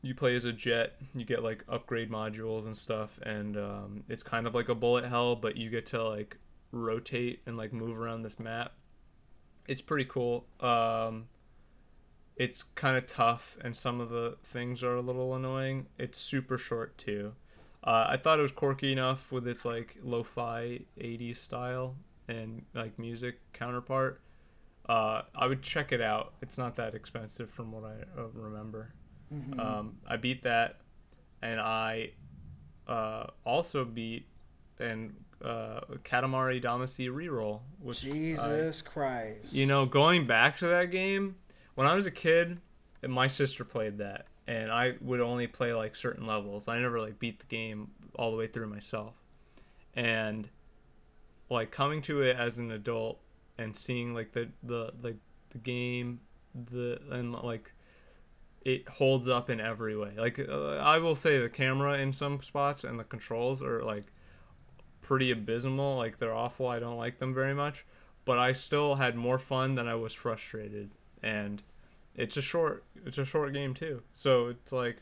You 0.00 0.14
play 0.14 0.36
as 0.36 0.46
a 0.46 0.52
jet. 0.52 0.94
You 1.14 1.26
get 1.26 1.42
like 1.42 1.64
upgrade 1.68 2.10
modules 2.10 2.64
and 2.64 2.76
stuff, 2.76 3.18
and 3.22 3.58
um, 3.58 4.04
it's 4.08 4.22
kind 4.22 4.46
of 4.46 4.54
like 4.54 4.70
a 4.70 4.74
bullet 4.74 5.04
hell, 5.04 5.36
but 5.36 5.56
you 5.58 5.68
get 5.68 5.84
to 5.86 6.02
like 6.02 6.38
rotate 6.72 7.42
and 7.44 7.58
like 7.58 7.74
move 7.74 7.98
around 7.98 8.22
this 8.22 8.38
map. 8.38 8.72
It's 9.68 9.82
pretty 9.82 10.06
cool. 10.06 10.46
Um, 10.60 11.26
it's 12.36 12.62
kind 12.62 12.96
of 12.96 13.06
tough, 13.06 13.56
and 13.62 13.76
some 13.76 14.00
of 14.00 14.10
the 14.10 14.36
things 14.42 14.82
are 14.82 14.96
a 14.96 15.00
little 15.00 15.34
annoying. 15.34 15.86
It's 15.98 16.18
super 16.18 16.58
short 16.58 16.98
too. 16.98 17.34
Uh, 17.82 18.06
I 18.08 18.16
thought 18.16 18.38
it 18.38 18.42
was 18.42 18.52
quirky 18.52 18.92
enough 18.92 19.30
with 19.30 19.46
its 19.46 19.64
like 19.64 19.96
lo-fi 20.02 20.80
80s 20.98 21.36
style 21.36 21.96
and 22.28 22.64
like 22.74 22.98
music 22.98 23.40
counterpart. 23.52 24.20
Uh, 24.88 25.22
I 25.34 25.46
would 25.46 25.62
check 25.62 25.92
it 25.92 26.00
out. 26.00 26.34
It's 26.42 26.58
not 26.58 26.76
that 26.76 26.94
expensive 26.94 27.50
from 27.50 27.72
what 27.72 27.84
I 27.84 28.20
uh, 28.20 28.26
remember. 28.32 28.94
Mm-hmm. 29.32 29.60
Um, 29.60 29.96
I 30.06 30.16
beat 30.16 30.42
that, 30.44 30.80
and 31.42 31.60
I 31.60 32.10
uh, 32.88 33.26
also 33.44 33.84
beat 33.84 34.26
and 34.78 35.14
uh, 35.42 35.80
Katamari 36.04 36.62
Damacy 36.62 37.08
reroll, 37.08 37.60
which 37.80 38.04
I- 38.04 38.10
Jesus 38.10 38.82
Christ. 38.82 39.52
you 39.54 39.66
know, 39.66 39.86
going 39.86 40.26
back 40.26 40.58
to 40.58 40.66
that 40.68 40.90
game, 40.90 41.36
when 41.74 41.86
I 41.86 41.94
was 41.94 42.06
a 42.06 42.10
kid, 42.10 42.58
my 43.06 43.26
sister 43.26 43.64
played 43.64 43.98
that, 43.98 44.26
and 44.46 44.70
I 44.70 44.94
would 45.00 45.20
only 45.20 45.46
play 45.46 45.72
like 45.74 45.96
certain 45.96 46.26
levels. 46.26 46.68
I 46.68 46.78
never 46.78 47.00
like 47.00 47.18
beat 47.18 47.40
the 47.40 47.46
game 47.46 47.90
all 48.16 48.30
the 48.30 48.36
way 48.36 48.46
through 48.46 48.68
myself. 48.68 49.14
And 49.94 50.48
like 51.50 51.70
coming 51.70 52.02
to 52.02 52.22
it 52.22 52.36
as 52.36 52.58
an 52.58 52.70
adult 52.70 53.20
and 53.58 53.74
seeing 53.74 54.14
like 54.14 54.32
the 54.32 54.48
the 54.62 54.92
like 55.02 55.16
the 55.50 55.58
game 55.58 56.20
the 56.70 57.00
and 57.10 57.32
like 57.32 57.72
it 58.64 58.88
holds 58.88 59.28
up 59.28 59.50
in 59.50 59.60
every 59.60 59.96
way. 59.96 60.12
Like 60.16 60.38
uh, 60.38 60.76
I 60.76 60.98
will 60.98 61.14
say 61.14 61.38
the 61.38 61.48
camera 61.48 61.98
in 61.98 62.12
some 62.12 62.42
spots 62.42 62.84
and 62.84 62.98
the 62.98 63.04
controls 63.04 63.62
are 63.62 63.82
like 63.82 64.06
pretty 65.02 65.30
abysmal. 65.30 65.96
Like 65.96 66.18
they're 66.18 66.34
awful. 66.34 66.66
I 66.66 66.78
don't 66.78 66.96
like 66.96 67.18
them 67.18 67.34
very 67.34 67.54
much, 67.54 67.84
but 68.24 68.38
I 68.38 68.52
still 68.52 68.94
had 68.94 69.16
more 69.16 69.38
fun 69.38 69.74
than 69.74 69.86
I 69.86 69.94
was 69.94 70.14
frustrated. 70.14 70.92
And 71.24 71.62
it's 72.16 72.36
a 72.36 72.42
short 72.42 72.84
it's 73.06 73.18
a 73.18 73.24
short 73.24 73.52
game 73.52 73.74
too. 73.74 74.02
So 74.14 74.46
it's 74.48 74.70
like 74.72 74.98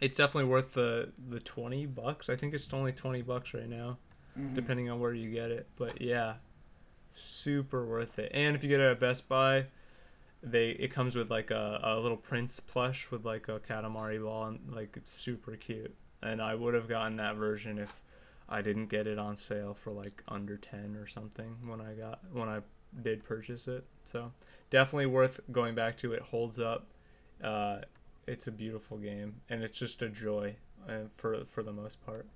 it's 0.00 0.18
definitely 0.18 0.50
worth 0.50 0.74
the 0.74 1.10
the 1.30 1.40
20 1.40 1.86
bucks. 1.86 2.28
I 2.28 2.36
think 2.36 2.52
it's 2.54 2.68
only 2.72 2.92
20 2.92 3.22
bucks 3.22 3.54
right 3.54 3.68
now 3.68 3.96
Mhm. 4.38 4.54
depending 4.54 4.90
on 4.90 5.00
where 5.00 5.14
you 5.14 5.30
get 5.30 5.50
it. 5.50 5.66
But 5.76 6.00
yeah, 6.00 6.34
super 7.14 7.84
worth 7.84 8.18
it. 8.18 8.30
And 8.34 8.54
if 8.56 8.62
you 8.62 8.68
get 8.68 8.80
it 8.80 8.90
at 8.90 9.00
Best 9.00 9.28
Buy, 9.28 9.66
they 10.42 10.70
it 10.70 10.88
comes 10.92 11.14
with 11.16 11.30
like 11.30 11.50
a, 11.50 11.80
a 11.82 11.98
little 12.00 12.16
Prince 12.16 12.60
plush 12.60 13.10
with 13.10 13.24
like 13.24 13.48
a 13.48 13.58
Katamari 13.60 14.22
ball 14.22 14.44
and 14.46 14.60
like 14.72 14.96
it's 14.96 15.10
super 15.12 15.56
cute. 15.56 15.94
And 16.22 16.42
I 16.42 16.54
would 16.54 16.74
have 16.74 16.88
gotten 16.88 17.16
that 17.18 17.36
version 17.36 17.78
if 17.78 17.94
I 18.48 18.62
didn't 18.62 18.86
get 18.86 19.06
it 19.06 19.18
on 19.18 19.36
sale 19.36 19.74
for 19.74 19.90
like 19.92 20.22
under 20.28 20.56
10 20.56 20.96
or 20.96 21.06
something 21.06 21.56
when 21.66 21.80
I 21.80 21.94
got 21.94 22.20
when 22.32 22.48
I 22.48 22.60
did 23.02 23.24
purchase 23.24 23.66
it. 23.68 23.84
So, 24.04 24.32
definitely 24.70 25.06
worth 25.06 25.40
going 25.50 25.74
back 25.74 25.96
to. 25.98 26.12
It 26.12 26.22
holds 26.22 26.58
up. 26.58 26.86
Uh, 27.42 27.78
it's 28.26 28.46
a 28.46 28.52
beautiful 28.52 28.98
game 28.98 29.36
and 29.48 29.62
it's 29.62 29.78
just 29.78 30.02
a 30.02 30.08
joy 30.08 30.56
for 31.16 31.44
for 31.46 31.62
the 31.62 31.72
most 31.72 32.04
part. 32.04 32.26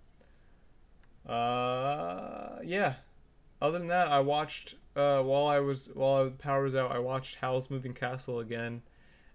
Uh, 1.28 2.58
yeah. 2.64 2.94
Other 3.60 3.78
than 3.78 3.88
that, 3.88 4.08
I 4.08 4.20
watched 4.20 4.74
uh, 4.96 5.22
while 5.22 5.46
I 5.46 5.60
was 5.60 5.88
while 5.94 6.30
power 6.30 6.64
was 6.64 6.74
out. 6.74 6.90
I 6.90 6.98
watched 6.98 7.36
Howl's 7.36 7.70
Moving 7.70 7.94
Castle 7.94 8.40
again, 8.40 8.82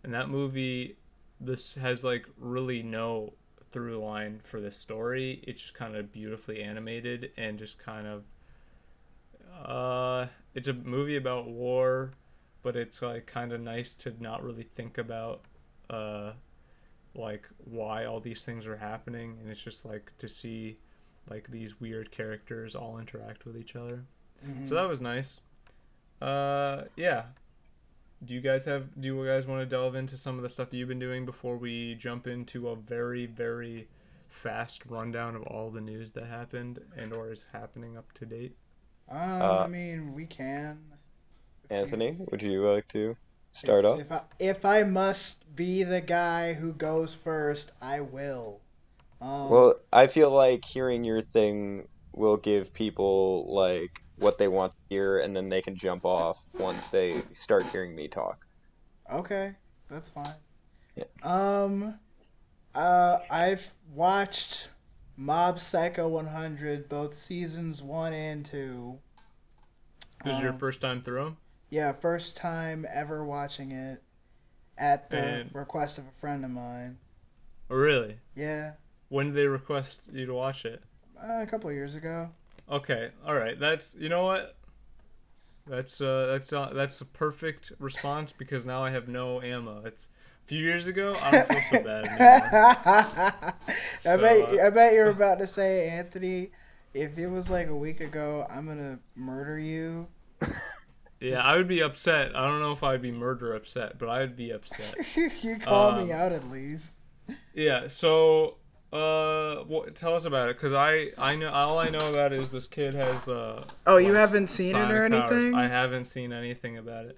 and 0.04 0.14
that 0.14 0.30
movie, 0.30 0.98
this 1.40 1.76
has 1.76 2.04
like 2.04 2.26
really 2.38 2.84
no 2.84 3.34
through 3.72 4.04
line 4.04 4.42
for 4.44 4.60
this 4.60 4.76
story. 4.76 5.42
It's 5.48 5.62
just 5.62 5.76
kind 5.76 5.96
of 5.96 6.12
beautifully 6.12 6.62
animated 6.62 7.32
and 7.38 7.58
just 7.58 7.80
kind 7.80 8.06
of. 8.06 8.24
Uh, 9.66 10.28
it's 10.54 10.68
a 10.68 10.74
movie 10.74 11.16
about 11.16 11.48
war, 11.48 12.12
but 12.64 12.76
it's 12.76 13.02
like 13.02 13.26
kind 13.28 13.52
of 13.54 13.62
nice 13.62 13.94
to 13.96 14.14
not 14.20 14.44
really 14.44 14.64
think 14.76 14.98
about, 14.98 15.42
uh, 15.90 16.34
like 17.16 17.48
why 17.66 18.06
all 18.06 18.20
these 18.20 18.46
things 18.46 18.66
are 18.68 18.78
happening, 18.78 19.38
and 19.42 19.50
it's 19.50 19.64
just 19.64 19.86
like 19.86 20.12
to 20.20 20.30
see 20.30 20.78
like 21.30 21.48
these 21.50 21.80
weird 21.82 22.12
characters 22.12 22.76
all 22.76 23.00
interact 23.00 23.46
with 23.46 23.58
each 23.58 23.76
other. 23.76 24.06
Mhm. 24.46 24.68
So 24.68 24.76
that 24.76 24.88
was 24.88 25.02
nice. 25.02 25.40
Uh, 26.22 26.84
yeah. 26.96 27.26
Do 28.24 28.34
you 28.34 28.42
guys 28.42 28.66
have? 28.66 29.00
Do 29.00 29.08
you 29.08 29.26
guys 29.26 29.46
want 29.46 29.62
to 29.62 29.66
delve 29.68 29.96
into 29.96 30.18
some 30.18 30.38
of 30.38 30.44
the 30.44 30.50
stuff 30.50 30.74
you've 30.74 30.88
been 30.88 31.00
doing 31.00 31.26
before 31.26 31.56
we 31.58 31.96
jump 31.96 32.26
into 32.28 32.70
a 32.70 32.76
very, 32.76 33.28
very 33.28 33.88
fast 34.30 34.86
rundown 34.88 35.36
of 35.36 35.44
all 35.44 35.70
the 35.70 35.82
news 35.82 36.12
that 36.14 36.24
happened 36.26 36.80
and 36.96 37.14
or 37.14 37.32
is 37.32 37.46
happening 37.54 37.96
up 37.96 38.12
to 38.14 38.26
date? 38.26 38.56
Um, 39.10 39.18
Uh, 39.20 39.60
I 39.64 39.68
mean, 39.68 40.14
we 40.14 40.26
can. 40.26 40.97
If 41.70 41.92
we- 41.92 42.02
Anthony, 42.02 42.18
would 42.32 42.42
you 42.42 42.62
like 42.68 42.88
to 42.90 43.16
start 43.54 43.86
if, 43.86 43.92
off? 43.92 44.00
If 44.00 44.12
I, 44.12 44.22
if 44.40 44.66
I 44.66 44.84
must 44.84 45.56
be 45.56 45.84
the 45.84 46.02
guy 46.02 46.54
who 46.54 46.74
goes 46.74 47.14
first, 47.16 47.72
I 47.82 48.02
will. 48.02 48.62
Um, 49.22 49.50
Well, 49.50 49.76
I 49.92 50.08
feel 50.08 50.30
like 50.32 50.64
hearing 50.66 51.04
your 51.04 51.22
thing 51.22 51.88
will 52.14 52.38
give 52.38 52.74
people 52.74 53.54
like 53.54 54.02
what 54.18 54.38
they 54.38 54.48
want 54.48 54.72
to 54.74 54.78
hear, 54.90 55.20
and 55.20 55.36
then 55.36 55.50
they 55.50 55.62
can 55.62 55.76
jump 55.76 56.06
off 56.06 56.46
once 56.54 56.88
they 56.88 57.22
start 57.34 57.66
hearing 57.68 57.96
me 57.96 58.08
talk. 58.08 58.46
Okay, 59.12 59.56
that's 59.88 60.10
fine. 60.10 60.34
Yeah. 60.96 61.06
Um, 61.24 62.00
uh, 62.74 63.20
I've 63.30 63.74
watched 63.94 64.70
Mob 65.16 65.60
Psycho 65.60 66.08
100, 66.08 66.90
both 66.90 67.16
seasons 67.16 67.82
one 67.84 68.14
and 68.14 68.44
two. 68.46 69.00
This 70.24 70.36
is 70.36 70.42
your 70.42 70.54
Um, 70.54 70.58
first 70.60 70.82
time 70.82 71.02
through 71.04 71.26
'em? 71.26 71.38
Yeah, 71.70 71.92
first 71.94 72.38
time 72.38 72.86
ever 72.94 73.24
watching 73.26 73.72
it 73.72 74.02
at 74.78 75.10
the 75.10 75.18
And- 75.18 75.56
request 75.56 75.98
of 75.98 76.06
a 76.08 76.12
friend 76.12 76.46
of 76.46 76.52
mine. 76.52 76.98
Oh, 77.70 77.76
really? 77.76 78.20
Yeah, 78.36 78.74
When 79.10 79.28
did 79.28 79.36
they 79.36 79.48
request 79.48 80.10
you 80.14 80.26
to 80.26 80.34
watch 80.34 80.66
it? 80.66 80.82
uh, 81.22 81.42
a 81.42 81.48
couple 81.48 81.72
years 81.72 81.96
ago. 81.96 82.30
Okay, 82.70 83.12
all 83.26 83.34
right. 83.36 83.60
That's 83.60 83.96
you 83.96 84.08
know 84.10 84.24
what. 84.26 84.56
That's 85.66 86.00
uh 86.00 86.28
that's 86.28 86.54
uh, 86.54 86.72
that's 86.74 87.02
a 87.02 87.06
perfect 87.06 87.72
response 87.80 88.32
because 88.32 88.66
now 88.66 88.84
I 88.84 88.92
have 88.92 89.08
no 89.10 89.42
ammo. 89.42 89.84
It's 89.86 90.08
a 90.46 90.48
few 90.48 90.60
years 90.60 90.88
ago. 90.88 91.16
I 91.22 91.32
don't 91.32 91.48
feel 91.50 91.62
so 91.72 91.84
bad 91.84 92.08
anymore. 92.08 93.54
I 94.06 94.18
bet 94.18 94.60
uh, 94.60 94.66
I 94.66 94.70
bet 94.70 94.94
you're 94.94 95.10
about 95.10 95.40
to 95.40 95.48
say, 95.48 95.90
Anthony, 95.90 96.52
if 96.94 97.18
it 97.18 97.28
was 97.28 97.50
like 97.50 97.68
a 97.68 97.76
week 97.76 98.00
ago, 98.00 98.46
I'm 98.50 98.66
gonna 98.68 99.00
murder 99.16 99.58
you. 99.60 100.08
Yeah, 101.20 101.42
I 101.44 101.58
would 101.58 101.68
be 101.68 101.82
upset. 101.82 102.36
I 102.36 102.48
don't 102.48 102.60
know 102.60 102.72
if 102.74 102.84
I'd 102.84 103.02
be 103.02 103.12
murder 103.12 103.56
upset, 103.56 103.98
but 103.98 104.08
I'd 104.10 104.36
be 104.36 104.52
upset. 104.52 104.96
you 105.44 105.58
call 105.60 105.94
me 105.94 106.12
Um, 106.12 106.20
out 106.20 106.32
at 106.32 106.50
least. 106.50 106.98
Yeah. 107.54 107.88
So, 107.88 108.58
uh, 108.94 109.64
what, 109.64 109.96
tell 109.96 110.16
us 110.16 110.26
about 110.26 110.50
it, 110.50 110.58
cause 110.60 110.74
I 110.74 111.12
I 111.18 111.36
know 111.36 111.50
all 111.50 111.80
I 111.80 111.90
know 111.90 112.12
about 112.12 112.34
is 112.34 112.52
this 112.52 112.68
kid 112.68 112.94
has 112.94 113.28
uh. 113.28 113.64
Oh, 113.86 113.98
you 113.98 114.10
like, 114.10 114.18
haven't 114.18 114.48
seen 114.50 114.76
it 114.76 114.92
or 114.92 115.04
sonic 115.06 115.20
powers. 115.22 115.32
anything? 115.34 115.56
I 115.56 115.68
haven't 115.68 116.06
seen 116.06 116.32
anything 116.32 116.78
about 116.78 117.06
it. 117.06 117.18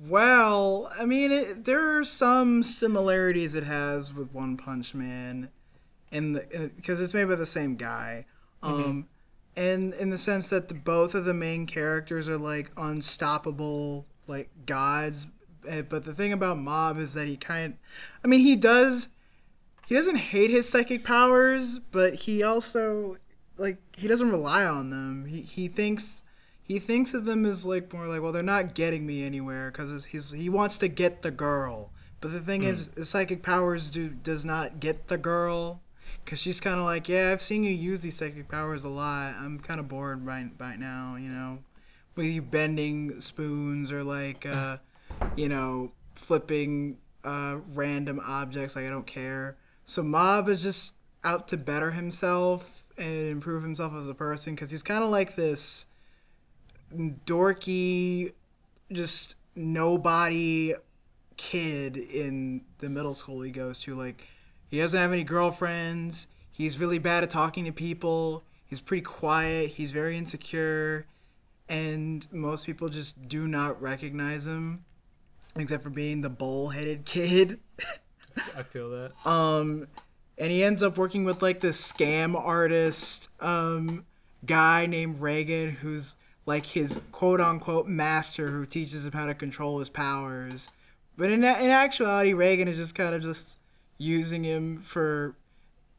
Well, 0.00 0.90
I 0.98 1.06
mean, 1.06 1.32
it, 1.32 1.64
there 1.64 1.98
are 1.98 2.04
some 2.04 2.62
similarities 2.62 3.54
it 3.56 3.64
has 3.64 4.14
with 4.14 4.32
One 4.32 4.56
Punch 4.56 4.94
Man, 4.94 5.50
in 6.12 6.34
the 6.34 6.70
because 6.76 7.00
it's 7.00 7.12
made 7.14 7.24
by 7.26 7.34
the 7.34 7.46
same 7.46 7.74
guy, 7.76 8.24
um, 8.62 9.08
and 9.58 9.92
in 9.94 10.10
the 10.10 10.18
sense 10.18 10.48
that 10.48 10.68
the, 10.68 10.74
both 10.74 11.14
of 11.14 11.24
the 11.24 11.34
main 11.34 11.66
characters 11.66 12.28
are 12.28 12.38
like 12.38 12.70
unstoppable, 12.76 14.06
like 14.28 14.50
gods. 14.66 15.26
Eh, 15.68 15.82
But 15.82 16.04
the 16.04 16.14
thing 16.14 16.32
about 16.32 16.58
Mob 16.58 16.96
is 16.98 17.14
that 17.14 17.26
he 17.26 17.36
kind, 17.36 17.76
I 18.24 18.28
mean, 18.28 18.40
he 18.40 18.54
does, 18.54 19.08
he 19.88 19.96
doesn't 19.96 20.16
hate 20.16 20.50
his 20.50 20.68
psychic 20.68 21.02
powers, 21.02 21.80
but 21.80 22.14
he 22.14 22.42
also 22.42 23.16
like 23.56 23.78
he 23.96 24.06
doesn't 24.06 24.30
rely 24.30 24.64
on 24.64 24.90
them. 24.90 25.26
He 25.26 25.42
he 25.42 25.66
thinks 25.66 26.22
he 26.62 26.78
thinks 26.78 27.12
of 27.12 27.24
them 27.24 27.44
as 27.44 27.64
like 27.64 27.92
more 27.92 28.06
like 28.06 28.22
well 28.22 28.30
they're 28.30 28.42
not 28.42 28.74
getting 28.74 29.06
me 29.06 29.24
anywhere 29.24 29.72
because 29.72 30.04
he's 30.06 30.30
he 30.30 30.48
wants 30.48 30.78
to 30.78 30.86
get 30.88 31.22
the 31.22 31.30
girl 31.30 31.90
but 32.20 32.30
the 32.30 32.40
thing 32.40 32.62
is 32.62 32.90
his 32.94 33.08
psychic 33.08 33.42
powers 33.42 33.90
do 33.90 34.10
does 34.10 34.44
not 34.44 34.78
get 34.78 35.08
the 35.08 35.16
girl 35.16 35.80
because 36.28 36.38
she's 36.38 36.60
kind 36.60 36.78
of 36.78 36.84
like 36.84 37.08
yeah 37.08 37.30
i've 37.32 37.40
seen 37.40 37.64
you 37.64 37.70
use 37.70 38.02
these 38.02 38.14
psychic 38.14 38.48
powers 38.48 38.84
a 38.84 38.88
lot 38.88 39.34
i'm 39.38 39.58
kind 39.58 39.80
of 39.80 39.88
bored 39.88 40.26
right, 40.26 40.50
right 40.58 40.78
now 40.78 41.16
you 41.18 41.30
know 41.30 41.58
with 42.16 42.26
you 42.26 42.42
bending 42.42 43.18
spoons 43.18 43.90
or 43.90 44.04
like 44.04 44.44
uh 44.44 44.76
you 45.36 45.48
know 45.48 45.90
flipping 46.14 46.98
uh 47.24 47.56
random 47.74 48.20
objects 48.26 48.76
like 48.76 48.84
i 48.84 48.90
don't 48.90 49.06
care 49.06 49.56
so 49.84 50.02
mob 50.02 50.48
is 50.50 50.62
just 50.62 50.94
out 51.24 51.48
to 51.48 51.56
better 51.56 51.92
himself 51.92 52.84
and 52.98 53.28
improve 53.28 53.62
himself 53.62 53.94
as 53.94 54.08
a 54.08 54.14
person 54.14 54.54
because 54.54 54.70
he's 54.70 54.82
kind 54.82 55.02
of 55.02 55.10
like 55.10 55.34
this 55.34 55.86
dorky, 56.94 58.32
just 58.92 59.36
nobody 59.54 60.74
kid 61.36 61.96
in 61.96 62.62
the 62.78 62.88
middle 62.88 63.14
school 63.14 63.42
he 63.42 63.50
goes 63.50 63.80
to. 63.80 63.94
Like, 63.94 64.26
he 64.68 64.78
doesn't 64.78 64.98
have 64.98 65.12
any 65.12 65.24
girlfriends. 65.24 66.28
He's 66.50 66.78
really 66.78 66.98
bad 66.98 67.22
at 67.22 67.30
talking 67.30 67.64
to 67.64 67.72
people. 67.72 68.44
He's 68.66 68.80
pretty 68.80 69.02
quiet. 69.02 69.70
He's 69.70 69.92
very 69.92 70.16
insecure. 70.16 71.06
And 71.68 72.26
most 72.32 72.66
people 72.66 72.88
just 72.88 73.28
do 73.28 73.46
not 73.46 73.80
recognize 73.80 74.46
him, 74.46 74.84
except 75.56 75.82
for 75.82 75.90
being 75.90 76.20
the 76.20 76.30
bull 76.30 76.70
headed 76.70 77.04
kid. 77.04 77.60
I 78.56 78.62
feel 78.62 78.90
that. 78.90 79.12
Um, 79.26 79.88
and 80.36 80.50
he 80.50 80.62
ends 80.62 80.82
up 80.82 80.96
working 80.96 81.24
with 81.24 81.42
like 81.42 81.60
this 81.60 81.92
scam 81.92 82.34
artist 82.34 83.30
um, 83.40 84.04
guy 84.46 84.86
named 84.86 85.20
Reigen, 85.20 85.72
who's 85.76 86.16
like 86.46 86.66
his 86.66 87.00
quote 87.12 87.40
unquote 87.40 87.86
master 87.86 88.48
who 88.48 88.64
teaches 88.64 89.06
him 89.06 89.12
how 89.12 89.26
to 89.26 89.34
control 89.34 89.78
his 89.78 89.88
powers. 89.88 90.70
But 91.16 91.30
in, 91.30 91.42
in 91.42 91.70
actuality, 91.70 92.32
Reigen 92.32 92.66
is 92.66 92.76
just 92.76 92.94
kind 92.94 93.14
of 93.14 93.22
just 93.22 93.58
using 93.98 94.44
him 94.44 94.76
for 94.78 95.36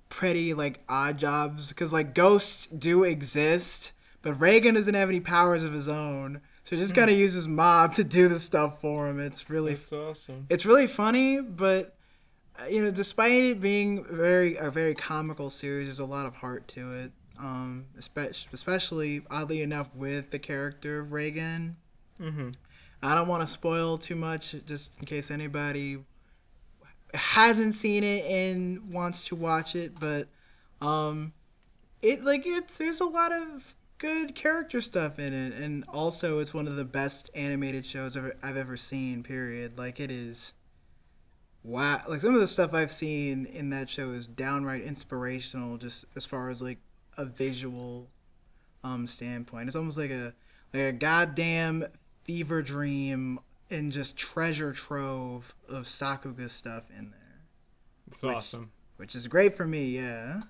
pretty 0.07 0.53
like 0.53 0.79
odd 0.89 1.17
jobs 1.17 1.69
because 1.69 1.93
like 1.93 2.15
ghosts 2.15 2.65
do 2.67 3.03
exist, 3.03 3.93
but 4.21 4.33
Reigen 4.39 4.73
doesn't 4.73 4.95
have 4.95 5.09
any 5.09 5.19
powers 5.19 5.63
of 5.63 5.73
his 5.73 5.87
own. 5.87 6.41
So 6.63 6.75
he 6.75 6.81
just 6.81 6.95
kind 6.95 7.09
of 7.09 7.17
uses 7.17 7.47
mob 7.47 7.93
to 7.95 8.03
do 8.03 8.27
the 8.27 8.39
stuff 8.39 8.79
for 8.81 9.07
him. 9.07 9.19
It's 9.19 9.49
really 9.49 9.73
That's 9.73 9.91
awesome. 9.91 10.45
it's 10.49 10.65
really 10.65 10.87
funny, 10.87 11.41
but 11.41 11.95
you 12.69 12.83
know, 12.83 12.91
despite 12.91 13.31
it 13.31 13.61
being 13.61 14.05
very 14.05 14.55
a 14.55 14.69
very 14.69 14.93
comical 14.93 15.49
series, 15.49 15.87
there's 15.87 15.99
a 15.99 16.05
lot 16.05 16.25
of 16.25 16.35
heart 16.35 16.67
to 16.69 16.93
it. 16.93 17.11
Um, 17.39 17.85
especially, 17.97 18.49
especially 18.51 19.21
oddly 19.31 19.61
enough, 19.61 19.95
with 19.95 20.31
the 20.31 20.39
character 20.39 20.99
of 20.99 21.07
Reigen. 21.07 21.75
Mm-hmm. 22.19 22.49
I 23.01 23.15
don't 23.15 23.29
want 23.29 23.41
to 23.43 23.47
spoil 23.47 23.97
too 23.97 24.15
much, 24.15 24.53
just 24.65 24.99
in 24.99 25.05
case 25.05 25.31
anybody 25.31 25.99
hasn't 27.13 27.73
seen 27.73 28.03
it 28.03 28.25
and 28.25 28.91
wants 28.91 29.23
to 29.25 29.35
watch 29.35 29.75
it. 29.75 29.99
But 29.99 30.27
um, 30.81 31.33
it 32.01 32.23
like 32.23 32.43
it's 32.45 32.77
there's 32.77 33.01
a 33.01 33.05
lot 33.05 33.31
of 33.31 33.75
good 33.97 34.35
character 34.35 34.81
stuff 34.81 35.19
in 35.19 35.33
it, 35.33 35.53
and 35.53 35.83
also 35.89 36.39
it's 36.39 36.53
one 36.53 36.67
of 36.67 36.75
the 36.75 36.85
best 36.85 37.29
animated 37.35 37.85
shows 37.85 38.15
I've, 38.15 38.31
I've 38.41 38.57
ever 38.57 38.77
seen. 38.77 39.23
Period. 39.23 39.77
Like 39.77 39.99
it 39.99 40.11
is. 40.11 40.53
Wow, 41.61 42.01
like 42.07 42.21
some 42.21 42.33
of 42.33 42.39
the 42.39 42.47
stuff 42.47 42.73
I've 42.73 42.91
seen 42.91 43.45
in 43.45 43.69
that 43.71 43.89
show 43.89 44.11
is 44.11 44.27
downright 44.27 44.81
inspirational, 44.81 45.77
just 45.77 46.05
as 46.15 46.25
far 46.25 46.49
as 46.49 46.61
like 46.61 46.77
a 47.17 47.25
visual 47.25 48.09
um 48.83 49.07
standpoint. 49.07 49.67
It's 49.67 49.75
almost 49.75 49.97
like 49.97 50.11
a 50.11 50.33
like 50.73 50.83
a 50.83 50.91
goddamn 50.93 51.85
fever 52.23 52.61
dream 52.61 53.39
and 53.71 53.91
just 53.91 54.17
treasure 54.17 54.71
trove 54.73 55.53
of 55.67 55.85
Sakuga 55.85 56.49
stuff 56.49 56.89
in 56.97 57.11
there, 57.11 57.41
It's 58.11 58.21
Which- 58.23 58.35
awesome. 58.35 58.71
which 58.97 59.15
is 59.15 59.27
great 59.27 59.53
for 59.53 59.65
me. 59.67 59.85
Yeah. 59.95 60.41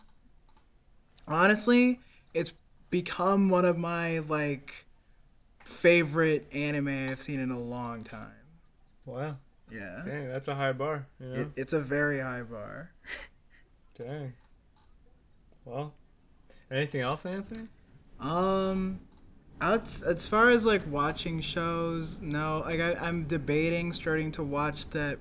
Honestly, 1.28 2.00
it's 2.34 2.54
become 2.90 3.50
one 3.50 3.66
of 3.66 3.78
my 3.78 4.20
like 4.20 4.86
favorite 5.66 6.48
anime 6.54 6.88
I've 7.12 7.20
seen 7.20 7.40
in 7.40 7.52
a 7.52 7.60
long 7.60 8.04
time. 8.04 8.32
Wow. 9.06 9.38
Yeah. 9.72 10.02
Dang, 10.06 10.28
that's 10.30 10.48
a 10.48 10.56
high 10.56 10.72
bar. 10.74 11.06
You 11.20 11.28
know? 11.28 11.42
It, 11.42 11.48
it's 11.56 11.74
a 11.74 11.82
very 11.82 12.20
high 12.22 12.42
bar. 12.42 12.92
Dang. 13.98 14.34
Well, 15.66 15.94
anything 16.72 17.02
else, 17.02 17.26
Anthony? 17.26 17.68
Um, 18.20 19.02
out 19.62 20.02
as 20.04 20.28
far 20.28 20.50
as 20.50 20.66
like 20.66 20.82
watching 20.90 21.42
shows, 21.42 22.22
no. 22.22 22.64
Like 22.66 22.80
I, 22.80 22.94
I'm 23.02 23.26
debating 23.26 23.94
starting 23.94 24.32
to 24.32 24.44
watch 24.44 24.90
that. 24.92 25.20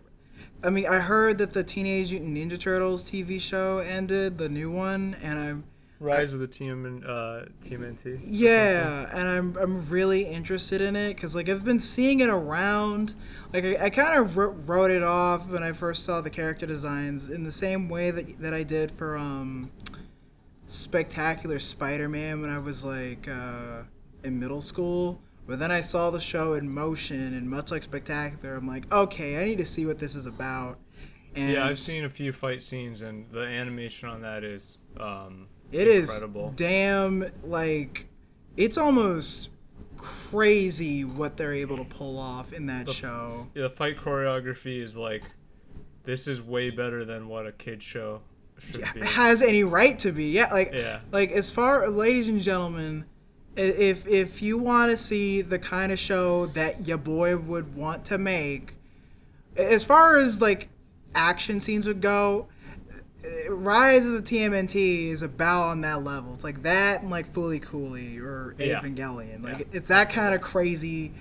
I 0.62 0.70
mean, 0.70 0.87
I 0.87 0.98
heard 0.98 1.38
that 1.38 1.53
the 1.53 1.62
Teenage 1.62 2.11
Mutant 2.11 2.37
Ninja 2.37 2.59
Turtles 2.59 3.05
TV 3.05 3.40
show 3.40 3.79
ended, 3.79 4.38
the 4.38 4.48
new 4.48 4.70
one, 4.70 5.16
and 5.22 5.38
I'm 5.38 5.64
Rise 6.01 6.33
of 6.33 6.38
the 6.38 6.46
Team 6.46 6.87
and 6.87 7.05
uh, 7.05 7.46
TMNT. 7.64 8.20
yeah, 8.24 9.09
and 9.12 9.29
I'm 9.29 9.57
I'm 9.57 9.88
really 9.88 10.22
interested 10.22 10.81
in 10.81 10.94
it 10.94 11.14
because 11.14 11.35
like 11.35 11.48
I've 11.48 11.64
been 11.64 11.81
seeing 11.81 12.20
it 12.20 12.29
around. 12.29 13.14
Like 13.53 13.64
I, 13.64 13.87
I 13.87 13.90
kind 13.90 14.20
of 14.20 14.37
wrote 14.37 14.92
it 14.92 15.03
off 15.03 15.48
when 15.48 15.62
I 15.64 15.72
first 15.72 16.05
saw 16.05 16.20
the 16.20 16.31
character 16.31 16.66
designs 16.66 17.29
in 17.29 17.42
the 17.42 17.53
same 17.53 17.88
way 17.88 18.12
that 18.12 18.40
that 18.40 18.55
I 18.55 18.62
did 18.62 18.92
for 18.92 19.16
um, 19.16 19.72
Spectacular 20.68 21.59
Spider-Man 21.59 22.40
when 22.42 22.51
I 22.51 22.59
was 22.59 22.85
like 22.85 23.27
uh, 23.27 23.83
in 24.24 24.38
middle 24.38 24.61
school. 24.61 25.20
But 25.46 25.59
then 25.59 25.70
I 25.70 25.81
saw 25.81 26.11
the 26.11 26.20
show 26.20 26.52
in 26.54 26.68
motion, 26.68 27.33
and 27.35 27.48
much 27.48 27.70
like 27.70 27.83
Spectacular, 27.83 28.57
I'm 28.57 28.66
like, 28.68 28.92
okay, 28.92 29.40
I 29.40 29.44
need 29.46 29.59
to 29.59 29.64
see 29.64 29.87
what 29.87 29.98
this 29.98 30.14
is 30.14 30.26
about. 30.26 30.78
And 31.35 31.52
Yeah, 31.52 31.66
I've 31.66 31.78
seen 31.81 32.04
a 32.04 32.11
few 32.11 32.33
fight 32.33 32.62
scenes, 32.62 33.00
and 33.02 33.31
the 33.31 33.40
animation 33.46 34.09
on 34.09 34.20
that 34.22 34.44
is 34.44 34.76
um, 35.00 35.46
It 35.72 35.88
is 35.88 36.12
incredible. 36.14 36.52
damn 36.57 37.24
like 37.42 38.09
it's 38.57 38.76
almost 38.76 39.50
crazy 39.96 41.04
what 41.04 41.37
they're 41.37 41.54
able 41.54 41.76
to 41.76 41.85
pull 41.85 42.18
off 42.18 42.52
in 42.52 42.66
that 42.66 42.87
The- 42.87 42.92
show. 42.92 43.46
Yeah, 43.54 43.62
the 43.64 43.70
fight 43.70 43.96
choreography 43.96 44.83
is 44.83 44.96
like, 44.96 45.22
this 46.04 46.26
is 46.26 46.40
way 46.42 46.70
better 46.70 47.04
than 47.04 47.28
what 47.28 47.46
a 47.46 47.52
kid 47.52 47.83
show 47.83 48.22
should 48.59 48.85
be. 48.94 49.00
Has 49.00 49.40
any 49.42 49.64
right 49.64 49.98
to 50.00 50.12
be. 50.12 50.31
Yeah, 50.33 50.52
like 50.52 50.72
Yeah. 50.72 51.00
like 51.12 51.31
as 51.31 51.50
far 51.50 51.88
ladies 51.88 52.28
and 52.28 52.40
gentlemen, 52.40 53.07
if 53.59 54.07
if 54.07 54.40
you 54.42 54.59
want 54.59 54.90
to 54.90 54.97
see 54.97 55.42
the 55.42 55.59
kind 55.59 55.92
of 55.92 55.99
show 55.99 56.47
that 56.47 56.87
your 56.87 56.99
boy 56.99 57.37
would 57.37 57.75
want 57.75 58.05
to 58.07 58.18
make, 58.18 58.75
as 59.57 59.85
far 59.85 60.16
as 60.16 60.40
like 60.40 60.68
action 61.14 61.61
scenes 61.61 61.87
would 61.87 62.01
go, 62.01 62.49
uh, 63.25 63.53
Rise 63.53 64.07
of 64.07 64.12
the 64.12 64.23
TMNT 64.23 65.09
is 65.11 65.23
about 65.23 65.62
on 65.64 65.81
that 65.81 66.05
level. 66.05 66.35
It's 66.35 66.44
like 66.44 66.62
that 66.62 67.03
and 67.03 67.11
like 67.11 67.33
Fooly 67.33 67.61
Cooly 67.61 68.18
or 68.18 68.55
Yeah. 68.59 68.81
Evangelion. 68.81 69.42
Like 69.42 69.59
Yeah. 69.59 69.64
it's 69.73 69.88
that 69.88 70.11
kind 70.11 70.35
of 70.35 70.40
crazy 70.40 71.12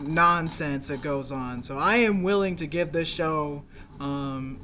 nonsense 0.00 0.88
that 0.88 1.02
goes 1.02 1.30
on. 1.30 1.62
So 1.62 1.78
I 1.78 1.96
am 1.96 2.22
willing 2.22 2.56
to 2.56 2.66
give 2.66 2.92
this 2.92 3.08
show 3.08 3.64
um, 4.00 4.58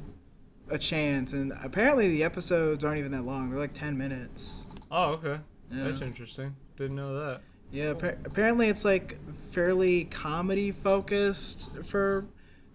a 0.69 0.77
chance. 0.77 1.33
And 1.33 1.53
apparently 1.63 2.09
the 2.09 2.23
episodes 2.23 2.83
aren't 2.83 2.97
even 2.99 3.11
that 3.11 3.23
long. 3.23 3.49
They're 3.49 3.59
like 3.59 3.73
ten 3.73 3.97
minutes. 3.97 4.67
Oh, 4.89 5.11
okay. 5.13 5.39
Yeah. 5.71 5.85
That's 5.85 6.01
interesting. 6.01 6.55
Didn't 6.77 6.95
know 6.97 7.13
that. 7.17 7.41
Yeah, 7.71 7.91
appa- 7.91 8.17
apparently 8.25 8.67
it's 8.67 8.83
like 8.83 9.17
fairly 9.33 10.03
comedy 10.05 10.71
focused 10.71 11.69
for 11.85 12.25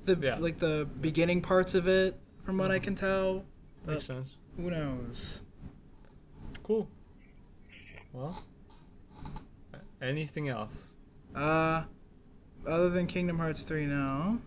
the 0.05 0.17
Yeah. 0.21 0.37
like 0.39 0.59
the 0.59 0.89
beginning 1.01 1.43
parts 1.43 1.75
of 1.75 1.87
it, 1.87 2.19
from 2.45 2.57
what 2.59 2.71
I 2.71 2.79
can 2.79 2.95
tell. 2.95 3.45
Makes 3.87 4.07
sense. 4.07 4.37
Who 4.57 4.71
knows? 4.71 5.43
Cool. 6.63 6.89
Well, 8.13 8.43
anything 10.01 10.49
else? 10.49 10.87
Uh, 11.35 11.85
other 12.67 12.89
than 12.89 13.07
Kingdom 13.07 13.39
Hearts 13.39 13.63
three 13.65 13.87
now. 13.87 14.39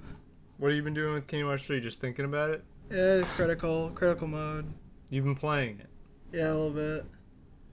What 0.58 0.70
have 0.70 0.76
you 0.78 0.84
been 0.84 0.94
doing 0.94 1.14
with 1.14 1.28
Kingdom 1.28 1.48
Hearts 1.48 1.64
3? 1.64 1.80
Just 1.80 2.02
thinking 2.02 2.26
about 2.26 2.50
it? 2.50 2.64
Yeah, 2.92 3.22
critical 3.24 3.92
critical 3.96 4.28
mode. 4.28 4.66
You've 5.10 5.24
been 5.26 5.36
playing 5.36 5.80
it. 5.80 5.90
Yeah, 6.34 6.52
a 6.52 6.54
little 6.56 6.72
bit. 6.72 7.06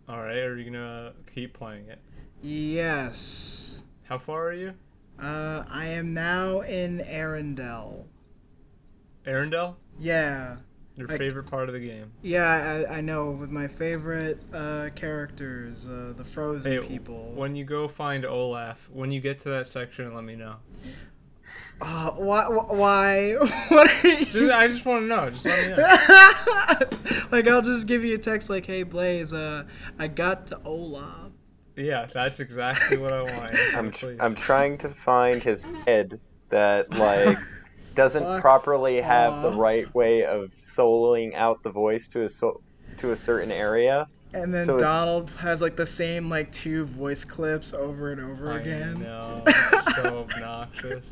All 0.09 0.23
right. 0.23 0.37
Are 0.39 0.57
you 0.57 0.65
gonna 0.71 1.13
keep 1.35 1.53
playing 1.55 1.89
it? 1.89 1.99
Yes. 2.43 3.83
How 4.05 4.19
far 4.19 4.49
are 4.49 4.53
you? 4.53 4.75
Uh, 5.19 5.65
I 5.69 5.87
am 5.87 6.15
now 6.15 6.61
in 6.61 6.99
Arendelle. 7.01 8.05
Arendelle? 9.27 9.75
Yeah. 9.99 10.57
Your 10.95 11.09
Like- 11.09 11.19
favorite 11.19 11.45
part 11.45 11.69
of 11.69 11.75
the 11.75 11.81
game? 11.81 12.13
Yeah, 12.23 12.85
I, 12.89 12.99
I 12.99 13.01
know. 13.03 13.31
With 13.33 13.51
my 13.51 13.67
favorite 13.69 14.39
uh, 14.53 14.91
characters, 14.95 15.87
uh, 15.89 16.15
the 16.17 16.25
frozen 16.25 16.73
Hey, 16.73 16.79
people. 16.89 17.33
When 17.35 17.55
you 17.57 17.65
go 17.65 17.87
find 17.89 18.25
Olaf, 18.25 18.89
when 18.93 19.11
you 19.13 19.21
get 19.21 19.43
to 19.43 19.51
that 19.51 19.67
section, 19.67 20.15
let 20.15 20.25
me 20.25 20.37
know. 20.37 20.57
Uh, 21.81 22.11
why? 22.13 22.49
Why? 22.49 23.35
what 23.69 24.05
are 24.05 24.09
you? 24.09 24.25
Just, 24.25 24.51
I 24.51 24.67
just 24.69 24.85
want 24.87 25.03
to 25.03 25.07
know. 25.09 25.31
Just 25.31 25.45
let 25.45 25.69
me 25.69 25.77
know. 25.77 27.29
like 27.31 27.47
I'll 27.49 27.63
just 27.63 27.87
give 27.87 28.05
you 28.05 28.15
a 28.15 28.19
text 28.19 28.49
like, 28.49 28.65
"Hey 28.67 28.83
Blaze, 28.83 29.33
uh, 29.33 29.65
I 29.99 30.09
got 30.09 30.47
to 30.49 30.61
Olaf." 30.65 31.33
Yeah, 31.77 32.07
that's 32.13 32.41
exactly 32.41 32.97
what 32.97 33.13
I 33.13 33.23
want. 33.23 33.55
I'm 33.77 33.91
tr- 33.91 34.17
I'm 34.21 34.35
trying 34.35 34.79
to 34.79 34.89
find 34.89 35.43
his 35.43 35.65
head 35.87 36.19
that 36.49 36.91
like 36.93 37.37
doesn't 37.95 38.23
Fuck 38.23 38.41
properly 38.41 39.01
have 39.03 39.43
the 39.43 39.53
right 39.53 39.93
way 39.95 40.25
of 40.25 40.51
soloing 40.59 41.35
out 41.35 41.63
the 41.63 41.71
voice 41.71 42.09
to 42.09 42.23
a 42.23 42.29
so- 42.31 42.63
to 42.99 43.11
a 43.11 43.17
certain 43.17 43.53
area. 43.53 44.09
And 44.33 44.53
then 44.55 44.65
So 44.65 44.77
it's- 44.77 44.91
Donald 44.91 45.31
has 45.41 45.61
like 45.61 45.77
the 45.77 45.85
same 45.87 46.31
like 46.31 46.51
two 46.53 46.87
voice 46.87 47.25
clips 47.27 47.75
over 47.75 48.13
and 48.13 48.21
over 48.23 48.53
I 48.53 48.61
again. 48.61 49.01
know. 49.03 49.43
It's 49.47 49.97
so 49.97 50.27
obnoxious. 50.31 51.05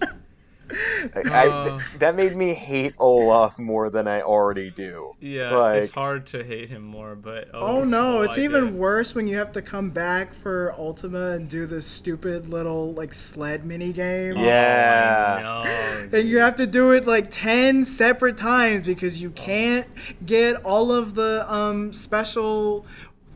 I, 1.14 1.46
Uh. 1.48 1.78
that 1.98 2.14
made 2.16 2.34
me 2.36 2.54
hate 2.54 2.94
Olaf 2.98 3.58
more 3.58 3.90
than 3.90 4.08
I 4.08 4.22
already 4.22 4.70
do. 4.70 5.14
Yeah, 5.20 5.54
Like- 5.56 5.82
it's 5.84 5.94
hard 5.94 6.26
to 6.28 6.42
hate 6.42 6.70
him 6.70 6.82
more, 6.82 7.14
but 7.14 7.48
Oh 7.52 7.84
no, 7.84 8.22
it's 8.22 8.38
I 8.38 8.42
even 8.42 8.64
did. 8.66 8.74
worse 8.74 9.14
when 9.14 9.26
you 9.26 9.36
have 9.36 9.52
to 9.52 9.62
come 9.62 9.90
back 9.90 10.32
for 10.34 10.74
Ultima 10.78 11.32
and 11.32 11.48
do 11.48 11.66
this 11.66 11.86
stupid 11.86 12.48
little 12.48 12.92
like 12.94 13.12
sled 13.12 13.64
mini 13.66 13.92
game. 13.92 14.36
Yeah. 14.36 15.42
Oh, 15.44 15.48
I 15.68 16.06
know, 16.08 16.08
And 16.18 16.28
you 16.28 16.38
have 16.38 16.54
to 16.56 16.66
do 16.66 16.92
it 16.92 17.06
like 17.06 17.30
10 17.30 17.84
separate 17.84 18.36
times 18.36 18.86
because 18.86 19.20
you 19.22 19.30
can't 19.30 19.86
get 20.24 20.56
all 20.64 20.90
of 20.92 21.14
the 21.14 21.44
um 21.52 21.92
special 21.92 22.86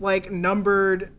like 0.01 0.31
numbered 0.31 1.11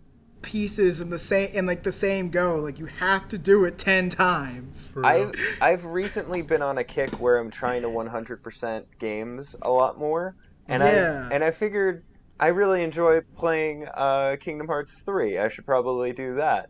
pieces 0.42 1.02
in 1.02 1.10
the 1.10 1.20
same 1.20 1.50
in 1.54 1.66
like 1.66 1.84
the 1.84 1.92
same 1.92 2.30
go. 2.30 2.56
Like 2.56 2.80
you 2.80 2.86
have 2.86 3.28
to 3.30 3.38
do 3.38 3.66
it 3.66 3.78
10 3.78 4.10
times. 4.10 4.94
I've 5.04 5.34
I've 5.62 5.86
recently 5.86 6.42
been 6.42 6.62
on 6.62 6.78
a 6.78 6.84
kick 6.84 7.12
where 7.20 7.38
I'm 7.38 7.52
trying 7.52 7.82
to 7.82 7.88
100% 7.90 8.86
games 9.00 9.56
a 9.62 9.70
lot 9.70 9.98
more, 10.00 10.36
and 10.68 10.82
Yeah. 10.84 11.28
I 11.30 11.34
and 11.36 11.44
I 11.44 11.52
figured 11.52 12.04
I 12.40 12.48
really 12.48 12.84
enjoy 12.84 13.22
playing 13.36 13.86
uh, 13.94 14.38
Kingdom 14.40 14.68
Hearts 14.68 15.02
3. 15.02 15.40
I 15.40 15.50
should 15.50 15.66
probably 15.66 16.14
do 16.14 16.36
that. 16.36 16.70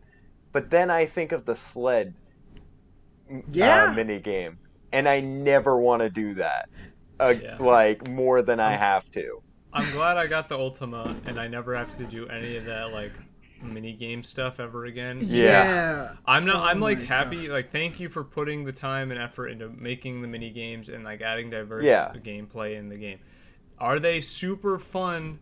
But 0.52 0.68
then 0.70 0.90
I 0.90 1.06
think 1.06 1.30
of 1.32 1.44
the 1.46 1.54
sled 1.54 2.12
Yeah. 3.48 3.84
uh, 3.84 3.92
mini 3.94 4.18
game, 4.18 4.58
and 4.92 5.08
I 5.08 5.20
never 5.20 5.76
want 5.78 6.02
to 6.02 6.10
do 6.10 6.34
that. 6.34 6.68
Uh, 7.20 7.34
Yeah. 7.40 7.56
Like 7.60 8.08
more 8.08 8.42
than 8.42 8.58
I 8.60 8.76
have 8.76 9.10
to. 9.12 9.42
I'm 9.72 9.88
glad 9.92 10.16
I 10.16 10.26
got 10.26 10.48
the 10.48 10.58
Ultima, 10.58 11.14
and 11.26 11.38
I 11.38 11.46
never 11.46 11.76
have 11.76 11.96
to 11.98 12.04
do 12.04 12.26
any 12.26 12.56
of 12.56 12.64
that 12.64 12.92
like 12.92 13.12
mini 13.62 13.92
game 13.92 14.22
stuff 14.22 14.58
ever 14.60 14.84
again. 14.84 15.18
Yeah. 15.22 16.14
I'm 16.26 16.44
not. 16.44 16.56
Oh 16.56 16.62
I'm 16.64 16.80
like 16.80 16.98
my 16.98 17.04
happy. 17.04 17.48
Like, 17.48 17.70
thank 17.72 18.00
you 18.00 18.08
for 18.08 18.24
putting 18.24 18.64
the 18.64 18.72
time 18.72 19.10
and 19.10 19.20
effort 19.20 19.48
into 19.48 19.68
making 19.68 20.22
the 20.22 20.28
mini 20.28 20.50
games 20.50 20.88
and 20.88 21.04
like 21.04 21.20
adding 21.20 21.50
diverse 21.50 21.84
Yeah. 21.84 22.12
gameplay 22.16 22.76
in 22.76 22.88
the 22.88 22.96
game. 22.96 23.18
Are 23.78 23.98
they 23.98 24.20
super 24.20 24.78
fun, 24.78 25.38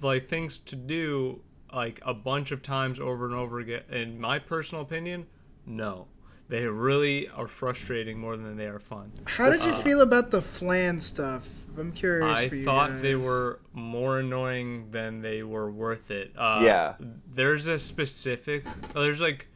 like 0.00 0.28
things 0.28 0.58
to 0.60 0.76
do 0.76 1.40
like 1.72 2.00
a 2.04 2.14
bunch 2.14 2.50
of 2.52 2.62
times 2.62 2.98
over 3.00 3.24
and 3.26 3.34
over 3.34 3.58
again? 3.60 3.82
In 3.90 4.20
my 4.20 4.38
personal 4.38 4.82
opinion, 4.82 5.26
no. 5.66 6.06
They 6.48 6.64
really 6.64 7.28
are 7.28 7.46
frustrating 7.46 8.18
more 8.18 8.36
than 8.36 8.56
they 8.56 8.66
are 8.66 8.78
fun. 8.78 9.12
How 9.26 9.50
did 9.50 9.62
you 9.64 9.74
feel 9.74 10.00
about 10.00 10.30
the 10.30 10.40
flan 10.40 10.98
stuff? 10.98 11.46
I'm 11.78 11.92
curious 11.92 12.40
I 12.40 12.48
for 12.48 12.54
you 12.56 12.64
thought 12.64 13.02
they 13.02 13.14
were 13.14 13.60
more 13.74 14.18
annoying 14.20 14.90
than 14.90 15.20
they 15.20 15.42
were 15.42 15.70
worth 15.70 16.10
it. 16.10 16.32
Uh, 16.36 16.60
Yeah. 16.64 16.94
There's 17.34 17.66
a 17.66 17.78
specific. 17.78 18.64
There's 18.94 19.20
like, 19.20 19.46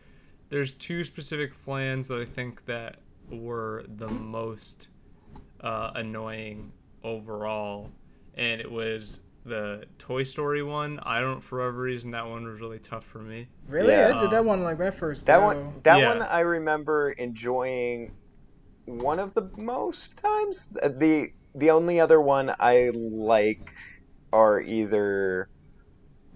there's 0.51 0.75
two 0.75 1.05
specific 1.05 1.55
flans 1.55 2.09
that 2.09 2.21
I 2.21 2.27
think 2.27 2.67
that 2.67 2.97
were 3.31 3.85
the 3.97 4.09
most 4.09 4.89
uh, 5.63 5.93
annoying 5.95 6.73
overall, 7.03 7.91
and 8.35 8.61
it 8.61 8.71
was 8.71 9.19
the 9.45 9.85
Toy 9.99 10.23
Story 10.23 10.63
one. 10.63 11.01
I 11.03 11.21
don't 11.21 11.41
for 11.41 11.59
whatever 11.59 11.83
reason 11.83 12.11
that 12.13 12.27
one 12.27 12.45
was 12.47 12.61
really 12.61 12.79
tough 12.79 13.05
for 13.05 13.19
me. 13.19 13.49
Really? 13.67 13.93
Yeah. 13.93 14.13
I 14.15 14.21
did 14.21 14.31
that 14.31 14.45
one 14.45 14.63
like 14.63 14.79
my 14.79 14.91
first 14.91 15.27
That 15.27 15.39
go. 15.39 15.47
one, 15.47 15.81
that 15.83 15.99
Yeah. 15.99 16.09
one, 16.09 16.23
I 16.23 16.41
remember 16.41 17.11
enjoying 17.13 18.13
one 18.85 19.19
of 19.19 19.35
the 19.35 19.49
most 19.57 20.17
times. 20.17 20.69
the 20.69 21.33
The 21.55 21.71
only 21.71 22.01
other 22.01 22.21
one 22.21 22.53
I 22.61 22.91
like 22.95 23.73
are 24.33 24.61
either 24.61 25.49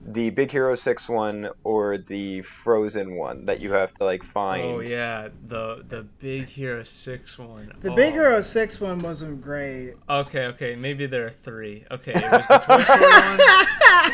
the 0.08 0.30
Big 0.30 0.50
Hero 0.50 0.74
Six 0.74 1.08
one 1.08 1.50
or 1.64 1.98
the 1.98 2.42
Frozen 2.42 3.16
one 3.16 3.44
that 3.46 3.60
you 3.60 3.72
have 3.72 3.92
to 3.94 4.04
like 4.04 4.22
find. 4.22 4.62
Oh 4.64 4.80
yeah, 4.80 5.28
the 5.48 5.84
the 5.88 6.02
Big 6.20 6.46
Hero 6.46 6.84
Six 6.84 7.38
one. 7.38 7.72
The 7.80 7.90
Oh. 7.92 7.96
Big 7.96 8.12
Hero 8.14 8.40
6 8.40 8.80
one 8.80 9.00
wasn't 9.00 9.40
great. 9.40 9.94
Okay, 10.08 10.46
okay, 10.46 10.76
maybe 10.76 11.06
there 11.06 11.26
are 11.26 11.30
three. 11.42 11.84
Okay, 11.90 12.12
it 12.14 12.22
was 12.30 12.46
the 12.48 12.58
Toy 12.58 12.78
Story 12.78 13.10
one. 13.10 13.40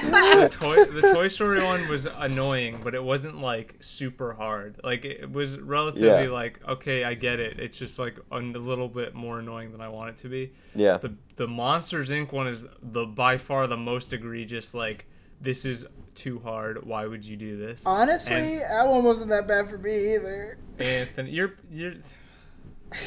The 0.03 0.49
toy, 0.51 0.85
the 0.87 1.01
Toy 1.13 1.29
Story 1.29 1.63
one 1.63 1.87
was 1.89 2.07
annoying, 2.07 2.81
but 2.83 2.95
it 2.95 3.03
wasn't 3.03 3.41
like 3.41 3.77
super 3.81 4.33
hard. 4.33 4.81
Like 4.83 5.05
it 5.05 5.31
was 5.31 5.59
relatively 5.59 6.25
Yeah. 6.25 6.31
like 6.31 6.61
okay, 6.67 7.05
I 7.05 7.15
get 7.15 7.41
it. 7.41 7.59
It's 7.61 7.79
just 7.79 7.99
like 7.99 8.19
a 8.31 8.39
little 8.39 8.89
bit 8.89 9.15
more 9.15 9.39
annoying 9.41 9.71
than 9.73 9.81
I 9.81 9.89
want 9.89 10.11
it 10.11 10.19
to 10.19 10.29
be. 10.29 10.53
Yeah, 10.75 10.97
The 10.99 11.15
the 11.37 11.47
Monsters 11.47 12.11
Inc. 12.11 12.33
one 12.33 12.47
is 12.49 12.65
the 12.83 13.05
by 13.07 13.37
far 13.37 13.67
the 13.67 13.77
most 13.77 14.13
egregious. 14.13 14.75
Like 14.75 15.07
this 15.43 15.65
is 15.65 15.85
too 16.15 16.39
hard. 16.41 16.85
Why 16.87 17.07
would 17.07 17.25
you 17.25 17.37
do 17.37 17.57
this? 17.57 17.83
Honestly, 17.85 18.59
that 18.59 18.87
one 18.87 19.05
wasn't 19.05 19.31
that 19.31 19.47
bad 19.49 19.69
for 19.69 19.79
me 19.79 20.15
either. 20.15 20.59
Anthony, 20.79 21.31
you're 21.31 21.55
you're. 21.71 21.95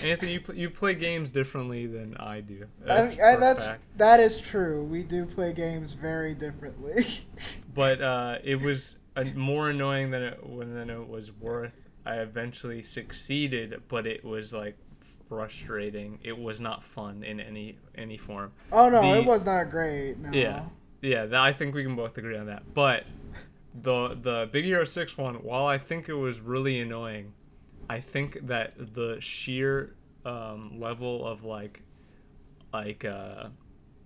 Anthony, 0.04 0.34
you, 0.34 0.40
you 0.56 0.70
play 0.72 0.96
games 0.96 1.30
differently 1.30 1.86
than 1.86 2.18
I 2.18 2.42
do. 2.42 2.66
That's, 2.84 3.20
I, 3.20 3.34
a 3.34 3.40
that's 3.40 3.66
fact. 3.68 3.84
that 3.98 4.20
is 4.20 4.42
true. 4.42 4.84
We 4.84 5.04
do 5.04 5.28
play 5.28 5.54
games 5.54 5.94
very 5.94 6.34
differently. 6.34 7.06
but 7.76 8.02
uh, 8.02 8.40
it 8.44 8.60
was 8.62 8.96
uh 9.16 9.26
more 9.36 9.70
annoying 9.70 10.10
than 10.12 10.24
it 10.24 10.40
than 10.60 10.90
it 10.90 11.08
was 11.08 11.32
worth. 11.32 11.74
I 12.06 12.16
eventually 12.16 12.82
succeeded, 12.82 13.82
but 13.88 14.08
it 14.08 14.24
was 14.24 14.54
like 14.54 14.76
frustrating. 15.30 16.20
It 16.24 16.38
was 16.38 16.62
not 16.62 16.84
fun 16.84 17.24
in 17.24 17.40
any 17.40 17.78
any 17.96 18.18
form. 18.18 18.52
oh 18.72 18.90
no, 18.90 19.02
The- 19.02 19.20
it 19.20 19.26
was 19.26 19.46
not 19.46 19.70
great. 19.70 20.18
No. 20.18 20.32
Yeah, 20.32 20.64
yeah. 21.02 21.26
That, 21.26 21.42
I 21.42 21.54
think 21.54 21.76
we 21.76 21.84
can 21.84 21.96
both 21.96 22.18
agree 22.18 22.38
on 22.38 22.48
that. 22.48 22.74
But 22.74 23.04
the 23.82 24.18
the 24.22 24.50
Big 24.52 24.66
Hero 24.66 24.84
Six 24.84 25.18
one, 25.18 25.36
while 25.36 25.66
I 25.66 25.78
think 25.78 26.10
it 26.10 26.14
was 26.14 26.40
really 26.40 26.80
annoying, 26.80 27.34
I 27.90 28.00
think 28.00 28.48
that 28.48 28.74
the 28.96 29.18
sheer 29.20 29.96
um, 30.26 30.80
level 30.80 31.26
of 31.26 31.44
like 31.44 31.82
like 32.74 33.06
uh 33.06 33.48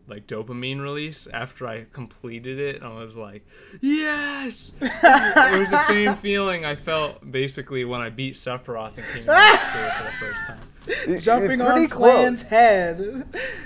like 0.07 0.25
dopamine 0.25 0.81
release 0.81 1.27
after 1.31 1.67
I 1.67 1.85
completed 1.93 2.57
it, 2.59 2.77
and 2.77 2.85
I 2.85 2.99
was 2.99 3.15
like, 3.15 3.45
yes. 3.79 4.71
it 4.81 5.59
was 5.59 5.69
the 5.69 5.85
same 5.87 6.15
feeling 6.21 6.65
I 6.65 6.75
felt 6.75 7.29
basically 7.31 7.85
when 7.85 8.01
I 8.01 8.09
beat 8.09 8.33
Sephiroth 8.33 8.97
and 8.97 9.05
Kingdom 9.13 9.35
Hearts 9.37 9.73
2 9.73 9.97
for 9.97 10.03
the 10.03 10.17
first 10.33 10.47
time. 10.47 11.13
It- 11.15 11.19
Jumping 11.19 11.61
on 11.61 11.87
Flan's 11.87 12.41
close. 12.41 12.49
head 12.49 12.99
and 12.99 13.25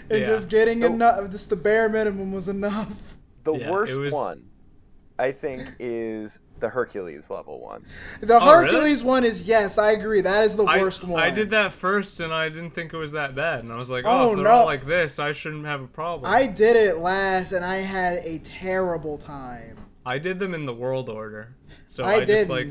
Yeah. 0.09 0.25
just 0.25 0.49
getting 0.49 0.81
The- 0.81 0.87
enough. 0.87 1.31
Just 1.31 1.49
the 1.49 1.55
bare 1.55 1.87
minimum 1.87 2.33
was 2.33 2.49
enough. 2.49 3.12
The 3.43 3.53
Yeah, 3.55 3.71
worst 3.71 3.99
was- 3.99 4.13
one, 4.13 4.43
I 5.19 5.31
think, 5.31 5.67
is 5.79 6.39
the 6.59 6.69
Hercules 6.69 7.29
level 7.29 7.59
one. 7.59 7.85
The 8.21 8.39
Oh, 8.41 8.59
really? 8.61 8.73
Hercules 8.73 9.03
one 9.03 9.23
is 9.25 9.47
yes, 9.47 9.77
I 9.77 9.91
agree. 9.91 10.21
That 10.21 10.43
is 10.45 10.55
the 10.55 10.63
I, 10.63 10.77
worst 10.79 11.03
one. 11.03 11.21
I 11.21 11.29
did 11.29 11.49
that 11.49 11.73
first, 11.73 12.19
and 12.21 12.33
I 12.33 12.47
didn't 12.49 12.71
think 12.71 12.93
it 12.93 12.97
was 12.97 13.11
that 13.11 13.35
bad. 13.35 13.63
And 13.63 13.71
I 13.71 13.75
was 13.77 13.89
like, 13.89 14.05
Oh, 14.05 14.09
oh, 14.11 14.29
if 14.31 14.35
they're 14.37 14.45
no. 14.45 14.51
all 14.51 14.65
like 14.65 14.85
this, 14.85 15.19
I 15.19 15.33
shouldn't 15.33 15.65
have 15.65 15.81
a 15.81 15.87
problem. 15.87 16.31
I 16.31 16.47
did 16.47 16.75
it 16.77 16.99
last, 16.99 17.51
and 17.51 17.65
I 17.65 17.77
had 17.77 18.19
a 18.19 18.39
terrible 18.39 19.17
time. 19.17 19.77
I 20.05 20.17
did 20.19 20.39
them 20.39 20.53
in 20.53 20.65
the 20.65 20.73
world 20.73 21.09
order, 21.09 21.55
so 21.85 22.03
I 22.05 22.15
I, 22.15 22.25
just 22.25 22.49
like, 22.49 22.69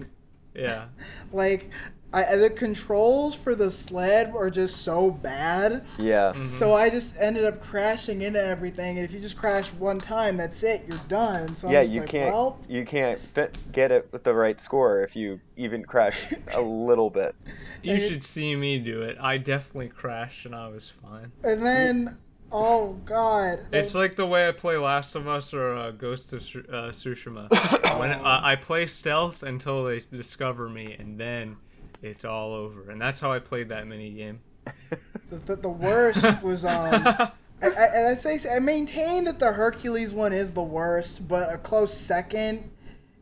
yeah, 0.55 0.87
Like, 1.33 1.71
I, 2.15 2.37
the 2.37 2.51
controls 2.51 3.35
for 3.35 3.55
the 3.55 3.71
sled 3.71 4.33
were 4.35 4.51
just 4.51 4.83
so 4.83 5.11
bad. 5.11 5.85
Yeah, 5.99 6.33
Mm-hmm. 6.35 6.49
So 6.49 6.75
I 6.75 6.91
just 6.91 7.17
ended 7.19 7.45
up 7.45 7.61
crashing 7.63 8.23
into 8.23 8.43
everything, 8.43 8.99
and 8.99 9.05
if 9.05 9.13
you 9.13 9.21
just 9.21 9.37
crash 9.39 9.73
one 9.73 9.99
time, 9.99 10.37
that's 10.37 10.63
it. 10.63 10.85
You're 10.87 11.01
done. 11.09 11.57
So 11.57 11.69
I'm 11.69 11.73
yeah. 11.75 11.83
You 11.83 12.01
like, 12.01 12.09
can't 12.11 12.33
well, 12.33 12.59
you 12.69 12.85
can't 12.85 13.19
fit, 13.19 13.57
get 13.73 13.91
it 13.93 14.09
with 14.13 14.25
the 14.25 14.35
right 14.35 14.61
score 14.61 15.03
if 15.03 15.17
you 15.17 15.41
even 15.57 15.85
crash 15.85 16.27
a 16.53 16.61
little 16.91 17.09
bit. 17.11 17.35
you 17.83 17.93
And 17.95 18.03
it- 18.03 18.09
should 18.09 18.25
see 18.25 18.57
me 18.57 18.79
do 18.79 19.03
it. 19.03 19.17
I 19.21 19.39
definitely 19.39 19.89
crashed, 19.89 20.45
and 20.47 20.55
I 20.55 20.69
was 20.69 20.93
fine. 21.03 21.33
and 21.43 21.65
then, 21.65 22.19
oh 22.53 22.95
god, 23.07 23.61
It's 23.73 23.95
like 23.95 24.17
the 24.17 24.27
way 24.27 24.47
I 24.49 24.53
play 24.53 24.77
Last 24.77 25.15
of 25.15 25.27
Us 25.27 25.55
or 25.55 25.75
uh, 25.75 25.91
Ghost 25.93 26.33
of 26.35 26.41
uh, 26.41 26.91
Tsushima. 26.93 27.49
when 27.99 28.13
uh, 28.13 28.41
I 28.43 28.57
play 28.57 28.85
stealth 28.87 29.43
until 29.43 29.85
they 29.85 30.01
discover 30.01 30.69
me, 30.69 30.95
and 30.99 31.19
then 31.19 31.57
it's 32.03 32.25
all 32.25 32.53
over. 32.53 32.91
And 32.91 33.01
that's 33.01 33.21
how 33.21 33.33
I 33.33 33.39
played 33.39 33.69
that 33.71 33.87
mini 33.87 34.11
game. 34.11 34.41
the, 35.31 35.37
the, 35.47 35.57
the 35.57 35.69
worst 35.69 36.25
was 36.43 36.65
um. 36.65 36.95
I, 37.63 37.69
I, 37.69 37.85
and 37.95 38.09
I 38.09 38.15
say 38.15 38.39
I 38.51 38.59
maintain 38.59 39.25
that 39.25 39.39
the 39.39 39.53
Hercules 39.53 40.13
one 40.13 40.33
is 40.33 40.53
the 40.53 40.63
worst, 40.63 41.29
but 41.29 41.53
a 41.53 41.57
close 41.59 41.97
second 41.97 42.69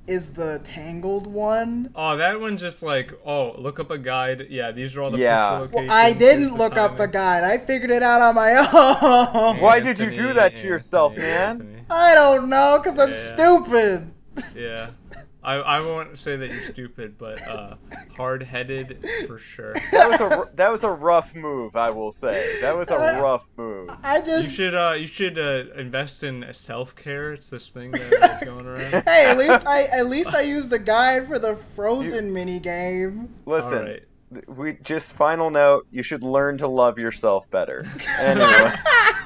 is 0.07 0.31
the 0.33 0.61
Tangled 0.65 1.27
one. 1.27 1.91
Oh, 1.95 2.17
that 2.17 2.41
one's 2.41 2.61
just 2.61 2.83
like, 2.83 3.13
oh, 3.25 3.55
look 3.61 3.79
up 3.79 3.91
a 3.91 3.99
guide. 3.99 4.47
Yeah, 4.51 4.73
these 4.73 4.97
are 4.97 5.03
all 5.03 5.11
the 5.11 5.19
Yeah. 5.19 5.67
Well. 5.71 5.91
I 5.91 6.15
didn't 6.15 6.57
look 6.57 6.77
up 6.77 6.97
the 6.97 7.07
guide. 7.07 7.45
I 7.45 7.59
figured 7.59 7.91
it 7.91 8.03
out 8.03 8.21
on 8.23 8.35
my 8.35 8.53
own. 9.55 9.61
Why 9.61 9.79
did 9.79 9.99
you 9.99 10.11
do 10.11 10.33
that 10.33 10.55
to 10.57 10.67
yourself, 10.67 11.17
man? 11.17 11.51
Anthony. 11.51 11.83
I 11.91 12.15
don't 12.15 12.49
know, 12.49 12.81
cause 12.83 12.99
I'm 12.99 13.11
Yeah. 13.11 13.15
stupid. 13.15 14.11
Yeah. 14.57 14.91
I, 15.43 15.55
I 15.55 15.81
won't 15.81 16.19
say 16.19 16.37
that 16.37 16.51
you're 16.51 16.63
stupid, 16.65 17.17
but 17.17 17.41
uh, 17.49 17.77
hard-headed 18.17 19.03
for 19.27 19.39
sure. 19.39 19.75
That 19.93 20.09
was 20.11 20.21
a 20.21 20.37
r- 20.39 20.51
that 20.55 20.71
was 20.71 20.85
a 20.85 20.91
rough 20.91 21.35
move, 21.35 21.77
I 21.77 21.91
will 21.91 22.13
say. 22.13 22.61
That 22.61 22.77
was 22.77 22.91
a 22.91 22.95
I- 22.97 23.19
rough 23.21 23.47
move. 23.57 23.91
I 24.03 24.21
just 24.21 24.43
You 24.51 24.57
should 24.57 24.75
uh, 24.75 24.93
you 24.93 25.07
should 25.07 25.39
uh, 25.39 25.65
invest 25.77 26.23
in 26.25 26.45
self-care. 26.53 27.33
It's 27.33 27.49
this 27.51 27.69
thing 27.69 27.91
that's 27.93 28.45
going 28.45 28.67
around. 28.67 29.03
hey, 29.05 29.27
at 29.31 29.39
least 29.39 29.67
I 29.67 29.85
at 29.85 30.07
least 30.07 30.35
I 30.35 30.43
used 30.43 30.71
the 30.71 30.79
guide 30.79 31.27
for 31.27 31.39
the 31.39 31.55
Frozen 31.57 32.33
mini 32.33 32.59
game. 32.61 33.35
Listen, 33.47 33.75
All 33.79 33.83
right. 33.85 34.03
th- 34.35 34.47
we 34.47 34.75
just 34.83 35.13
final 35.15 35.51
note. 35.51 35.87
You 35.91 36.03
should 36.03 36.23
learn 36.23 36.59
to 36.59 36.69
love 36.69 36.99
yourself 36.99 37.51
better. 37.51 37.87
Anyway, 38.19 38.47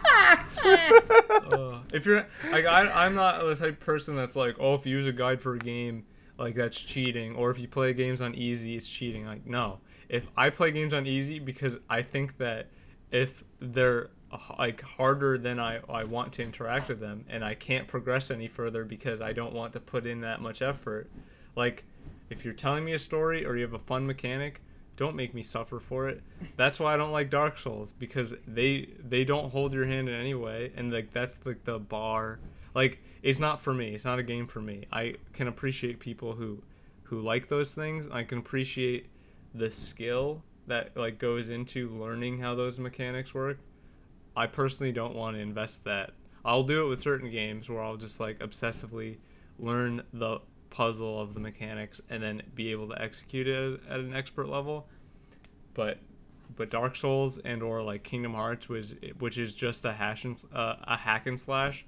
If 1.93 2.07
you're 2.07 2.27
like 2.51 2.67
I, 2.67 3.05
I'm 3.05 3.15
not 3.15 3.41
the 3.45 3.55
type 3.55 3.75
of 3.75 3.81
person 3.81 4.17
that's 4.17 4.37
like, 4.37 4.57
oh, 4.59 4.75
if 4.75 4.87
you 4.87 4.97
use 4.97 5.07
a 5.07 5.13
guide 5.13 5.41
for 5.41 5.55
a 5.55 5.59
game, 5.59 6.05
like 6.39 6.55
that's 6.55 6.81
cheating, 6.81 7.37
or 7.37 7.51
if 7.51 7.59
you 7.59 7.69
play 7.69 7.93
games 7.93 8.21
on 8.21 8.35
easy, 8.35 8.77
it's 8.77 8.89
cheating. 8.89 9.27
Like 9.27 9.47
no, 9.47 9.79
if 10.09 10.27
I 10.37 10.51
play 10.51 10.71
games 10.71 10.93
on 10.93 11.07
easy 11.07 11.39
because 11.39 11.77
I 11.89 12.03
think 12.03 12.39
that 12.39 12.69
if 13.11 13.45
they're 13.61 14.11
like 14.59 14.83
harder 14.83 15.39
than 15.39 15.61
I 15.61 15.81
I 15.89 16.05
want 16.05 16.33
to 16.35 16.43
interact 16.43 16.89
with 16.89 17.01
them, 17.01 17.25
and 17.29 17.45
I 17.45 17.55
can't 17.55 17.87
progress 17.87 18.31
any 18.31 18.49
further 18.49 18.85
because 18.85 19.21
I 19.21 19.31
don't 19.31 19.55
want 19.55 19.73
to 19.75 19.81
put 19.81 20.07
in 20.07 20.21
that 20.23 20.41
much 20.41 20.63
effort. 20.63 21.09
Like 21.55 21.85
if 22.31 22.45
you're 22.45 22.55
telling 22.55 22.85
me 22.85 22.95
a 22.95 22.99
story 22.99 23.45
or 23.47 23.57
you 23.57 23.63
have 23.63 23.75
a 23.75 23.79
fun 23.79 24.07
mechanic, 24.07 24.61
don't 24.97 25.17
make 25.17 25.35
me 25.35 25.43
suffer 25.43 25.81
for 25.81 26.09
it. 26.09 26.23
That's 26.57 26.79
why 26.79 26.95
I 26.95 26.97
don't 26.97 27.13
like 27.13 27.31
Dark 27.31 27.59
Souls 27.59 27.93
because 27.99 28.35
they 28.47 28.89
they 29.03 29.25
don't 29.25 29.51
hold 29.51 29.73
your 29.73 29.87
hand 29.87 30.09
in 30.09 30.15
any 30.15 30.35
way, 30.35 30.73
and 30.77 30.93
like 30.93 31.13
that's 31.13 31.37
like 31.45 31.65
the 31.65 31.79
bar. 31.79 32.39
Like 32.75 33.01
it's 33.23 33.39
not 33.39 33.61
for 33.61 33.75
me. 33.75 33.95
It's 33.95 34.05
not 34.05 34.19
a 34.19 34.23
game 34.23 34.47
for 34.47 34.61
me. 34.61 34.87
I 34.93 35.17
can 35.33 35.49
appreciate 35.49 35.99
people 36.01 36.35
who 36.35 36.63
who 37.05 37.21
like 37.21 37.49
those 37.49 37.75
things. 37.75 38.07
I 38.11 38.23
can 38.25 38.39
appreciate 38.39 39.09
the 39.55 39.71
skill 39.71 40.43
that 40.67 40.97
like 40.97 41.19
goes 41.19 41.49
into 41.49 41.89
learning 41.91 42.41
how 42.41 42.55
those 42.55 42.79
mechanics 42.79 43.35
work. 43.35 43.59
I 44.37 44.47
personally 44.47 44.93
don't 44.93 45.15
want 45.15 45.37
to 45.37 45.41
invest 45.41 45.85
that. 45.85 46.13
I'll 46.45 46.63
do 46.63 46.85
it 46.85 46.89
with 46.89 47.01
certain 47.01 47.31
games 47.31 47.69
where 47.69 47.83
I'll 47.83 47.97
just 47.97 48.21
like 48.21 48.41
obsessively 48.41 49.19
learn 49.59 50.03
the 50.13 50.41
puzzle 50.79 51.21
of 51.21 51.35
the 51.35 51.41
mechanics 51.41 52.01
and 52.11 52.21
then 52.21 52.43
be 52.57 52.73
able 52.73 52.89
to 52.89 53.01
execute 53.01 53.47
it 53.47 53.81
at 53.89 54.01
an 54.01 54.13
expert 54.15 54.49
level. 54.49 54.89
But 55.73 55.99
but 56.57 56.69
Dark 56.71 56.97
Souls 56.97 57.39
and 57.39 57.63
or 57.63 57.81
like 57.83 58.03
Kingdom 58.03 58.35
Hearts 58.35 58.69
was 58.69 58.95
which 59.21 59.39
is 59.39 59.55
just 59.55 59.85
a 59.85 59.93
hash 59.93 60.25
and 60.25 60.37
uh, 60.53 60.75
a 60.83 60.97
hack 60.97 61.27
and 61.27 61.41
slash. 61.41 61.85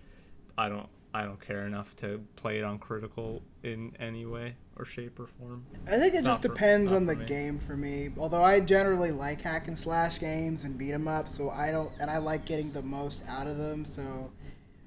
I 0.57 0.69
don't 0.69 0.89
I 1.13 1.23
don't 1.25 1.41
care 1.41 1.67
enough 1.67 1.97
to 1.97 2.21
play 2.37 2.59
it 2.59 2.65
on 2.65 2.79
critical 2.79 3.43
in 3.63 3.97
any 3.99 4.25
way 4.27 4.55
or 4.77 4.85
shape 4.85 5.19
or 5.19 5.27
form. 5.27 5.65
I 5.87 5.99
think 5.99 6.15
it 6.15 6.23
Not 6.23 6.25
just 6.25 6.43
for- 6.43 6.49
depends 6.49 6.93
on 6.93 7.07
the 7.07 7.17
me. 7.17 7.25
game 7.25 7.59
for 7.59 7.77
me. 7.77 8.11
Although 8.19 8.45
I 8.45 8.61
generally 8.61 9.11
like 9.11 9.41
hack 9.41 9.67
and 9.67 9.79
slash 9.79 10.19
games 10.21 10.63
and 10.65 10.77
beat 10.79 10.93
'em 10.93 11.09
up, 11.09 11.27
so 11.29 11.51
I 11.51 11.71
don't, 11.73 11.91
and 11.99 12.09
I 12.11 12.19
like 12.19 12.45
getting 12.45 12.71
the 12.73 12.83
most 12.83 13.25
out 13.29 13.47
of 13.47 13.57
them. 13.57 13.85
So, 13.87 14.31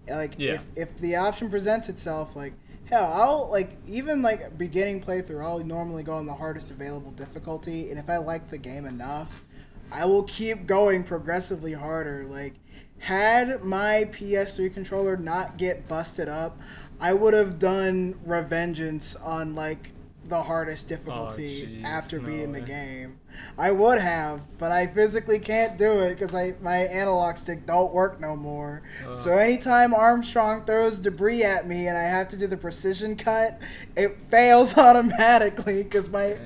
like, 0.08 0.36
Yeah. 0.38 0.54
if 0.54 0.66
if 0.76 0.98
the 1.00 1.16
option 1.16 1.50
presents 1.50 1.90
itself, 1.90 2.36
like, 2.36 2.54
hell, 2.90 3.12
I'll 3.14 3.50
like 3.52 3.78
even 3.88 4.22
like 4.22 4.58
beginning 4.58 5.02
playthrough, 5.02 5.44
I'll 5.44 5.60
normally 5.60 6.04
go 6.04 6.14
on 6.14 6.26
the 6.26 6.34
hardest 6.34 6.72
available 6.72 7.12
difficulty, 7.12 7.90
and 7.90 8.00
if 8.00 8.10
I 8.10 8.18
like 8.18 8.50
the 8.50 8.58
game 8.58 8.86
enough, 8.86 9.44
I 9.92 10.06
will 10.06 10.24
keep 10.24 10.66
going 10.66 11.04
progressively 11.04 11.74
harder. 11.74 12.26
Like, 12.26 12.56
had 13.00 13.64
my 13.64 14.10
PS3 14.12 14.74
controller 14.74 15.18
not 15.18 15.58
get 15.58 15.88
busted 15.88 16.28
up, 16.28 16.60
I 17.00 17.14
would 17.14 17.34
have 17.34 17.60
done 17.60 18.16
Revengeance 18.26 19.16
on 19.24 19.56
like 19.56 19.92
the 20.26 20.44
hardest 20.44 20.88
oh, 20.88 20.90
difficulty 20.90 21.68
jeez, 21.68 21.84
after 21.84 22.20
no 22.20 22.26
beating 22.26 22.52
the 22.52 22.62
game. 22.62 23.19
I 23.58 23.72
would 23.72 24.00
have, 24.00 24.42
but 24.58 24.72
I 24.72 24.88
physically 24.88 25.38
can't 25.38 25.78
do 25.78 26.00
it 26.00 26.18
because 26.18 26.34
I 26.34 26.54
my 26.62 26.78
analog 26.78 27.36
stick 27.36 27.66
don't 27.66 27.94
work 27.94 28.22
no 28.22 28.36
more. 28.36 28.82
So 29.12 29.32
anytime 29.32 29.94
Armstrong 29.94 30.64
throws 30.64 30.98
debris 30.98 31.44
at 31.44 31.68
me 31.68 31.88
and 31.88 31.98
I 31.98 32.04
have 32.04 32.30
to 32.30 32.38
do 32.38 32.48
the 32.48 32.58
precision 32.58 33.16
cut, 33.18 33.60
it 33.98 34.18
fails 34.18 34.78
automatically 34.78 35.84
because 35.84 36.10
my 36.10 36.38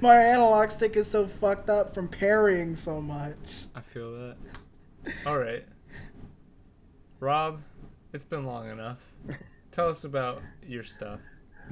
my 0.00 0.16
analog 0.16 0.70
stick 0.70 0.96
is 0.96 1.10
so 1.10 1.26
fucked 1.26 1.68
up 1.68 1.94
from 1.94 2.08
parrying 2.08 2.74
so 2.74 3.00
much. 3.00 3.66
I 3.74 3.80
feel 3.80 4.12
that. 4.12 4.36
All 5.26 5.38
right. 5.38 5.64
Rob, 7.20 7.60
it's 8.12 8.24
been 8.24 8.46
long 8.46 8.70
enough. 8.70 8.98
Tell 9.72 9.88
us 9.88 10.04
about 10.04 10.42
your 10.66 10.84
stuff. 10.84 11.20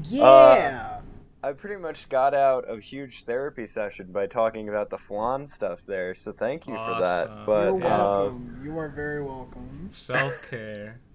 Yeah. 0.04 0.24
Uh, 0.24 1.00
I 1.42 1.52
pretty 1.52 1.80
much 1.80 2.08
got 2.10 2.34
out 2.34 2.64
a 2.68 2.78
huge 2.78 3.24
therapy 3.24 3.66
session 3.66 4.12
by 4.12 4.26
talking 4.26 4.68
about 4.68 4.90
the 4.90 4.98
flan 4.98 5.46
stuff 5.46 5.80
there, 5.86 6.14
so 6.14 6.32
thank 6.32 6.66
you 6.66 6.74
for 6.74 7.00
that. 7.00 7.46
But 7.46 7.64
You're 7.64 7.74
uh, 7.76 8.24
welcome. 8.24 8.60
you 8.62 8.78
are 8.78 8.90
very 8.90 9.22
welcome. 9.22 9.90
Self 9.92 10.48
care. 10.50 11.00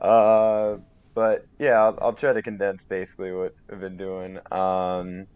Uh, 0.00 0.78
but 1.14 1.42
yeah, 1.58 1.72
I'll, 1.78 1.98
I'll 2.00 2.12
try 2.14 2.32
to 2.32 2.40
condense 2.40 2.84
basically 2.84 3.32
what 3.32 3.52
I've 3.70 3.80
been 3.80 3.98
doing. 3.98 4.38
Um, 4.50 5.26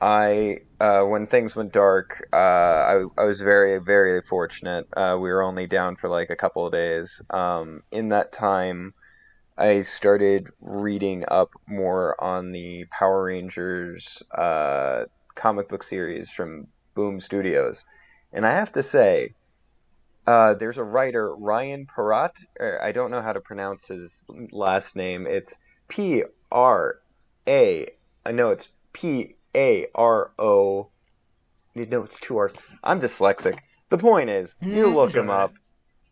I 0.00 0.58
uh, 0.78 1.04
when 1.04 1.26
things 1.26 1.56
went 1.56 1.72
dark, 1.72 2.28
uh, 2.32 2.36
I 2.36 3.04
I 3.16 3.24
was 3.24 3.40
very 3.40 3.78
very 3.80 4.20
fortunate. 4.20 4.86
Uh, 4.94 5.16
we 5.18 5.30
were 5.30 5.42
only 5.42 5.66
down 5.66 5.96
for 5.96 6.10
like 6.10 6.28
a 6.28 6.36
couple 6.36 6.66
of 6.66 6.72
days. 6.72 7.22
Um, 7.30 7.80
in 7.90 8.10
that 8.10 8.32
time, 8.32 8.92
I 9.58 9.82
started 9.82 10.48
reading 10.60 11.24
up 11.28 11.50
more 11.66 12.22
on 12.22 12.52
the 12.52 12.84
Power 12.90 13.24
Rangers 13.24 14.22
uh, 14.32 15.04
comic 15.34 15.68
book 15.68 15.82
series 15.82 16.30
from 16.30 16.66
Boom 16.94 17.20
Studios, 17.20 17.84
and 18.32 18.46
I 18.46 18.52
have 18.52 18.72
to 18.72 18.82
say. 18.82 19.34
Uh, 20.26 20.54
there's 20.54 20.76
a 20.76 20.82
writer, 20.82 21.32
Ryan 21.36 21.86
Parrott. 21.86 22.36
Or 22.58 22.82
I 22.82 22.90
don't 22.90 23.12
know 23.12 23.22
how 23.22 23.32
to 23.32 23.40
pronounce 23.40 23.86
his 23.86 24.24
last 24.50 24.96
name. 24.96 25.24
It's 25.24 25.56
P 25.86 26.24
R 26.50 26.98
A. 27.46 27.86
I 28.24 28.32
know 28.32 28.50
it's 28.50 28.70
P 28.92 29.36
A 29.54 29.86
R 29.94 30.32
O. 30.36 30.90
No, 31.76 32.02
it's 32.02 32.18
two 32.18 32.38
R's. 32.38 32.54
I'm 32.82 33.00
dyslexic. 33.00 33.58
The 33.88 33.98
point 33.98 34.28
is, 34.28 34.56
you 34.60 34.88
look 34.92 35.14
him 35.14 35.30
up. 35.30 35.54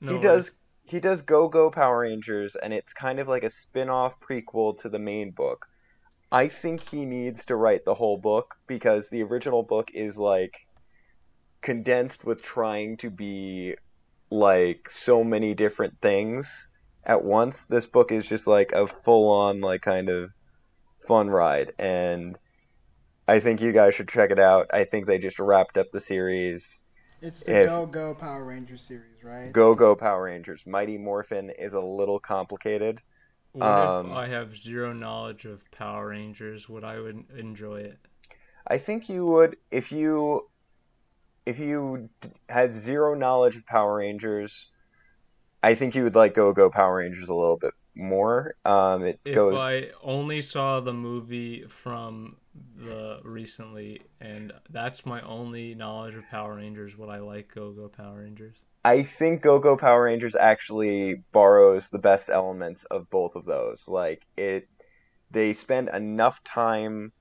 No 0.00 0.12
he 0.12 0.18
worries. 0.18 0.22
does. 0.22 0.50
He 0.94 1.00
does 1.00 1.22
Go 1.22 1.48
Go 1.48 1.72
Power 1.72 2.02
Rangers, 2.02 2.54
and 2.54 2.72
it's 2.72 2.92
kind 2.92 3.18
of 3.18 3.26
like 3.26 3.42
a 3.42 3.50
spin-off 3.50 4.20
prequel 4.20 4.78
to 4.78 4.88
the 4.88 5.00
main 5.00 5.32
book. 5.32 5.66
I 6.30 6.46
think 6.46 6.88
he 6.88 7.04
needs 7.04 7.46
to 7.46 7.56
write 7.56 7.84
the 7.84 7.94
whole 7.94 8.16
book 8.16 8.54
because 8.68 9.08
the 9.08 9.24
original 9.24 9.64
book 9.64 9.90
is 9.92 10.16
like 10.16 10.54
condensed 11.62 12.24
with 12.24 12.42
trying 12.42 12.96
to 12.98 13.10
be 13.10 13.74
like 14.30 14.88
so 14.88 15.24
many 15.24 15.52
different 15.52 16.00
things 16.00 16.68
at 17.02 17.24
once. 17.24 17.64
This 17.64 17.86
book 17.86 18.12
is 18.12 18.28
just 18.28 18.46
like 18.46 18.70
a 18.70 18.86
full-on 18.86 19.62
like 19.62 19.82
kind 19.82 20.08
of 20.08 20.30
fun 21.08 21.28
ride 21.28 21.72
and 21.76 22.38
I 23.26 23.40
think 23.40 23.60
you 23.60 23.72
guys 23.72 23.96
should 23.96 24.08
check 24.08 24.30
it 24.30 24.38
out. 24.38 24.70
I 24.72 24.84
think 24.84 25.06
they 25.06 25.18
just 25.18 25.40
wrapped 25.40 25.76
up 25.76 25.90
the 25.90 25.98
series. 25.98 26.83
It's 27.24 27.40
the 27.42 27.60
If- 27.62 27.66
Go 27.66 27.86
Go 27.86 28.14
Power 28.14 28.44
Rangers 28.44 28.82
series, 28.82 29.24
right? 29.24 29.50
Go 29.50 29.74
Go 29.74 29.96
Power 29.96 30.24
Rangers. 30.24 30.66
Mighty 30.66 30.98
Morphin 30.98 31.48
is 31.50 31.72
a 31.72 31.80
little 31.80 32.18
complicated. 32.20 33.00
What 33.52 33.66
um, 33.66 34.06
if 34.06 34.12
I 34.12 34.26
have 34.28 34.58
zero 34.58 34.92
knowledge 34.92 35.46
of 35.46 35.62
Power 35.70 36.08
Rangers? 36.08 36.68
Would 36.68 36.84
I 36.84 37.00
would 37.00 37.24
enjoy 37.36 37.76
it? 37.80 37.98
I 38.66 38.76
think 38.78 39.08
you 39.08 39.24
would 39.26 39.56
if 39.70 39.90
you 39.90 40.48
if 41.46 41.58
you 41.58 42.10
had 42.48 42.74
zero 42.74 43.14
knowledge 43.14 43.56
of 43.56 43.64
Power 43.64 43.96
Rangers. 43.96 44.70
I 45.62 45.74
think 45.74 45.94
you 45.94 46.02
would 46.04 46.14
like 46.14 46.34
Go 46.34 46.52
Go 46.52 46.68
Power 46.68 46.96
Rangers 46.96 47.30
a 47.30 47.34
little 47.34 47.56
bit 47.56 47.72
more. 47.94 48.54
Um, 48.66 49.02
it 49.04 49.18
If 49.24 49.34
goes. 49.34 49.58
I 49.58 49.92
only 50.02 50.42
saw 50.42 50.80
the 50.80 50.92
movie 50.92 51.64
from 51.68 52.36
the 52.76 53.20
recently, 53.24 54.02
and 54.20 54.52
that's 54.70 55.06
my 55.06 55.20
only 55.22 55.74
knowledge 55.74 56.14
of 56.14 56.28
Power 56.28 56.56
Rangers, 56.56 56.96
would 56.96 57.08
I 57.08 57.18
like 57.18 57.52
Go 57.54 57.72
Go 57.72 57.88
Power 57.88 58.20
Rangers? 58.20 58.56
I 58.84 59.02
think 59.02 59.42
Go 59.42 59.58
Go 59.58 59.76
Power 59.76 60.04
Rangers 60.04 60.36
actually 60.36 61.22
borrows 61.32 61.88
the 61.88 61.98
best 61.98 62.28
elements 62.28 62.84
of 62.84 63.08
both 63.10 63.34
of 63.34 63.44
those. 63.44 63.88
Like 63.88 64.26
it, 64.36 64.68
they 65.30 65.52
spend 65.52 65.88
enough 65.88 66.42
time 66.44 67.12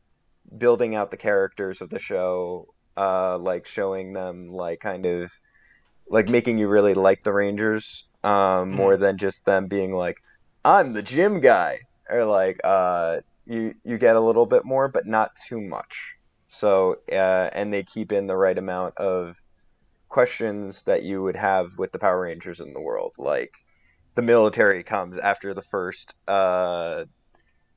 building 0.57 0.95
out 0.95 1.09
the 1.09 1.17
characters 1.17 1.81
of 1.81 1.89
the 1.89 1.99
show, 1.99 2.67
uh, 2.97 3.37
like 3.37 3.65
showing 3.65 4.13
them 4.13 4.49
like 4.49 4.81
kind 4.81 5.05
of 5.05 5.31
like 6.09 6.29
making 6.29 6.57
you 6.57 6.67
really 6.67 6.93
like 6.93 7.23
the 7.23 7.33
Rangers, 7.33 8.05
um, 8.23 8.71
more 8.71 8.97
than 8.97 9.17
just 9.17 9.45
them 9.45 9.67
being 9.67 9.93
like, 9.93 10.17
I'm 10.65 10.93
the 10.93 11.01
gym 11.01 11.39
guy, 11.39 11.79
or 12.09 12.25
like 12.25 12.59
uh, 12.63 13.21
you 13.45 13.75
you 13.83 13.97
get 13.97 14.15
a 14.15 14.19
little 14.21 14.45
bit 14.45 14.65
more, 14.65 14.87
but 14.87 15.05
not 15.05 15.35
too 15.35 15.61
much. 15.61 16.15
So 16.49 16.97
uh, 17.11 17.49
and 17.53 17.73
they 17.73 17.83
keep 17.83 18.11
in 18.11 18.27
the 18.27 18.37
right 18.37 18.57
amount 18.57 18.97
of 18.97 19.41
questions 20.09 20.83
that 20.83 21.03
you 21.03 21.23
would 21.23 21.35
have 21.35 21.77
with 21.77 21.91
the 21.91 21.99
Power 21.99 22.21
Rangers 22.21 22.59
in 22.59 22.73
the 22.73 22.81
world. 22.81 23.15
Like 23.17 23.53
the 24.15 24.21
military 24.21 24.83
comes 24.83 25.17
after 25.17 25.53
the 25.53 25.61
first 25.61 26.15
uh, 26.27 27.05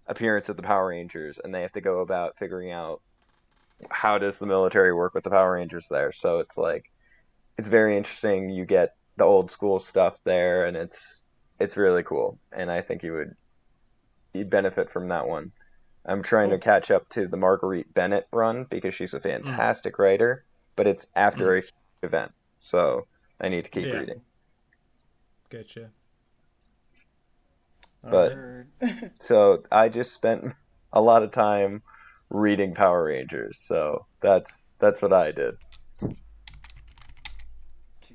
appearance 0.07 0.49
of 0.49 0.57
the 0.57 0.63
Power 0.63 0.89
Rangers, 0.89 1.39
and 1.43 1.55
they 1.55 1.63
have 1.63 1.73
to 1.73 1.81
go 1.81 2.01
about 2.01 2.37
figuring 2.37 2.71
out 2.71 3.01
how 3.91 4.19
does 4.19 4.39
the 4.39 4.47
military 4.47 4.93
work 4.93 5.15
with 5.15 5.25
the 5.25 5.31
Power 5.31 5.55
Rangers 5.55 5.89
there. 5.89 6.13
So 6.13 6.39
it's 6.41 6.57
like 6.59 6.91
it's 7.59 7.69
very 7.69 7.97
interesting. 7.97 8.51
You 8.51 8.65
get 8.65 8.95
the 9.17 9.25
old 9.25 9.51
school 9.51 9.79
stuff 9.79 10.21
there, 10.25 10.67
and 10.67 10.77
it's 10.77 11.25
it's 11.59 11.77
really 11.77 12.03
cool. 12.03 12.39
And 12.53 12.71
I 12.71 12.83
think 12.83 13.03
you 13.03 13.15
would 13.15 13.35
you'd 14.35 14.51
benefit 14.51 14.91
from 14.91 15.09
that 15.09 15.27
one. 15.27 15.53
I'm 16.07 16.23
trying 16.23 16.51
to 16.51 16.59
catch 16.59 16.91
up 16.91 17.09
to 17.11 17.27
the 17.27 17.37
Marguerite 17.37 17.93
Bennett 17.93 18.27
run 18.33 18.65
because 18.71 18.95
she's 18.95 19.13
a 19.15 19.21
fantastic 19.21 19.99
writer, 19.99 20.45
but 20.77 20.87
it's 20.87 21.07
after 21.17 21.55
a 21.57 21.61
huge 21.61 21.73
event, 22.03 22.33
so 22.61 23.07
I 23.41 23.49
need 23.49 23.65
to 23.65 23.71
keep 23.71 23.87
Yeah. 23.87 23.95
reading. 23.99 24.21
Getcha. 25.51 25.91
But- 28.03 28.33
Word. 28.35 28.69
So 29.21 29.65
I 29.73 29.89
just 29.89 30.13
spent 30.13 30.55
a 30.93 31.01
lot 31.01 31.23
of 31.25 31.33
time 31.33 31.83
reading 32.31 32.75
Power 32.75 33.05
Rangers, 33.05 33.59
so 33.61 34.07
that's 34.21 34.63
that's 34.79 35.03
what 35.03 35.13
I 35.13 35.33
did. 35.33 35.55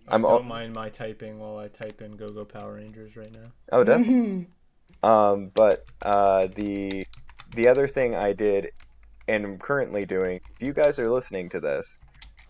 I'm 0.07 0.21
don't 0.21 0.31
al- 0.31 0.43
mind 0.43 0.73
my 0.73 0.89
typing 0.89 1.39
while 1.39 1.57
I 1.57 1.67
type 1.67 2.01
in 2.01 2.15
Go 2.15 2.29
Go 2.29 2.45
Power 2.45 2.75
Rangers 2.75 3.15
right 3.17 3.31
now. 3.35 3.51
Oh, 3.71 3.83
definitely. 3.83 4.47
Um, 5.03 5.49
but 5.55 5.83
uh, 6.03 6.45
the 6.53 7.07
the 7.55 7.67
other 7.67 7.87
thing 7.87 8.15
I 8.15 8.33
did 8.33 8.71
and 9.27 9.45
am 9.45 9.57
currently 9.57 10.05
doing, 10.05 10.39
if 10.55 10.65
you 10.65 10.73
guys 10.73 10.99
are 10.99 11.09
listening 11.09 11.49
to 11.49 11.59
this 11.59 11.99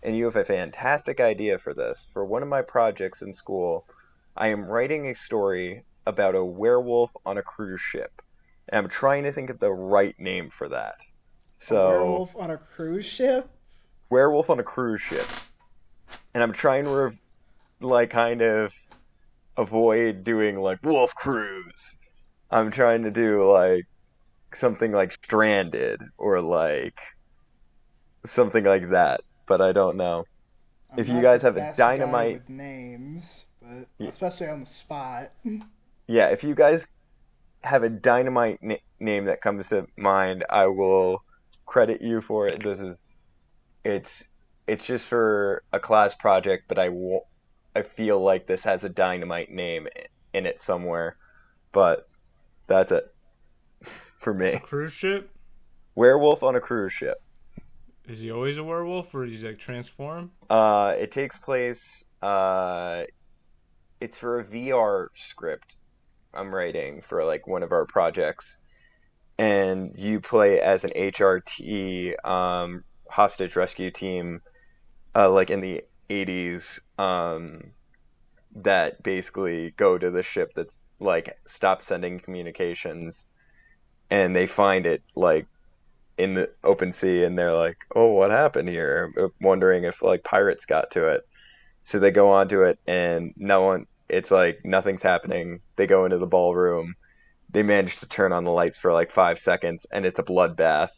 and 0.02 0.16
you 0.16 0.24
have 0.24 0.36
a 0.36 0.44
fantastic 0.44 1.20
idea 1.20 1.58
for 1.58 1.74
this, 1.74 2.08
for 2.12 2.24
one 2.24 2.42
of 2.42 2.48
my 2.48 2.62
projects 2.62 3.22
in 3.22 3.32
school, 3.32 3.86
I 4.36 4.48
am 4.48 4.64
writing 4.64 5.08
a 5.08 5.14
story 5.14 5.84
about 6.06 6.34
a 6.34 6.44
werewolf 6.44 7.10
on 7.24 7.38
a 7.38 7.42
cruise 7.42 7.80
ship. 7.80 8.22
And 8.68 8.78
I'm 8.78 8.88
trying 8.88 9.24
to 9.24 9.32
think 9.32 9.50
of 9.50 9.58
the 9.58 9.72
right 9.72 10.18
name 10.18 10.50
for 10.50 10.68
that. 10.68 10.96
So 11.58 11.88
werewolf 11.88 12.36
on 12.36 12.50
a 12.50 12.56
cruise 12.56 13.06
ship. 13.06 13.48
werewolf 14.10 14.50
on 14.50 14.58
a 14.58 14.64
cruise 14.64 15.00
ship, 15.00 15.28
and 16.34 16.42
I'm 16.42 16.52
trying 16.52 16.84
to 16.84 16.90
re- 16.90 17.18
like 17.80 18.10
kind 18.10 18.42
of 18.42 18.74
avoid 19.56 20.24
doing 20.24 20.58
like 20.58 20.82
wolf 20.82 21.14
cruise. 21.14 21.98
I'm 22.50 22.72
trying 22.72 23.04
to 23.04 23.12
do 23.12 23.48
like 23.48 23.86
something 24.56 24.92
like 24.92 25.12
stranded 25.12 26.00
or 26.18 26.40
like 26.40 26.98
something 28.24 28.64
like 28.64 28.90
that, 28.90 29.22
but 29.46 29.60
I 29.60 29.72
don't 29.72 29.96
know. 29.96 30.24
I'm 30.92 30.98
If 30.98 31.08
you 31.08 31.20
guys 31.22 31.42
have 31.42 31.56
a 31.56 31.72
dynamite- 31.74 32.34
with 32.34 32.48
names, 32.48 33.46
but 33.60 33.86
Yeah. 33.98 34.08
especially 34.08 34.48
on 34.48 34.60
the 34.60 34.66
spot. 34.66 35.30
Yeah, 36.08 36.26
if 36.28 36.42
you 36.42 36.54
guys 36.54 36.86
have 37.62 37.84
a 37.84 37.88
dynamite 37.88 38.58
na- 38.60 38.74
name 38.98 39.26
that 39.26 39.40
comes 39.40 39.68
to 39.68 39.86
mind, 39.96 40.44
I 40.50 40.66
will 40.66 41.22
credit 41.64 42.02
you 42.02 42.20
for 42.20 42.46
it. 42.48 42.62
This 42.62 42.80
is 42.80 42.98
it's 43.84 44.24
it's 44.66 44.84
just 44.84 45.06
for 45.06 45.62
a 45.72 45.78
class 45.80 46.14
project, 46.14 46.64
but 46.68 46.78
I 46.78 46.88
won't 46.88 47.24
I 47.74 47.82
feel 47.82 48.20
like 48.20 48.46
this 48.46 48.64
has 48.64 48.84
a 48.84 48.88
dynamite 48.88 49.50
name 49.50 49.86
in 50.34 50.44
it 50.44 50.60
somewhere. 50.60 51.16
But 51.70 52.08
that's 52.66 52.90
it 52.92 53.11
for 54.22 54.34
A 54.52 54.56
me. 54.56 54.60
cruise 54.60 54.92
ship? 54.92 55.30
Werewolf 55.94 56.42
on 56.42 56.54
a 56.54 56.60
cruise 56.60 56.92
ship. 56.92 57.22
Is 58.06 58.20
he 58.20 58.30
always 58.30 58.58
a 58.58 58.62
werewolf 58.64 59.12
or 59.12 59.26
does 59.26 59.40
he 59.40 59.46
like 59.48 59.58
transform? 59.58 60.30
Uh, 60.50 60.94
it 60.98 61.10
takes 61.10 61.38
place. 61.38 62.04
Uh, 62.20 63.04
it's 64.00 64.18
for 64.18 64.40
a 64.40 64.44
VR 64.44 65.08
script 65.16 65.76
I'm 66.34 66.54
writing 66.54 67.02
for 67.02 67.24
like 67.24 67.46
one 67.46 67.62
of 67.62 67.72
our 67.72 67.86
projects, 67.86 68.58
and 69.38 69.92
you 69.98 70.20
play 70.20 70.60
as 70.60 70.84
an 70.84 70.92
HRT 70.96 72.14
um, 72.24 72.84
hostage 73.10 73.56
rescue 73.56 73.90
team, 73.90 74.42
uh, 75.14 75.30
like 75.30 75.50
in 75.50 75.60
the 75.60 75.82
80s, 76.10 76.80
um, 76.98 77.72
that 78.56 79.02
basically 79.02 79.72
go 79.76 79.98
to 79.98 80.10
the 80.10 80.22
ship 80.22 80.52
that's 80.54 80.78
like 81.00 81.32
stop 81.46 81.82
sending 81.82 82.20
communications, 82.20 83.26
and 84.12 84.36
they 84.36 84.46
find 84.46 84.84
it 84.86 85.02
like 85.16 85.46
in 86.18 86.34
the 86.34 86.50
open 86.64 86.92
sea 86.92 87.24
and 87.24 87.38
they're 87.38 87.54
like, 87.54 87.78
"Oh, 87.96 88.12
what 88.12 88.30
happened 88.30 88.68
here?" 88.68 89.12
Uh, 89.18 89.28
Wondering 89.40 89.84
if 89.84 90.02
like 90.02 90.22
pirates 90.24 90.66
got 90.66 90.90
to 90.92 91.08
it. 91.08 91.22
So 91.84 91.98
they 91.98 92.10
go 92.12 92.30
onto 92.30 92.62
it 92.64 92.78
and 92.86 93.32
no 93.36 93.62
one 93.62 93.86
it's 94.08 94.30
like 94.30 94.58
nothing's 94.64 95.02
happening. 95.02 95.60
They 95.76 95.86
go 95.86 96.04
into 96.04 96.18
the 96.18 96.26
ballroom. 96.26 96.94
They 97.50 97.62
manage 97.64 97.98
to 98.00 98.06
turn 98.08 98.32
on 98.32 98.44
the 98.44 98.52
lights 98.52 98.78
for 98.78 98.92
like 98.92 99.12
5 99.12 99.38
seconds 99.38 99.86
and 99.92 100.06
it's 100.06 100.18
a 100.20 100.24
bloodbath. 100.24 100.90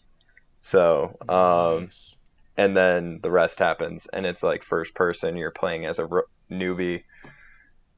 So, 0.61 1.15
um 1.29 1.87
Nice. 1.87 2.15
and 2.57 2.77
then 2.77 3.21
the 3.23 3.31
rest 3.31 3.59
happens 3.61 4.07
and 4.12 4.27
it's 4.27 4.43
like 4.43 4.62
first 4.65 4.95
person 4.95 5.37
you're 5.37 5.53
playing 5.53 5.87
as 5.87 5.99
a 6.01 6.07
ro- 6.07 6.23
newbie. 6.51 7.05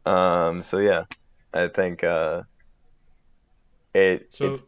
Um 0.06 0.62
so 0.62 0.78
yeah, 0.78 1.04
I 1.54 1.68
think 1.68 2.04
uh 2.04 2.42
it 3.94 4.26
So 4.30 4.46
it's 4.46 4.62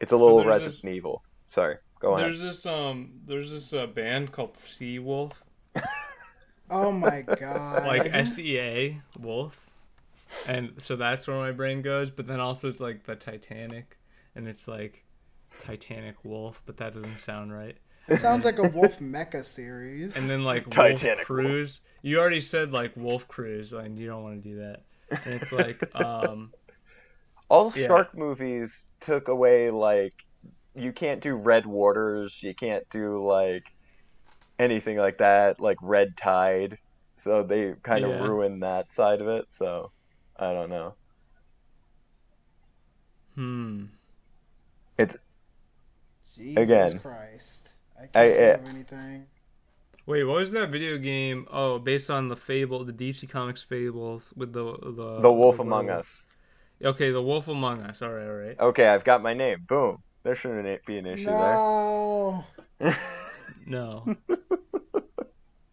it's 0.00 0.12
a 0.12 0.16
little 0.16 0.38
there's 0.38 0.48
Resident 0.48 0.82
this- 0.82 0.84
Evil. 0.84 1.22
Sorry, 1.48 1.76
go 2.00 2.14
on. 2.14 2.20
there's 2.20 2.40
this 2.40 2.66
um 2.66 3.12
there's 3.26 3.50
this 3.52 3.72
uh, 3.72 3.86
band 3.86 4.32
called 4.32 4.56
Sea 4.56 4.98
Wolf, 4.98 5.42
Oh 6.70 6.90
my 6.90 7.22
god! 7.22 7.86
like 7.86 8.08
S 8.12 8.38
E 8.38 8.58
A 8.58 9.00
Wolf, 9.20 9.60
and 10.48 10.72
so 10.78 10.96
that's 10.96 11.26
where 11.28 11.36
my 11.36 11.52
brain 11.52 11.82
goes. 11.82 12.10
But 12.10 12.26
then 12.26 12.40
also 12.40 12.68
it's 12.68 12.80
like 12.80 13.04
the 13.04 13.14
Titanic, 13.14 13.98
and 14.34 14.48
it's 14.48 14.66
like 14.66 15.04
Titanic 15.62 16.16
Wolf, 16.24 16.62
but 16.66 16.78
that 16.78 16.94
doesn't 16.94 17.18
sound 17.18 17.52
right. 17.52 17.76
it 18.08 18.16
sounds 18.16 18.44
like 18.44 18.58
a 18.58 18.68
Wolf 18.68 18.98
Mecha 18.98 19.44
series. 19.44 20.16
And 20.16 20.28
then 20.28 20.42
like 20.42 20.68
Titanic 20.70 21.18
Wolf 21.18 21.26
Cruise. 21.26 21.80
You 22.02 22.18
already 22.18 22.40
said 22.40 22.72
like 22.72 22.92
Wolf 22.96 23.28
Cruise, 23.28 23.72
and 23.72 23.98
you 23.98 24.06
don't 24.08 24.22
want 24.22 24.42
to 24.42 24.48
do 24.48 24.56
that. 24.56 24.82
And 25.24 25.40
it's 25.40 25.52
like 25.52 25.80
um 26.02 26.52
All 27.54 27.72
Yeah. 27.76 27.86
shark 27.86 28.16
movies 28.16 28.84
took 29.00 29.28
away 29.28 29.70
like 29.70 30.12
you 30.74 30.92
can't 30.92 31.20
do 31.20 31.36
red 31.36 31.66
waters, 31.66 32.42
you 32.42 32.54
can't 32.54 32.84
do 32.90 33.24
like 33.24 33.62
anything 34.58 34.96
like 34.98 35.18
that, 35.18 35.60
like 35.60 35.78
red 35.80 36.16
tide. 36.16 36.78
So 37.16 37.42
they 37.44 37.74
kind 37.82 38.04
of 38.04 38.10
Yeah. 38.10 38.24
ruined 38.26 38.62
that 38.64 38.92
side 38.92 39.20
of 39.20 39.28
it. 39.28 39.46
So 39.50 39.92
I 40.36 40.52
don't 40.52 40.70
know. 40.70 40.94
hmm. 43.34 43.84
It's 44.98 45.16
Jesus 46.36 46.62
again, 46.62 46.98
Christ! 46.98 47.76
I 47.96 48.06
can't 48.06 48.16
I- 48.16 48.30
think 48.30 48.62
of 48.62 48.68
anything. 48.74 49.26
Wait, 50.06 50.24
what 50.24 50.36
was 50.36 50.50
that 50.52 50.70
video 50.70 50.98
game? 50.98 51.46
Oh, 51.50 51.78
based 51.78 52.10
on 52.10 52.28
the 52.28 52.36
Fable, 52.36 52.84
the 52.84 52.92
DC 52.92 53.26
Comics 53.26 53.62
Fables 53.62 54.32
with 54.36 54.52
the 54.52 54.64
the 54.98 55.20
the 55.20 55.32
Wolf 55.32 55.58
Among. 55.60 55.88
Us. 55.90 56.26
Okay, 56.82 57.10
the 57.10 57.22
Wolf 57.22 57.48
Among 57.48 57.82
Us. 57.82 58.02
All 58.02 58.10
right, 58.10 58.26
all 58.26 58.34
right. 58.34 58.60
Okay, 58.60 58.86
I've 58.86 59.04
got 59.04 59.22
my 59.22 59.34
name. 59.34 59.64
Boom. 59.66 60.02
There 60.22 60.34
shouldn't 60.34 60.84
be 60.86 60.98
an 60.98 61.06
issue 61.06 61.26
No, 61.26 62.44
there. 62.80 62.96
No. 63.66 64.16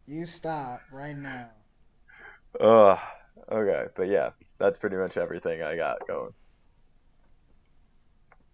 you 0.05 0.25
stop 0.25 0.81
right 0.91 1.17
now. 1.17 1.49
Ugh. 2.59 2.99
Okay, 3.51 3.85
but 3.95 4.07
yeah, 4.07 4.29
that's 4.57 4.77
pretty 4.79 4.95
much 4.97 5.17
everything 5.17 5.61
I 5.61 5.75
got 5.75 6.05
going. 6.07 6.33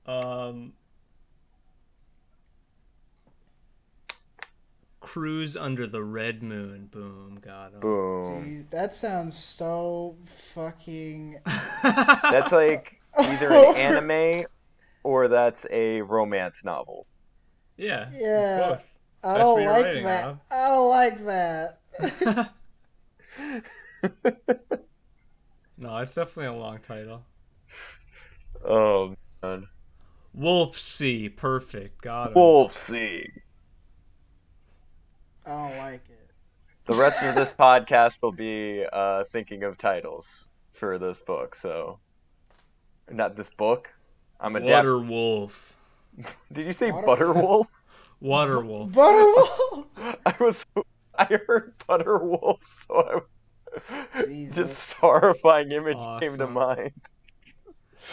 Um. 0.06 0.74
Cruise 5.08 5.56
under 5.56 5.88
the 5.88 6.04
red 6.04 6.44
moon. 6.44 6.90
Boom. 6.92 7.40
Got 7.40 7.72
him. 7.72 7.80
Boom. 7.80 8.44
Jeez, 8.44 8.70
that 8.72 8.94
sounds 8.94 9.38
so 9.38 10.18
fucking. 10.26 11.40
That's 11.82 12.52
like 12.52 13.00
either 13.18 13.50
an 13.50 13.76
anime 13.78 14.46
or 15.04 15.30
that's 15.30 15.66
a 15.72 16.02
romance 16.02 16.66
novel. 16.66 17.08
yeah. 17.78 18.10
Yeah. 18.12 18.70
both. 18.70 18.86
I 19.24 19.38
don't 19.38 19.54
what 19.54 19.62
you're 19.62 19.72
like 19.72 19.86
writing, 19.86 20.04
that. 20.04 20.26
Rob. 20.26 20.40
I 20.52 20.68
don't 20.68 20.90
like 20.90 21.26
that. 21.26 21.80
no, 25.78 25.98
it's 26.00 26.16
definitely 26.16 26.48
a 26.48 26.54
long 26.54 26.80
title. 26.86 27.24
oh 28.66 29.16
man. 29.42 29.70
Wolf 30.34 30.78
Sea. 30.78 31.30
Perfect. 31.30 32.02
Got 32.02 32.28
him. 32.28 32.34
Wolf 32.34 32.74
Sea. 32.74 33.30
I 35.48 35.50
don't 35.70 35.78
like 35.78 36.02
it. 36.10 36.30
The 36.86 36.94
rest 36.96 37.24
of 37.24 37.36
this 37.36 37.52
podcast 37.52 38.18
will 38.22 38.32
be 38.32 38.86
uh, 38.92 39.24
thinking 39.32 39.64
of 39.64 39.78
titles 39.78 40.50
for 40.74 40.98
this 40.98 41.22
book. 41.22 41.56
So, 41.56 42.00
not 43.10 43.36
this 43.36 43.50
book. 43.50 43.90
I'm 44.40 44.56
a 44.56 44.62
Water 44.62 45.00
Wolf. 45.00 45.74
Did 46.52 46.66
you 46.66 46.74
say 46.74 46.92
Water- 46.92 47.08
Butterwolf? 47.34 47.66
Water 48.20 48.60
Wolf. 48.62 48.92
Butter 48.92 49.24
Wolf. 49.26 49.88
I 50.26 50.34
was. 50.40 50.66
I 51.18 51.26
heard 51.48 51.74
Butter 51.88 52.18
Wolf, 52.20 52.60
so 52.88 53.24
I, 54.14 54.26
Jesus. 54.26 54.56
just 54.56 54.94
horrifying 54.94 55.72
image 55.72 55.98
came 56.20 56.38
to 56.38 56.48
mind. 56.48 56.92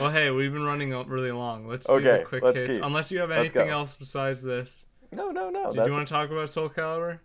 Well, 0.00 0.10
hey, 0.10 0.30
we've 0.30 0.52
been 0.52 0.64
running 0.64 0.92
o- 0.94 1.04
really 1.04 1.30
long. 1.32 1.66
Let's 1.66 1.86
do 1.86 1.92
Okay, 1.94 2.18
the 2.20 2.24
quick 2.24 2.42
let's 2.42 2.60
hits. 2.60 2.72
keep. 2.74 2.82
Unless 2.82 3.10
you 3.10 3.18
have 3.20 3.30
anything 3.30 3.68
else 3.68 3.94
besides 3.96 4.42
this. 4.42 4.84
No, 5.14 5.30
no, 5.30 5.50
no. 5.50 5.72
Did 5.72 5.86
you 5.86 5.92
want 5.92 6.06
to 6.08 6.12
talk 6.12 6.30
about 6.30 6.50
Soul 6.50 6.68
Calibur? 6.68 7.20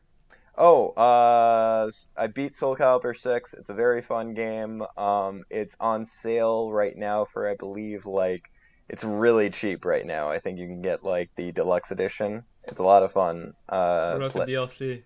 Oh, 0.58 0.90
uh, 0.90 1.90
I 2.18 2.28
beat 2.28 2.56
Soul 2.56 2.76
Calibur 2.76 3.18
6. 3.18 3.54
It's 3.54 3.70
a 3.70 3.74
very 3.74 4.02
fun 4.02 4.34
game. 4.34 4.84
Um, 4.98 5.44
it's 5.50 5.76
on 5.80 6.06
sale 6.06 6.72
right 6.72 6.96
now 6.96 7.26
for, 7.26 7.48
I 7.48 7.56
believe, 7.56 8.06
like, 8.06 8.42
it's 8.90 9.04
really 9.04 9.50
cheap 9.50 9.86
right 9.86 10.06
now. 10.06 10.30
I 10.30 10.40
think 10.40 10.60
you 10.60 10.68
can 10.68 10.82
get, 10.82 11.04
like, 11.04 11.30
the 11.36 11.52
deluxe 11.52 11.92
edition. 11.92 12.44
It's 12.66 12.80
a 12.80 12.84
lot 12.84 13.04
of 13.04 13.12
fun. 13.14 13.54
Uh, 13.70 14.12
What 14.14 14.18
about 14.18 14.32
pla- 14.32 14.46
the 14.46 14.52
DLC? 14.52 15.04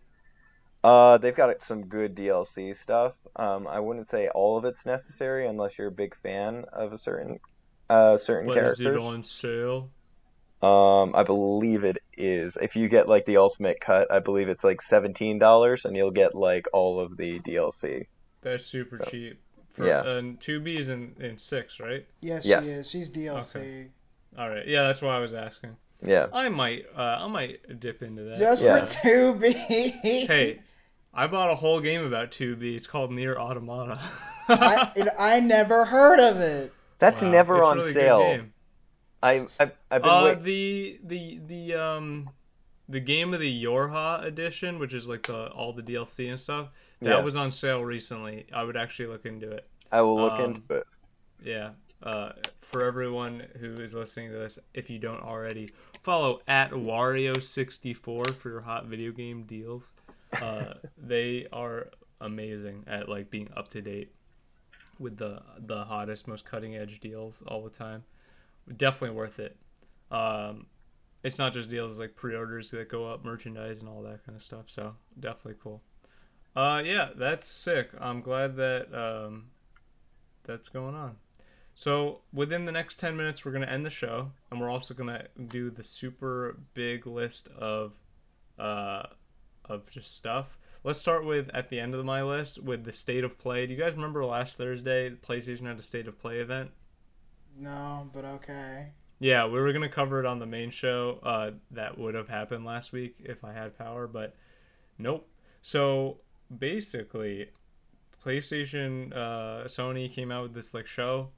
uh, 0.83 1.17
they've 1.17 1.35
got 1.35 1.61
some 1.63 1.87
good 1.87 2.15
DLC 2.15 2.73
stuff. 2.73 3.15
Um, 3.35 3.67
I 3.67 3.79
wouldn't 3.79 4.09
say 4.09 4.27
all 4.29 4.57
of 4.57 4.65
it's 4.65 4.85
necessary 4.85 5.47
unless 5.47 5.77
you're 5.77 5.87
a 5.87 5.91
big 5.91 6.15
fan 6.15 6.65
of 6.73 6.91
a 6.93 6.97
certain, 6.97 7.39
uh, 7.89 8.17
certain 8.17 8.47
But 8.47 8.57
is 8.57 8.79
it 8.81 8.95
on 8.97 9.23
sale? 9.23 9.91
Um, 10.63 11.13
I 11.13 11.23
believe 11.23 11.83
it 11.83 11.97
is. 12.17 12.57
If 12.61 12.75
you 12.75 12.87
get 12.87 13.07
like 13.09 13.25
the 13.25 13.37
ultimate 13.37 13.79
cut, 13.81 14.09
I 14.11 14.19
believe 14.19 14.47
it's 14.47 14.63
like 14.63 14.81
seventeen 14.81 15.37
dollars, 15.37 15.83
and 15.85 15.95
you'll 15.95 16.11
get 16.11 16.35
like 16.35 16.67
all 16.73 16.99
of 16.99 17.17
the 17.17 17.39
DLC. 17.41 18.07
That's 18.41 18.65
super 18.65 18.99
So, 19.03 19.09
cheap. 19.11 19.39
For, 19.71 19.85
yeah. 19.87 20.03
And 20.05 20.39
two 20.39 20.59
B 20.59 20.77
is 20.77 20.89
in, 20.89 21.15
in 21.19 21.37
six, 21.37 21.79
right? 21.79 22.05
Yes, 22.21 22.45
Yes. 22.45 22.65
she 22.65 22.71
is. 22.71 22.89
She's 22.89 23.11
DLC. 23.11 23.55
Okay. 23.57 23.87
All 24.37 24.49
right. 24.49 24.67
Yeah, 24.67 24.83
that's 24.83 25.01
why 25.01 25.15
I 25.17 25.19
was 25.19 25.33
asking. 25.33 25.75
Yeah. 26.05 26.27
I 26.31 26.49
might, 26.49 26.85
uh, 26.95 27.01
I 27.21 27.27
might 27.27 27.79
dip 27.79 28.03
into 28.03 28.23
that. 28.23 28.37
Just 28.37 28.61
Yeah. 28.61 28.85
for 28.85 29.01
two 29.01 29.35
B. 29.35 29.51
hey, 30.03 30.59
I 31.13 31.27
bought 31.27 31.49
a 31.49 31.55
whole 31.55 31.79
game 31.81 32.05
about 32.05 32.31
two 32.31 32.55
B. 32.55 32.75
It's 32.75 32.87
called 32.87 33.11
Nier 33.11 33.35
Automata. 33.37 33.99
I, 34.47 34.91
it, 34.95 35.07
I 35.17 35.39
never 35.39 35.85
heard 35.85 36.19
of 36.19 36.39
it. 36.39 36.71
That's 36.99 37.21
Wow, 37.21 37.31
never 37.31 37.55
it's 37.57 37.65
on 37.65 37.77
really 37.77 37.93
good 37.93 37.99
sale. 37.99 38.39
Game. 39.23 39.47
I 39.59 39.63
I've, 39.63 39.71
I've 39.91 40.01
been 40.01 40.11
Uh, 40.11 40.23
wait- 40.25 40.43
the 40.43 40.99
the 41.03 41.39
the 41.45 41.73
um 41.75 42.29
the 42.89 42.99
game 42.99 43.33
of 43.33 43.39
the 43.39 43.63
Yorha 43.63 44.23
edition, 44.23 44.77
which 44.79 44.93
is 44.93 45.07
like 45.07 45.23
the 45.23 45.47
all 45.51 45.73
the 45.73 45.81
DLC 45.83 46.29
and 46.29 46.39
stuff, 46.39 46.69
that 47.01 47.09
Yeah. 47.09 47.21
was 47.21 47.35
on 47.35 47.51
sale 47.51 47.83
recently. 47.83 48.45
I 48.53 48.63
would 48.63 48.75
actually 48.77 49.07
look 49.07 49.25
into 49.25 49.49
it. 49.51 49.67
I 49.91 50.01
will 50.01 50.15
look 50.17 50.33
um, 50.33 50.41
into 50.55 50.73
it. 50.75 50.83
Yeah. 51.43 51.69
uh, 52.01 52.33
for 52.61 52.83
everyone 52.83 53.43
who 53.59 53.79
is 53.79 53.93
listening 53.93 54.31
to 54.31 54.37
this, 54.37 54.59
if 54.73 54.89
you 54.89 54.99
don't 54.99 55.21
already, 55.21 55.71
follow 56.01 56.41
at 56.47 56.71
Wario64 56.71 58.33
for 58.33 58.49
your 58.49 58.61
hot 58.61 58.85
video 58.87 59.11
game 59.11 59.43
deals. 59.43 59.91
Uh, 60.41 60.73
they 60.97 61.47
are 61.53 61.87
amazing 62.21 62.83
at 62.87 63.07
like 63.07 63.29
being 63.29 63.49
up 63.55 63.69
to 63.69 63.81
date 63.81 64.11
with 64.99 65.17
the 65.17 65.41
the 65.59 65.83
hottest, 65.85 66.27
most 66.27 66.45
cutting 66.45 66.75
edge 66.75 66.99
deals 66.99 67.41
all 67.47 67.63
the 67.63 67.69
time. 67.69 68.03
Definitely 68.77 69.15
worth 69.17 69.39
it. 69.39 69.57
Um, 70.11 70.67
it's 71.23 71.39
not 71.39 71.53
just 71.53 71.69
deals, 71.69 71.99
like 71.99 72.15
pre-orders 72.15 72.69
that 72.71 72.89
go 72.89 73.07
up, 73.07 73.23
merchandise 73.23 73.79
and 73.79 73.89
all 73.89 74.01
that 74.03 74.25
kind 74.25 74.35
of 74.35 74.43
stuff. 74.43 74.65
So 74.67 74.95
definitely 75.19 75.59
cool. 75.61 75.81
Uh, 76.55 76.81
yeah, 76.85 77.09
that's 77.15 77.47
sick. 77.47 77.89
I'm 77.99 78.21
glad 78.21 78.57
that 78.57 78.93
um, 78.93 79.45
that's 80.43 80.69
going 80.69 80.95
on. 80.95 81.15
So 81.75 82.19
within 82.31 82.65
the 82.65 82.71
next 82.71 82.99
ten 82.99 83.17
minutes, 83.17 83.43
we're 83.43 83.51
gonna 83.51 83.65
end 83.65 83.85
the 83.85 83.89
show, 83.89 84.31
and 84.51 84.61
we're 84.61 84.69
also 84.69 84.93
gonna 84.93 85.25
do 85.47 85.71
the 85.71 85.83
super 85.83 86.59
big 86.75 87.07
list 87.07 87.47
of 87.57 87.93
uh, 88.59 89.03
of 89.65 89.89
just 89.89 90.15
stuff. 90.15 90.57
Let's 90.83 90.99
start 90.99 91.25
with 91.25 91.49
at 91.53 91.69
the 91.69 91.79
end 91.79 91.95
of 91.95 92.05
my 92.05 92.21
list 92.21 92.61
with 92.61 92.83
the 92.83 92.91
state 92.91 93.23
of 93.23 93.39
play. 93.39 93.65
Do 93.65 93.73
you 93.73 93.79
guys 93.79 93.95
remember 93.95 94.23
last 94.23 94.55
Thursday, 94.55 95.09
PlayStation 95.09 95.65
had 95.65 95.79
a 95.79 95.81
state 95.81 96.07
of 96.07 96.19
play 96.19 96.39
event? 96.39 96.71
No, 97.57 98.09
but 98.13 98.25
okay. 98.25 98.89
Yeah, 99.19 99.45
we 99.45 99.59
were 99.59 99.71
gonna 99.71 99.89
cover 99.89 100.19
it 100.19 100.25
on 100.25 100.39
the 100.39 100.45
main 100.45 100.69
show. 100.69 101.19
Uh, 101.23 101.51
that 101.71 101.97
would 101.97 102.15
have 102.15 102.27
happened 102.27 102.65
last 102.65 102.91
week 102.91 103.15
if 103.19 103.43
I 103.43 103.53
had 103.53 103.77
power, 103.77 104.07
but 104.07 104.35
nope. 104.97 105.29
So 105.61 106.17
basically, 106.55 107.49
PlayStation, 108.23 109.13
uh, 109.13 109.65
Sony 109.67 110.11
came 110.11 110.31
out 110.31 110.43
with 110.43 110.53
this 110.53 110.73
like 110.73 110.87
show, 110.87 111.29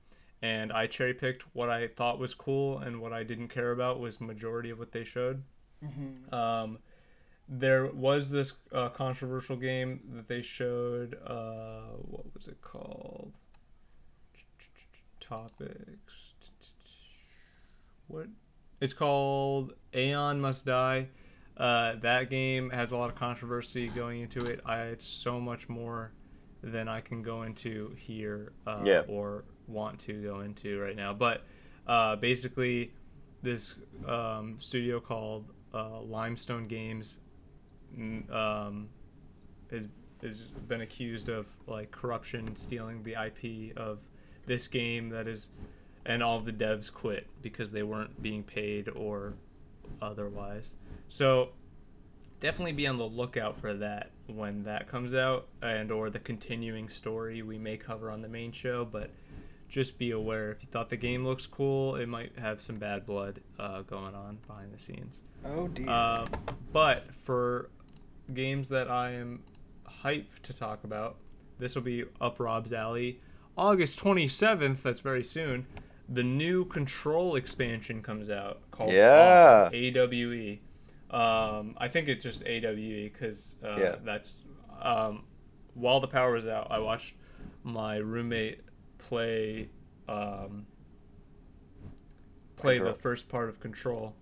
and 0.41 0.71
I 0.71 0.87
cherry 0.87 1.13
picked 1.13 1.43
what 1.53 1.69
I 1.69 1.87
thought 1.87 2.19
was 2.19 2.33
cool 2.33 2.79
and 2.79 3.01
what 3.01 3.13
I 3.13 3.23
didn't 3.23 3.49
care 3.49 3.71
about 3.71 3.99
was 3.99 4.19
majority 4.21 4.69
of 4.69 4.79
what 4.79 4.91
they 4.91 5.03
showed. 5.03 5.43
Mm-hmm. 5.83 6.33
Um, 6.33 6.79
there 7.47 7.85
was 7.85 8.31
this 8.31 8.53
uh, 8.73 8.89
controversial 8.89 9.55
game 9.55 10.01
that 10.13 10.27
they 10.27 10.41
showed. 10.41 11.15
Uh, 11.25 11.97
what 12.01 12.33
was 12.33 12.47
it 12.47 12.61
called? 12.61 13.33
Topics. 15.27 16.33
What? 18.07 18.27
It's 18.81 18.93
called 18.93 19.73
Aeon 19.95 20.39
Must 20.41 20.65
Die. 20.65 21.07
Uh, 21.57 21.95
that 22.01 22.29
game 22.29 22.69
has 22.69 22.91
a 22.91 22.97
lot 22.97 23.09
of 23.09 23.15
controversy 23.15 23.87
going 23.89 24.21
into 24.21 24.45
it. 24.45 24.59
I 24.65 24.81
it's 24.81 25.05
so 25.05 25.39
much 25.39 25.69
more 25.69 26.11
than 26.61 26.87
I 26.87 26.99
can 27.01 27.21
go 27.21 27.43
into 27.43 27.95
here 27.97 28.51
uh, 28.67 28.81
Yeah. 28.85 29.01
or 29.07 29.45
want 29.67 29.99
to 30.01 30.21
go 30.21 30.41
into 30.41 30.79
right 30.79 30.95
now. 30.95 31.13
But 31.13 31.43
uh, 31.87 32.17
basically, 32.17 32.91
this 33.41 33.75
um, 34.07 34.53
studio 34.59 34.99
called 34.99 35.45
uh, 35.73 36.01
Limestone 36.01 36.67
Games 36.67 37.19
mm, 37.97 38.29
um, 38.31 38.89
has 39.71 39.87
has 40.21 40.41
been 40.67 40.81
accused 40.81 41.29
of 41.29 41.45
like 41.67 41.91
corruption, 41.91 42.55
stealing 42.55 43.03
the 43.03 43.13
IP 43.13 43.77
of 43.77 43.99
this 44.45 44.67
game 44.67 45.09
that 45.09 45.27
is, 45.27 45.47
and 46.05 46.21
all 46.23 46.39
the 46.39 46.51
devs 46.53 46.91
quit 46.91 47.27
because 47.41 47.71
they 47.71 47.83
weren't 47.83 48.21
being 48.21 48.43
paid 48.43 48.89
or 48.89 49.33
otherwise. 50.01 50.71
So 51.09 51.49
definitely 52.39 52.73
be 52.73 52.87
on 52.87 52.97
the 52.97 53.05
lookout 53.05 53.59
for 53.59 53.73
that 53.75 54.11
when 54.27 54.63
that 54.63 54.87
comes 54.89 55.13
out 55.13 55.47
and 55.61 55.91
or 55.91 56.09
the 56.09 56.19
continuing 56.19 56.89
story 56.89 57.41
we 57.41 57.57
may 57.57 57.77
cover 57.77 58.09
on 58.11 58.21
the 58.21 58.27
main 58.27 58.51
show 58.51 58.83
but 58.83 59.09
just 59.69 59.97
be 59.97 60.11
aware 60.11 60.51
if 60.51 60.61
you 60.61 60.67
thought 60.71 60.89
the 60.89 60.97
game 60.97 61.23
looks 61.25 61.45
cool 61.45 61.95
it 61.95 62.07
might 62.09 62.31
have 62.39 62.59
some 62.61 62.77
bad 62.77 63.05
blood 63.05 63.39
uh, 63.59 63.81
going 63.83 64.13
on 64.15 64.37
behind 64.47 64.73
the 64.73 64.79
scenes 64.79 65.21
Oh 65.45 65.67
dear. 65.67 65.89
uh, 65.89 66.27
but 66.73 67.05
for 67.15 67.69
games 68.33 68.67
that 68.69 68.89
I 68.89 69.11
am 69.11 69.43
hyped 70.03 70.41
to 70.43 70.53
talk 70.53 70.83
about, 70.83 71.17
this 71.59 71.75
will 71.75 71.83
be 71.83 72.03
up 72.19 72.39
Rob's 72.39 72.73
alley. 72.73 73.19
August 73.57 73.99
27th, 73.99 74.81
that's 74.81 74.99
very 74.99 75.23
soon, 75.23 75.65
the 76.09 76.23
new 76.23 76.65
Control 76.65 77.35
expansion 77.35 78.01
comes 78.01 78.29
out 78.29 78.59
called 78.71 78.93
Yeah. 78.93 79.69
AWE. 79.73 80.59
Um, 81.09 81.75
I 81.77 81.87
think 81.87 82.07
it's 82.09 82.23
just 82.23 82.43
AWE 82.45 83.09
because 83.11 83.55
uh, 83.63 83.77
Yeah. 83.79 83.95
that's. 84.03 84.37
Um, 84.81 85.23
while 85.73 85.99
the 85.99 86.07
power 86.07 86.33
was 86.33 86.47
out, 86.47 86.67
I 86.69 86.79
watched 86.79 87.15
my 87.63 87.97
roommate 87.97 88.61
play 88.97 89.69
um, 90.07 90.65
play 92.55 92.79
the 92.79 92.93
first 92.93 93.29
part 93.29 93.49
of 93.49 93.59
Control, 93.59 94.13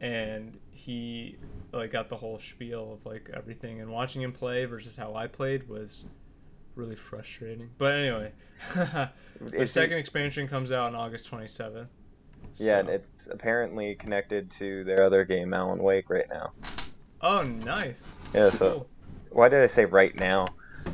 and 0.00 0.58
he 0.70 1.36
like 1.72 1.90
got 1.90 2.08
the 2.08 2.16
whole 2.16 2.38
spiel 2.38 2.92
of 2.94 3.06
like 3.06 3.30
everything. 3.32 3.80
And 3.80 3.90
watching 3.90 4.22
him 4.22 4.32
play 4.32 4.64
versus 4.64 4.96
how 4.96 5.14
I 5.14 5.26
played 5.26 5.68
was 5.68 6.04
really 6.74 6.96
frustrating. 6.96 7.70
But 7.78 7.92
anyway, 7.92 8.32
the 8.74 9.10
it- 9.52 9.68
second 9.68 9.98
expansion 9.98 10.48
comes 10.48 10.72
out 10.72 10.86
on 10.88 10.94
August 10.94 11.26
twenty 11.28 11.48
seventh. 11.48 11.88
Yeah, 12.58 12.78
and 12.80 12.88
it's 12.88 13.28
apparently 13.30 13.94
connected 13.94 14.50
to 14.52 14.84
their 14.84 15.02
other 15.02 15.24
game, 15.24 15.54
Alan 15.54 15.82
Wake, 15.82 16.10
right 16.10 16.26
now. 16.30 16.52
Oh, 17.20 17.42
nice. 17.42 18.04
Yeah, 18.34 18.50
so 18.50 18.58
Cool. 18.72 18.88
why 19.30 19.48
did 19.48 19.62
I 19.62 19.66
say 19.68 19.84
right 19.86 20.14
now? 20.14 20.46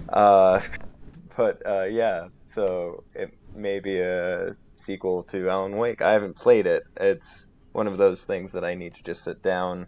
Uh, 0.08 0.60
but 1.36 1.60
uh, 1.66 1.84
yeah, 1.84 2.28
so 2.44 3.02
it 3.14 3.32
may 3.54 3.80
be 3.80 3.98
a 3.98 4.52
sequel 4.76 5.24
to 5.24 5.48
Alan 5.48 5.76
Wake. 5.76 6.00
I 6.00 6.12
haven't 6.12 6.36
played 6.36 6.66
it. 6.66 6.84
It's 6.96 7.46
one 7.72 7.86
of 7.88 7.98
those 7.98 8.24
things 8.24 8.52
that 8.52 8.64
I 8.64 8.74
need 8.74 8.94
to 8.94 9.02
just 9.02 9.24
sit 9.24 9.42
down 9.42 9.86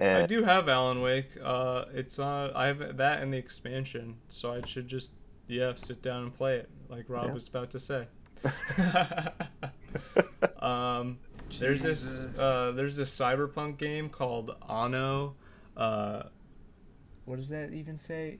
I 0.00 0.26
do 0.26 0.42
have 0.44 0.68
Alan 0.68 1.00
Wake. 1.00 1.30
Uh, 1.42 1.84
it's 1.92 2.18
on. 2.18 2.50
I 2.54 2.66
have 2.66 2.96
that 2.96 3.22
and 3.22 3.32
the 3.32 3.38
expansion, 3.38 4.16
so 4.28 4.52
I 4.52 4.64
should 4.66 4.88
just 4.88 5.12
yeah 5.46 5.72
sit 5.76 6.02
down 6.02 6.24
and 6.24 6.34
play 6.34 6.56
it, 6.56 6.68
like 6.88 7.04
Rob 7.08 7.26
Yeah. 7.26 7.32
was 7.32 7.48
about 7.48 7.70
to 7.72 7.80
say. 7.80 8.06
um, 10.60 11.18
there's 11.58 11.82
this 11.82 12.38
uh, 12.38 12.72
there's 12.74 12.96
this 12.96 13.16
cyberpunk 13.16 13.78
game 13.78 14.08
called 14.08 14.50
Anno. 14.68 15.34
Uh, 15.76 16.24
what 17.24 17.36
does 17.36 17.48
that 17.50 17.72
even 17.72 17.98
say? 17.98 18.38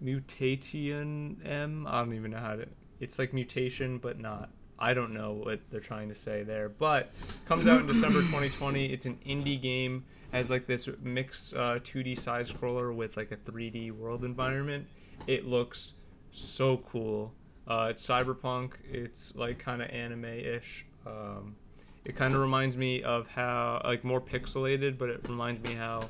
Mutation 0.00 1.40
M. 1.44 1.86
I 1.86 1.98
don't 2.00 2.14
even 2.14 2.30
know 2.30 2.38
how 2.38 2.56
to. 2.56 2.66
It's 3.00 3.18
like 3.18 3.32
mutation, 3.34 3.98
but 3.98 4.18
not. 4.18 4.50
I 4.78 4.94
don't 4.94 5.12
know 5.12 5.32
what 5.32 5.60
they're 5.70 5.80
trying 5.80 6.08
to 6.08 6.14
say 6.14 6.42
there, 6.42 6.68
but 6.70 7.12
comes 7.46 7.66
out 7.66 7.80
in 7.80 7.86
December 7.86 8.20
2020. 8.20 8.86
It's 8.86 9.04
an 9.06 9.18
indie 9.26 9.60
game. 9.60 10.04
Has 10.32 10.50
like 10.50 10.66
this 10.66 10.88
mixed 11.02 11.54
uh, 11.54 11.80
2D 11.80 12.18
side 12.18 12.46
scroller 12.46 12.94
with 12.94 13.16
like 13.16 13.32
a 13.32 13.36
3D 13.36 13.92
world 13.92 14.24
environment. 14.24 14.86
It 15.26 15.46
looks 15.46 15.94
so 16.30 16.78
cool. 16.78 17.32
Uh, 17.66 17.88
it's 17.90 18.06
cyberpunk. 18.06 18.72
It's 18.88 19.34
like 19.34 19.58
kind 19.58 19.82
of 19.82 19.90
anime-ish. 19.90 20.86
Um, 21.06 21.56
it 22.04 22.16
kind 22.16 22.34
of 22.34 22.40
reminds 22.40 22.76
me 22.76 23.02
of 23.02 23.26
how 23.28 23.80
like 23.84 24.04
more 24.04 24.20
pixelated, 24.20 24.98
but 24.98 25.08
it 25.08 25.28
reminds 25.28 25.60
me 25.60 25.74
how 25.74 26.08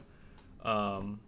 um, 0.64 1.20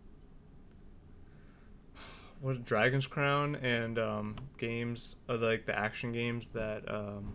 what 2.40 2.64
Dragon's 2.64 3.07
Crown 3.07 3.57
and 3.57 3.99
um, 3.99 4.36
games 4.59 5.16
uh, 5.28 5.36
like 5.36 5.66
the 5.66 5.76
action 5.76 6.12
games 6.12 6.49
that 6.49 6.88
um, 6.88 7.34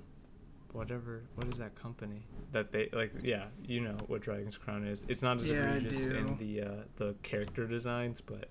whatever 0.74 1.24
what 1.36 1.48
is 1.48 1.58
that 1.60 1.74
company 1.76 2.22
that 2.52 2.72
they 2.72 2.90
like 2.94 3.12
yeah 3.24 3.46
you 3.66 3.80
know 3.82 3.96
what 4.08 4.22
Dragon's 4.22 4.58
Crown 4.58 4.86
is 4.86 5.06
it's 5.08 5.22
not 5.24 5.38
as 5.38 5.48
Yeah, 5.48 5.74
egregious 5.76 6.06
in 6.06 6.38
the 6.38 6.62
uh, 6.62 6.70
the 6.98 7.16
character 7.24 7.66
designs 7.66 8.22
but 8.22 8.48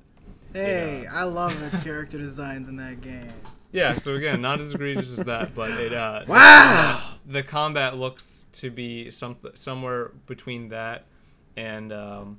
hey, 0.53 1.03
yeah. 1.05 1.15
I 1.15 1.25
love 1.25 1.59
the 1.61 1.71
character 1.79 2.19
designs 2.19 2.69
in 2.69 2.77
that 2.77 3.01
game. 3.01 3.33
yeah 3.73 3.97
so 3.99 4.15
again 4.15 4.41
not 4.41 4.61
as 4.61 4.73
egregious 4.75 5.11
as 5.19 5.25
that 5.27 5.55
but 5.55 5.71
it 5.73 5.93
uh 5.93 6.25
Wow. 6.29 7.01
the 7.27 7.43
combat 7.43 7.97
looks 7.97 8.47
to 8.55 8.71
be 8.71 9.11
some 9.11 9.37
somewhere 9.55 10.13
between 10.27 10.69
that 10.71 11.05
and 11.57 11.93
um, 11.93 12.39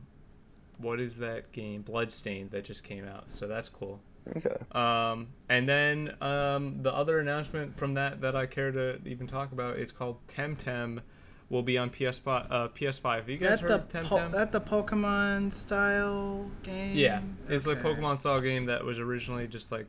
what 0.78 1.00
is 1.00 1.18
that 1.18 1.52
game 1.52 1.82
Bloodstained 1.82 2.52
that 2.52 2.66
just 2.66 2.84
came 2.84 3.06
out 3.08 3.30
so 3.32 3.48
that's 3.48 3.70
cool 3.70 4.00
okay. 4.36 4.56
Um, 4.72 5.28
and 5.50 5.68
then 5.70 6.16
um, 6.22 6.82
the 6.84 6.94
other 6.94 7.20
announcement 7.20 7.78
from 7.78 7.94
that 7.94 8.22
that 8.22 8.36
I 8.36 8.46
care 8.46 8.72
to 8.72 9.00
even 9.06 9.28
talk 9.28 9.52
about 9.52 9.78
is 9.78 9.92
called 9.92 10.26
Temtem. 10.28 11.02
Will 11.50 11.64
be 11.64 11.78
on 11.78 11.90
PS 11.90 12.20
uh, 12.28 12.68
PS5. 12.76 13.16
Have 13.16 13.30
you 13.30 13.38
guys 13.38 13.52
That 13.52 13.60
heard 13.62 13.70
the 13.70 13.76
of 14.00 14.06
po- 14.06 14.18
Temtem? 14.18 14.32
that 14.34 14.52
the 14.52 14.60
Pokemon 14.60 15.54
style 15.54 16.52
game. 16.62 16.94
yeah, 16.94 17.22
it's 17.48 17.66
like 17.66 17.78
Okay. 17.84 17.88
Pokemon 18.02 18.20
style 18.20 18.42
game 18.42 18.66
that 18.66 18.84
was 18.84 19.00
originally 19.00 19.48
just 19.48 19.72
like, 19.72 19.86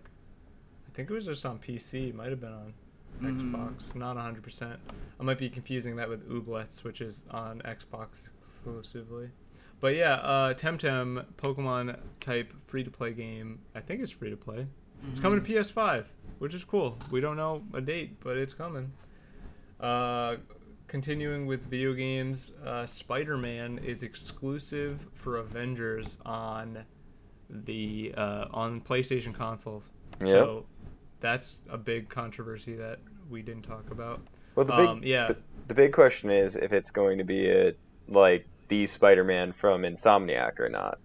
I 0.86 0.90
think 0.94 1.10
it 1.10 1.12
was 1.14 1.24
just 1.26 1.44
on 1.44 1.58
PC. 1.58 2.14
Might 2.14 2.30
have 2.30 2.40
been 2.40 2.52
on 2.52 2.74
Mhm. 3.20 3.50
Xbox. 3.52 3.96
Not 3.96 4.14
100. 4.14 4.44
percent 4.44 4.78
I 5.18 5.24
might 5.24 5.38
be 5.38 5.50
confusing 5.50 5.96
that 5.96 6.08
with 6.08 6.28
Ooblets, 6.30 6.84
which 6.84 7.00
is 7.00 7.24
on 7.32 7.60
Xbox 7.64 8.28
exclusively. 8.40 9.30
But 9.80 9.94
yeah, 9.94 10.14
uh, 10.14 10.54
Temtem 10.54 11.24
Pokemon 11.36 11.98
type 12.20 12.52
free 12.64 12.82
to 12.82 12.90
play 12.90 13.12
game. 13.12 13.60
I 13.74 13.80
think 13.80 14.02
it's 14.02 14.10
free 14.12 14.30
to 14.30 14.36
play. 14.36 14.66
It's 15.10 15.20
coming 15.20 15.42
to 15.42 15.52
PS5, 15.52 16.04
which 16.40 16.54
is 16.54 16.64
cool. 16.64 16.98
We 17.10 17.20
don't 17.20 17.36
know 17.36 17.62
a 17.72 17.80
date, 17.80 18.18
but 18.20 18.36
it's 18.36 18.54
coming. 18.54 18.90
Uh, 19.78 20.36
continuing 20.88 21.46
with 21.46 21.62
video 21.66 21.92
games, 21.92 22.52
uh, 22.66 22.84
Spider-Man 22.84 23.78
is 23.78 24.02
exclusive 24.02 25.06
for 25.14 25.36
Avengers 25.36 26.18
on 26.26 26.84
the 27.48 28.12
uh, 28.16 28.46
on 28.50 28.80
PlayStation 28.80 29.32
consoles. 29.32 29.88
Yep. 30.20 30.28
So 30.28 30.66
that's 31.20 31.62
a 31.70 31.78
big 31.78 32.08
controversy 32.08 32.74
that 32.74 32.98
we 33.30 33.42
didn't 33.42 33.62
talk 33.62 33.90
about. 33.92 34.20
Well, 34.56 34.66
the 34.66 34.76
big 34.76 34.88
Um, 34.88 35.00
yeah. 35.04 35.28
the, 35.28 35.36
the 35.68 35.74
big 35.74 35.92
question 35.92 36.30
is 36.30 36.56
if 36.56 36.72
it's 36.72 36.90
going 36.90 37.18
to 37.18 37.24
be 37.24 37.48
a 37.50 37.72
like 38.08 38.48
the 38.68 38.86
Spider-Man 38.86 39.52
from 39.52 39.82
Insomniac 39.82 40.60
or 40.60 40.68
not. 40.68 40.98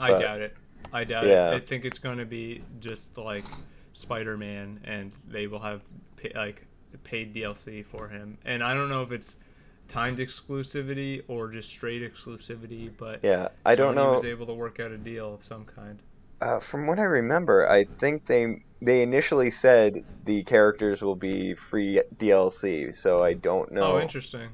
I 0.00 0.08
But- 0.10 0.18
doubt 0.20 0.40
it. 0.40 0.56
I 0.92 1.04
doubt 1.04 1.26
Yeah. 1.26 1.50
it. 1.50 1.54
I 1.56 1.60
think 1.60 1.84
it's 1.84 1.98
going 1.98 2.18
to 2.18 2.24
be 2.24 2.62
just 2.80 3.16
like 3.18 3.44
Spider-Man, 3.92 4.80
and 4.84 5.12
they 5.28 5.46
will 5.46 5.58
have 5.58 5.82
pay, 6.16 6.32
like 6.34 6.64
paid 7.04 7.34
DLC 7.34 7.82
for 7.84 8.08
him. 8.08 8.38
And 8.44 8.62
I 8.62 8.72
don't 8.74 8.88
know 8.88 9.02
if 9.02 9.12
it's 9.12 9.36
timed 9.88 10.18
exclusivity 10.18 11.22
or 11.28 11.48
just 11.48 11.68
straight 11.68 12.02
exclusivity, 12.02 12.90
but 12.96 13.20
Yeah, 13.22 13.48
I 13.66 13.74
don't 13.74 13.94
know. 13.94 14.14
was 14.14 14.24
able 14.24 14.46
to 14.46 14.54
work 14.54 14.80
out 14.80 14.90
a 14.90 14.96
deal 14.98 15.34
of 15.34 15.44
some 15.44 15.64
kind. 15.64 15.98
Uh, 16.40 16.60
from 16.60 16.86
what 16.86 16.98
I 16.98 17.02
remember, 17.04 17.68
I 17.68 17.84
think 17.84 18.26
they 18.26 18.62
they 18.80 19.02
initially 19.02 19.50
said 19.50 20.04
the 20.24 20.44
characters 20.44 21.02
will 21.02 21.16
be 21.16 21.52
free 21.54 22.00
DLC, 22.16 22.94
so 22.94 23.24
I 23.24 23.32
don't 23.34 23.72
know. 23.72 23.94
Oh, 23.96 24.00
interesting. 24.00 24.50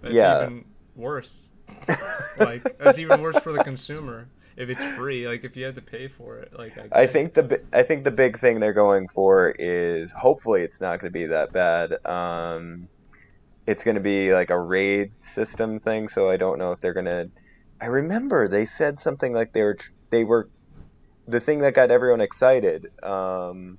That's 0.00 0.14
Yeah. 0.14 0.44
even 0.44 0.64
worse. 0.94 1.48
Like 2.38 2.78
that's 2.78 2.98
even 2.98 3.22
worse 3.22 3.38
for 3.38 3.52
the 3.52 3.64
consumer 3.64 4.28
if 4.56 4.68
it's 4.68 4.84
free. 4.84 5.26
Like 5.26 5.44
if 5.44 5.56
you 5.56 5.64
have 5.64 5.74
to 5.76 5.82
pay 5.82 6.08
for 6.08 6.38
it. 6.38 6.52
Like 6.58 6.76
I, 6.78 7.02
I 7.02 7.06
think 7.06 7.34
the 7.34 7.60
I 7.72 7.82
think 7.82 8.04
the 8.04 8.10
big 8.10 8.38
thing 8.38 8.60
they're 8.60 8.72
going 8.72 9.08
for 9.08 9.54
is 9.58 10.12
hopefully 10.12 10.62
it's 10.62 10.80
not 10.80 11.00
going 11.00 11.12
to 11.12 11.18
be 11.18 11.26
that 11.26 11.52
bad. 11.52 12.04
Um, 12.04 12.88
it's 13.66 13.84
going 13.84 13.96
to 13.96 14.00
be 14.00 14.32
like 14.32 14.50
a 14.50 14.58
raid 14.58 15.20
system 15.20 15.78
thing, 15.78 16.08
so 16.08 16.28
I 16.30 16.36
don't 16.36 16.58
know 16.58 16.72
if 16.72 16.80
they're 16.80 16.94
going 16.94 17.06
to. 17.06 17.30
I 17.80 17.86
remember 17.86 18.48
they 18.48 18.66
said 18.66 18.98
something 18.98 19.32
like 19.32 19.52
they 19.52 19.62
were 19.62 19.76
they 20.10 20.24
were 20.24 20.48
the 21.28 21.40
thing 21.40 21.60
that 21.60 21.74
got 21.74 21.90
everyone 21.90 22.20
excited 22.20 22.86
um, 23.02 23.78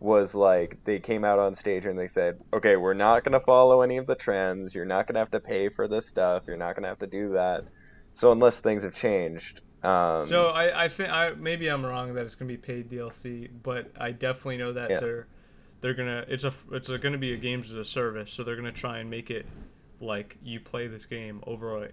was 0.00 0.34
like 0.34 0.78
they 0.84 0.98
came 0.98 1.24
out 1.24 1.38
on 1.38 1.54
stage 1.54 1.86
and 1.86 1.98
they 1.98 2.08
said, 2.08 2.40
"Okay, 2.52 2.76
we're 2.76 2.94
not 2.94 3.22
going 3.24 3.38
to 3.38 3.40
follow 3.40 3.82
any 3.82 3.98
of 3.98 4.06
the 4.06 4.16
trends. 4.16 4.74
You're 4.74 4.84
not 4.86 5.06
going 5.06 5.14
to 5.14 5.20
have 5.20 5.30
to 5.32 5.40
pay 5.40 5.68
for 5.68 5.86
this 5.86 6.06
stuff. 6.06 6.44
You're 6.46 6.56
not 6.56 6.74
going 6.74 6.82
to 6.82 6.88
have 6.88 6.98
to 7.00 7.06
do 7.06 7.30
that." 7.30 7.64
So 8.14 8.32
unless 8.32 8.60
things 8.60 8.82
have 8.82 8.92
changed, 8.94 9.60
um, 9.82 10.28
So 10.28 10.48
I, 10.48 10.84
I 10.84 10.88
think 10.88 11.10
I 11.10 11.30
maybe 11.30 11.68
I'm 11.68 11.84
wrong 11.84 12.14
that 12.14 12.26
it's 12.26 12.34
gonna 12.34 12.48
be 12.48 12.56
paid 12.58 12.90
DLC, 12.90 13.48
but 13.62 13.90
I 13.98 14.12
definitely 14.12 14.58
know 14.58 14.72
that 14.72 14.90
Yeah. 14.90 15.00
they're 15.00 15.26
they're 15.80 15.94
gonna 15.94 16.24
it's 16.28 16.44
a 16.44 16.52
it's 16.72 16.88
a, 16.88 16.98
gonna 16.98 17.18
be 17.18 17.32
a 17.32 17.36
games 17.36 17.72
as 17.72 17.78
a 17.78 17.84
service, 17.84 18.30
so 18.30 18.42
they're 18.44 18.56
gonna 18.56 18.72
try 18.72 18.98
and 18.98 19.08
make 19.08 19.30
it 19.30 19.46
like 20.00 20.36
you 20.42 20.60
play 20.60 20.86
this 20.86 21.06
game 21.06 21.42
over 21.46 21.84
a, 21.84 21.88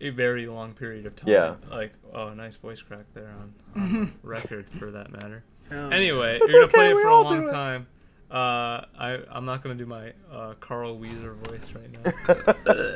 a 0.00 0.10
very 0.10 0.46
long 0.46 0.72
period 0.74 1.06
of 1.06 1.14
time. 1.14 1.28
Yeah. 1.28 1.54
Like 1.70 1.92
oh, 2.12 2.34
nice 2.34 2.56
voice 2.56 2.82
crack 2.82 3.06
there 3.14 3.30
on, 3.30 3.54
on 3.76 4.18
record 4.22 4.66
for 4.78 4.90
that 4.90 5.12
matter. 5.12 5.44
Hell, 5.72 5.92
Anyway, 5.92 6.38
you're 6.48 6.60
gonna 6.60 6.68
play 6.68 6.90
it 6.90 6.94
for 6.94 7.08
a 7.08 7.20
long 7.20 7.48
time. 7.48 7.86
Uh, 8.30 8.84
I 8.98 9.18
I'm 9.30 9.44
not 9.44 9.62
gonna 9.62 9.74
do 9.74 9.86
my 9.86 10.12
uh, 10.32 10.54
Carl 10.60 10.96
Wheezer 10.98 11.34
voice 11.34 11.66
right 11.74 11.90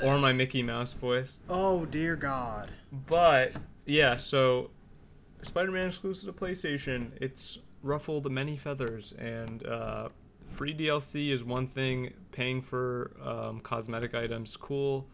now, 0.02 0.08
or 0.08 0.18
my 0.18 0.32
Mickey 0.32 0.62
Mouse 0.62 0.92
voice. 0.92 1.34
oh 1.50 1.84
dear 1.86 2.16
God. 2.16 2.70
But 3.06 3.52
yeah, 3.84 4.16
so 4.16 4.70
Spider-Man 5.42 5.88
exclusive 5.88 6.34
to 6.34 6.44
PlayStation. 6.44 7.10
It's 7.20 7.58
ruffled 7.82 8.30
many 8.30 8.56
feathers, 8.56 9.12
and 9.18 9.64
uh, 9.66 10.08
free 10.46 10.74
DLC 10.74 11.30
is 11.30 11.44
one 11.44 11.66
thing. 11.66 12.12
Paying 12.32 12.62
for 12.62 13.12
um, 13.22 13.60
cosmetic 13.60 14.14
items, 14.14 14.56
cool. 14.56 15.06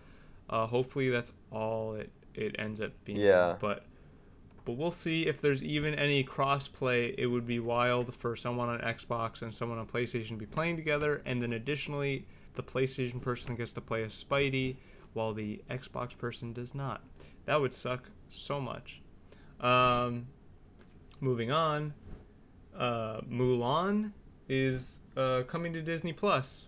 Uh, 0.48 0.66
hopefully, 0.66 1.10
that's 1.10 1.32
all 1.50 1.94
it 1.94 2.10
it 2.34 2.56
ends 2.58 2.80
up 2.80 2.92
being. 3.04 3.18
Yeah. 3.18 3.56
But 3.60 3.84
but 4.64 4.72
we'll 4.72 4.90
see 4.90 5.26
if 5.26 5.40
there's 5.40 5.62
even 5.62 5.94
any 5.94 6.22
cross-play. 6.22 7.14
It 7.18 7.26
would 7.26 7.46
be 7.46 7.58
wild 7.58 8.14
for 8.14 8.36
someone 8.36 8.68
on 8.68 8.78
Xbox 8.80 9.42
and 9.42 9.54
someone 9.54 9.78
on 9.78 9.86
PlayStation 9.86 10.28
to 10.28 10.36
be 10.36 10.46
playing 10.46 10.76
together, 10.76 11.22
and 11.24 11.42
then 11.42 11.52
additionally, 11.52 12.26
the 12.54 12.62
PlayStation 12.62 13.20
person 13.20 13.56
gets 13.56 13.72
to 13.72 13.80
play 13.80 14.02
as 14.02 14.12
Spidey, 14.12 14.76
while 15.14 15.32
the 15.34 15.62
Xbox 15.70 16.16
person 16.16 16.52
does 16.52 16.74
not. 16.74 17.02
That 17.44 17.60
would 17.60 17.74
suck 17.74 18.08
so 18.28 18.60
much. 18.60 19.00
Um, 19.60 20.28
moving 21.20 21.50
on, 21.50 21.94
uh, 22.76 23.20
Mulan 23.22 24.12
is 24.48 25.00
uh, 25.16 25.42
coming 25.46 25.72
to 25.72 25.82
Disney 25.82 26.12
Plus 26.12 26.66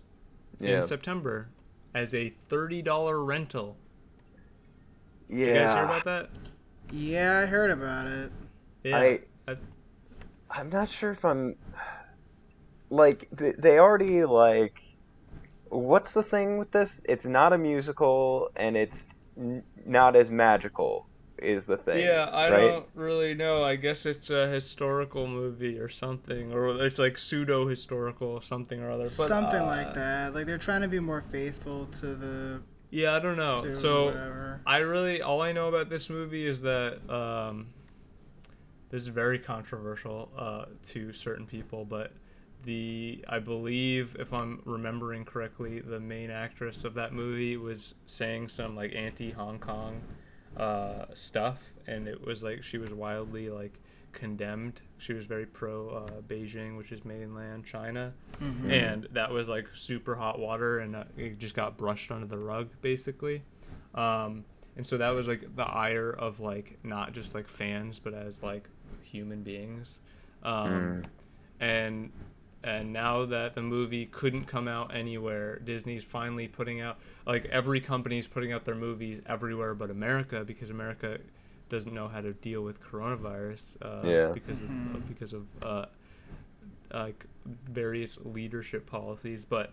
yeah, 0.59 0.79
in 0.79 0.83
September 0.85 1.49
as 1.93 2.13
a 2.13 2.33
thirty 2.49 2.81
dollar 2.81 3.23
rental. 3.23 3.77
yeah. 5.27 5.37
Did 5.37 5.47
you 5.47 5.53
guys 5.55 5.75
hear 5.75 5.83
about 5.85 6.05
that? 6.05 6.29
Yeah, 6.91 7.39
I 7.39 7.45
heard 7.45 7.71
about 7.71 8.07
it. 8.07 8.31
Yeah. 8.83 8.97
I, 8.97 9.19
I- 9.47 9.57
I'm 10.49 10.69
not 10.69 10.89
sure 10.89 11.11
if 11.11 11.25
I'm 11.25 11.55
like 12.89 13.27
th- 13.37 13.55
they 13.57 13.79
already 13.79 14.23
like 14.25 14.81
what's 15.69 16.13
the 16.13 16.23
thing 16.23 16.57
with 16.57 16.71
this? 16.71 17.01
It's 17.09 17.25
not 17.25 17.51
a 17.53 17.57
musical 17.57 18.49
and 18.55 18.77
it's 18.77 19.15
n- 19.37 19.63
not 19.85 20.15
as 20.15 20.31
magical 20.31 21.07
is 21.37 21.65
the 21.65 21.75
thing. 21.75 21.99
yeah, 22.05 22.29
I 22.31 22.49
right? 22.49 22.57
don't 22.59 22.85
really 22.93 23.33
know. 23.33 23.63
I 23.63 23.75
guess 23.75 24.05
it's 24.05 24.29
a 24.29 24.47
historical 24.47 25.27
movie 25.27 25.77
or 25.77 25.89
something, 25.89 26.53
or 26.53 26.81
it's 26.83 26.97
like 26.97 27.17
pseudo 27.17 27.67
historical 27.67 28.39
something 28.41 28.79
or 28.81 28.91
other. 28.91 29.03
But, 29.03 29.11
Something 29.11 29.61
uh, 29.61 29.65
like 29.65 29.93
that. 29.95 30.33
Like 30.33 30.45
they're 30.45 30.57
trying 30.57 30.81
to 30.81 30.87
be 30.87 30.99
more 30.99 31.21
faithful 31.21 31.85
to 31.87 32.15
the 32.15 32.61
Yeah, 32.91 33.15
I 33.15 33.19
don't 33.19 33.37
know. 33.37 33.55
so 33.71 34.05
whatever. 34.05 34.61
I 34.65 34.77
really 34.77 35.21
all 35.21 35.41
I 35.41 35.51
know 35.51 35.67
about 35.67 35.89
this 35.89 36.09
movie 36.09 36.47
is 36.47 36.61
that 36.61 36.99
um, 37.09 37.67
this 38.89 39.01
is 39.01 39.07
very 39.07 39.39
controversial 39.39 40.29
uh, 40.37 40.65
to 40.85 41.11
certain 41.13 41.45
people, 41.45 41.85
but 41.85 42.11
the 42.63 43.23
I 43.29 43.39
believe 43.39 44.15
if 44.19 44.33
I'm 44.33 44.61
remembering 44.65 45.25
correctly, 45.25 45.79
the 45.81 45.99
main 45.99 46.31
actress 46.31 46.83
of 46.83 46.93
that 46.95 47.13
movie 47.13 47.57
was 47.57 47.95
saying 48.07 48.49
some 48.49 48.75
like 48.75 48.95
anti 48.95 49.31
Hong 49.31 49.59
Kong 49.59 50.01
uh, 50.57 51.05
stuff, 51.13 51.63
and 51.87 52.07
it 52.07 52.25
was 52.25 52.43
like 52.43 52.63
she 52.63 52.77
was 52.77 52.91
wildly 52.91 53.49
like 53.49 53.79
condemned. 54.15 54.81
She 54.97 55.13
was 55.13 55.25
very 55.25 55.45
pro 55.45 55.89
uh, 55.89 56.21
Beijing, 56.27 56.77
which 56.77 56.91
is 56.91 57.05
mainland 57.05 57.65
China, 57.65 58.13
Mhm. 58.41 58.71
and 58.71 59.07
that 59.11 59.29
was 59.29 59.47
like 59.47 59.67
super 59.75 60.15
hot 60.15 60.39
water, 60.39 60.79
and 60.79 60.95
uh, 60.95 61.03
it 61.17 61.37
just 61.37 61.53
got 61.53 61.77
brushed 61.77 62.09
under 62.11 62.25
the 62.25 62.37
rug 62.39 62.69
basically. 62.81 63.43
Um, 63.93 64.43
and 64.75 64.85
so 64.85 64.97
that 64.97 65.09
was 65.11 65.27
like 65.27 65.55
the 65.55 65.63
ire 65.63 66.09
of 66.09 66.39
like 66.39 66.79
not 66.83 67.13
just 67.13 67.35
like 67.35 67.47
fans, 67.47 67.99
but 67.99 68.13
as 68.15 68.41
like 68.41 68.67
human 69.03 69.43
beings. 69.43 69.99
Um, 70.43 71.03
And 71.59 72.11
and 72.63 72.91
now 72.91 73.25
that 73.25 73.53
the 73.53 73.61
movie 73.61 74.07
couldn't 74.07 74.45
come 74.45 74.67
out 74.67 74.93
anywhere, 74.93 75.59
Disney's 75.59 76.03
finally 76.03 76.47
putting 76.47 76.81
out 76.81 76.97
like 77.25 77.45
every 77.45 77.79
company's 77.79 78.25
putting 78.27 78.51
out 78.51 78.65
their 78.65 78.75
movies 78.75 79.21
everywhere 79.27 79.75
but 79.75 79.89
America 79.91 80.43
because 80.43 80.69
America 80.71 81.19
doesn't 81.69 81.93
know 81.93 82.07
how 82.07 82.21
to 82.21 82.33
deal 82.33 82.61
with 82.61 82.81
coronavirus 82.81 83.77
uh, 83.81 84.07
Yeah. 84.07 84.31
because 84.33 84.59
of 84.61 85.07
because 85.07 85.33
of 85.33 85.45
uh, 85.61 85.85
like 86.93 87.25
various 87.45 88.17
leadership 88.23 88.85
policies. 88.85 89.45
But 89.45 89.71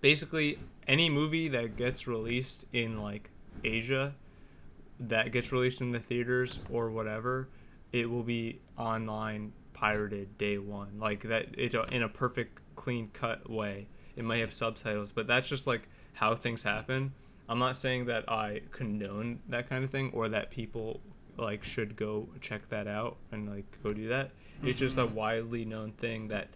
basically, 0.00 0.58
any 0.86 1.10
movie 1.10 1.48
that 1.48 1.76
gets 1.76 2.06
released 2.06 2.64
in 2.72 3.00
like 3.00 3.30
Asia, 3.62 4.14
that 5.00 5.32
gets 5.32 5.52
released 5.52 5.80
in 5.80 5.92
the 5.92 6.00
theaters 6.00 6.58
or 6.70 6.90
whatever, 6.90 7.48
it 7.92 8.08
will 8.10 8.22
be 8.22 8.60
online 8.78 9.52
pirated 9.72 10.38
day 10.38 10.58
one. 10.58 10.98
Like 10.98 11.22
that, 11.24 11.46
it's 11.58 11.74
a, 11.74 11.82
in 11.84 12.02
a 12.02 12.08
perfect 12.08 12.58
clean 12.76 13.10
cut 13.12 13.48
way. 13.50 13.88
It 14.16 14.24
might 14.24 14.38
have 14.38 14.52
subtitles, 14.52 15.12
but 15.12 15.26
that's 15.26 15.48
just 15.48 15.66
like 15.66 15.88
how 16.12 16.34
things 16.36 16.62
happen. 16.62 17.12
I'm 17.48 17.58
not 17.58 17.76
saying 17.76 18.06
that 18.06 18.28
I 18.28 18.60
condone 18.70 19.40
that 19.48 19.68
kind 19.68 19.84
of 19.84 19.90
thing 19.90 20.10
or 20.14 20.28
that 20.30 20.50
people 20.50 21.00
like 21.36 21.64
should 21.64 21.96
go 21.96 22.28
check 22.40 22.68
that 22.70 22.86
out 22.86 23.16
and 23.32 23.48
like 23.48 23.64
go 23.82 23.92
do 23.92 24.08
that. 24.08 24.30
It's 24.62 24.78
just 24.78 24.96
a 24.98 25.06
widely 25.06 25.64
known 25.64 25.92
thing 25.92 26.28
that 26.28 26.48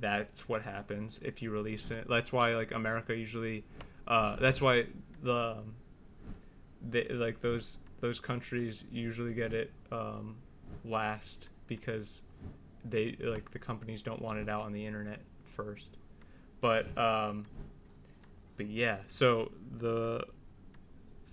that's 0.00 0.48
what 0.48 0.62
happens 0.62 1.20
if 1.22 1.42
you 1.42 1.50
release 1.50 1.90
it. 1.90 2.06
That's 2.08 2.32
why 2.32 2.54
like 2.54 2.72
America 2.72 3.14
usually 3.14 3.64
uh, 4.06 4.36
that's 4.40 4.60
why 4.60 4.86
the 5.22 5.56
um, 5.58 5.74
they, 6.88 7.06
like 7.08 7.40
those 7.40 7.78
those 8.00 8.18
countries 8.18 8.84
usually 8.90 9.34
get 9.34 9.52
it 9.52 9.72
um, 9.92 10.36
last 10.84 11.48
because 11.66 12.22
they 12.84 13.16
like 13.20 13.50
the 13.50 13.58
companies 13.58 14.02
don't 14.02 14.20
want 14.20 14.38
it 14.38 14.48
out 14.48 14.62
on 14.62 14.72
the 14.72 14.84
internet 14.84 15.20
first. 15.44 15.96
But 16.60 16.96
um, 16.98 17.46
but 18.60 18.68
yeah, 18.68 18.98
so 19.08 19.52
the 19.78 20.22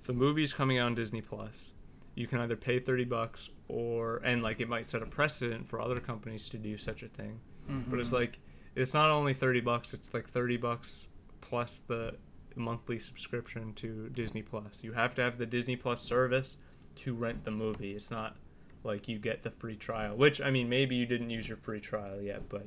the 0.05 0.13
movie's 0.13 0.53
coming 0.53 0.79
out 0.79 0.85
on 0.85 0.95
Disney 0.95 1.19
Plus. 1.19 1.73
You 2.15 2.25
can 2.25 2.39
either 2.39 2.55
pay 2.55 2.79
thirty 2.79 3.03
bucks 3.03 3.49
or 3.67 4.21
and 4.23 4.41
like 4.41 4.61
it 4.61 4.69
might 4.69 4.85
set 4.85 5.01
a 5.01 5.05
precedent 5.05 5.67
for 5.67 5.81
other 5.81 5.99
companies 5.99 6.47
to 6.51 6.57
do 6.57 6.77
such 6.77 7.03
a 7.03 7.09
thing. 7.09 7.41
But 7.67 7.99
it's 7.99 8.07
mm-hmm. 8.07 8.15
like 8.15 8.39
it's 8.75 8.93
not 8.93 9.09
only 9.11 9.33
thirty 9.33 9.59
bucks; 9.59 9.93
it's 9.93 10.13
like 10.13 10.29
thirty 10.29 10.55
bucks 10.55 11.09
plus 11.41 11.81
the 11.87 12.15
monthly 12.55 12.97
subscription 12.97 13.73
to 13.73 14.07
Disney 14.07 14.41
Plus. 14.41 14.81
You 14.81 14.93
have 14.93 15.13
to 15.15 15.21
have 15.21 15.37
the 15.37 15.45
Disney 15.45 15.75
Plus 15.75 16.01
service 16.01 16.55
to 17.03 17.13
rent 17.13 17.43
the 17.43 17.51
movie. 17.51 17.91
It's 17.91 18.09
not 18.09 18.37
like 18.85 19.09
you 19.09 19.19
get 19.19 19.43
the 19.43 19.51
free 19.51 19.75
trial, 19.75 20.15
which 20.15 20.39
I 20.39 20.49
mean 20.49 20.69
maybe 20.69 20.95
you 20.95 21.05
didn't 21.05 21.29
use 21.29 21.45
your 21.45 21.57
free 21.57 21.81
trial 21.81 22.21
yet, 22.21 22.47
but 22.47 22.65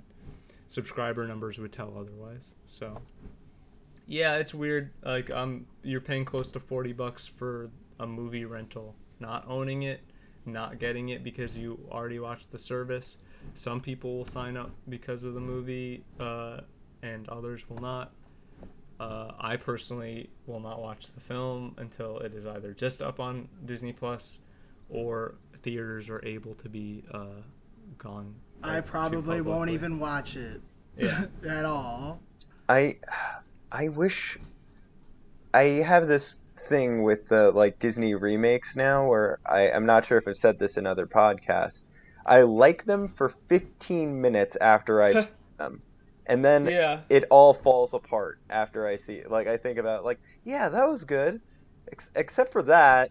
subscriber 0.69 1.27
numbers 1.27 1.59
would 1.59 1.73
tell 1.73 1.95
otherwise. 1.99 2.51
So 2.67 3.01
yeah, 4.11 4.35
it's 4.37 4.53
weird. 4.53 4.91
Like 5.05 5.31
um 5.31 5.67
you're 5.83 6.01
paying 6.01 6.25
close 6.25 6.51
to 6.53 6.61
40 6.61 6.93
bucks 6.93 7.27
for 7.27 7.71
a 7.99 8.07
movie 8.07 8.45
rental, 8.45 8.95
not 9.21 9.45
owning 9.49 9.85
it, 9.85 10.01
not 10.45 10.79
getting 10.79 11.11
it 11.11 11.23
because 11.23 11.57
you 11.57 11.79
already 11.91 12.19
watched 12.19 12.51
the 12.51 12.59
service. 12.59 13.17
Some 13.55 13.81
people 13.81 14.19
will 14.19 14.25
sign 14.27 14.57
up 14.57 14.71
because 14.89 15.23
of 15.23 15.35
the 15.35 15.41
movie 15.41 16.03
uh, 16.19 16.61
and 17.03 17.29
others 17.29 17.69
will 17.71 17.79
not. 17.81 18.13
Uh, 18.99 19.33
I 19.39 19.57
personally 19.57 20.29
will 20.47 20.61
not 20.61 20.83
watch 20.83 21.07
the 21.15 21.21
film 21.21 21.75
until 21.79 22.19
it 22.19 22.35
is 22.35 22.45
either 22.47 22.75
just 22.75 23.01
up 23.01 23.19
on 23.19 23.49
Disney 23.65 23.93
Plus 23.95 24.41
or 24.91 25.37
theaters 25.63 26.11
are 26.11 26.23
able 26.25 26.55
to 26.57 26.69
be 26.69 27.05
uh, 27.15 27.41
gone. 27.97 28.35
I 28.63 28.75
like, 28.75 28.85
to 28.85 28.91
probably 28.91 29.41
won't 29.41 29.71
even 29.71 29.99
watch 30.01 30.37
it 30.37 30.61
Yeah. 30.99 31.27
at 31.49 31.65
all. 31.65 32.21
I 32.69 32.97
I 33.73 33.89
wish 33.89 34.39
I 35.55 35.63
have 35.63 36.09
this 36.09 36.35
thing 36.67 37.03
with 37.03 37.29
the 37.29 37.51
like 37.53 37.79
Disney 37.79 38.15
remakes 38.15 38.77
now 38.77 39.07
where 39.09 39.39
I, 39.47 39.71
I'm 39.71 39.87
not 39.87 40.05
sure 40.05 40.19
if 40.19 40.29
I've 40.29 40.37
said 40.37 40.59
this 40.59 40.77
in 40.77 40.87
other 40.87 41.07
podcasts. 41.07 41.87
I 42.25 42.43
like 42.43 42.85
them 42.85 43.09
for 43.09 43.29
15 43.29 44.21
minutes 44.21 44.57
after 44.61 45.03
I've 45.03 45.23
seen 45.25 45.33
them. 45.59 45.83
And 46.27 46.45
then 46.45 46.67
yeah. 46.67 47.01
it 47.09 47.25
all 47.31 47.55
falls 47.55 47.93
apart 47.95 48.39
after 48.51 48.87
I 48.87 48.97
see 48.97 49.15
it. 49.15 49.31
Like 49.31 49.47
I 49.47 49.57
think 49.57 49.79
about 49.79 50.05
like, 50.05 50.21
yeah, 50.45 50.69
that 50.69 50.89
was 50.89 51.05
good. 51.05 51.41
Ex- 51.91 52.11
except 52.15 52.53
for 52.53 52.63
that. 52.65 53.11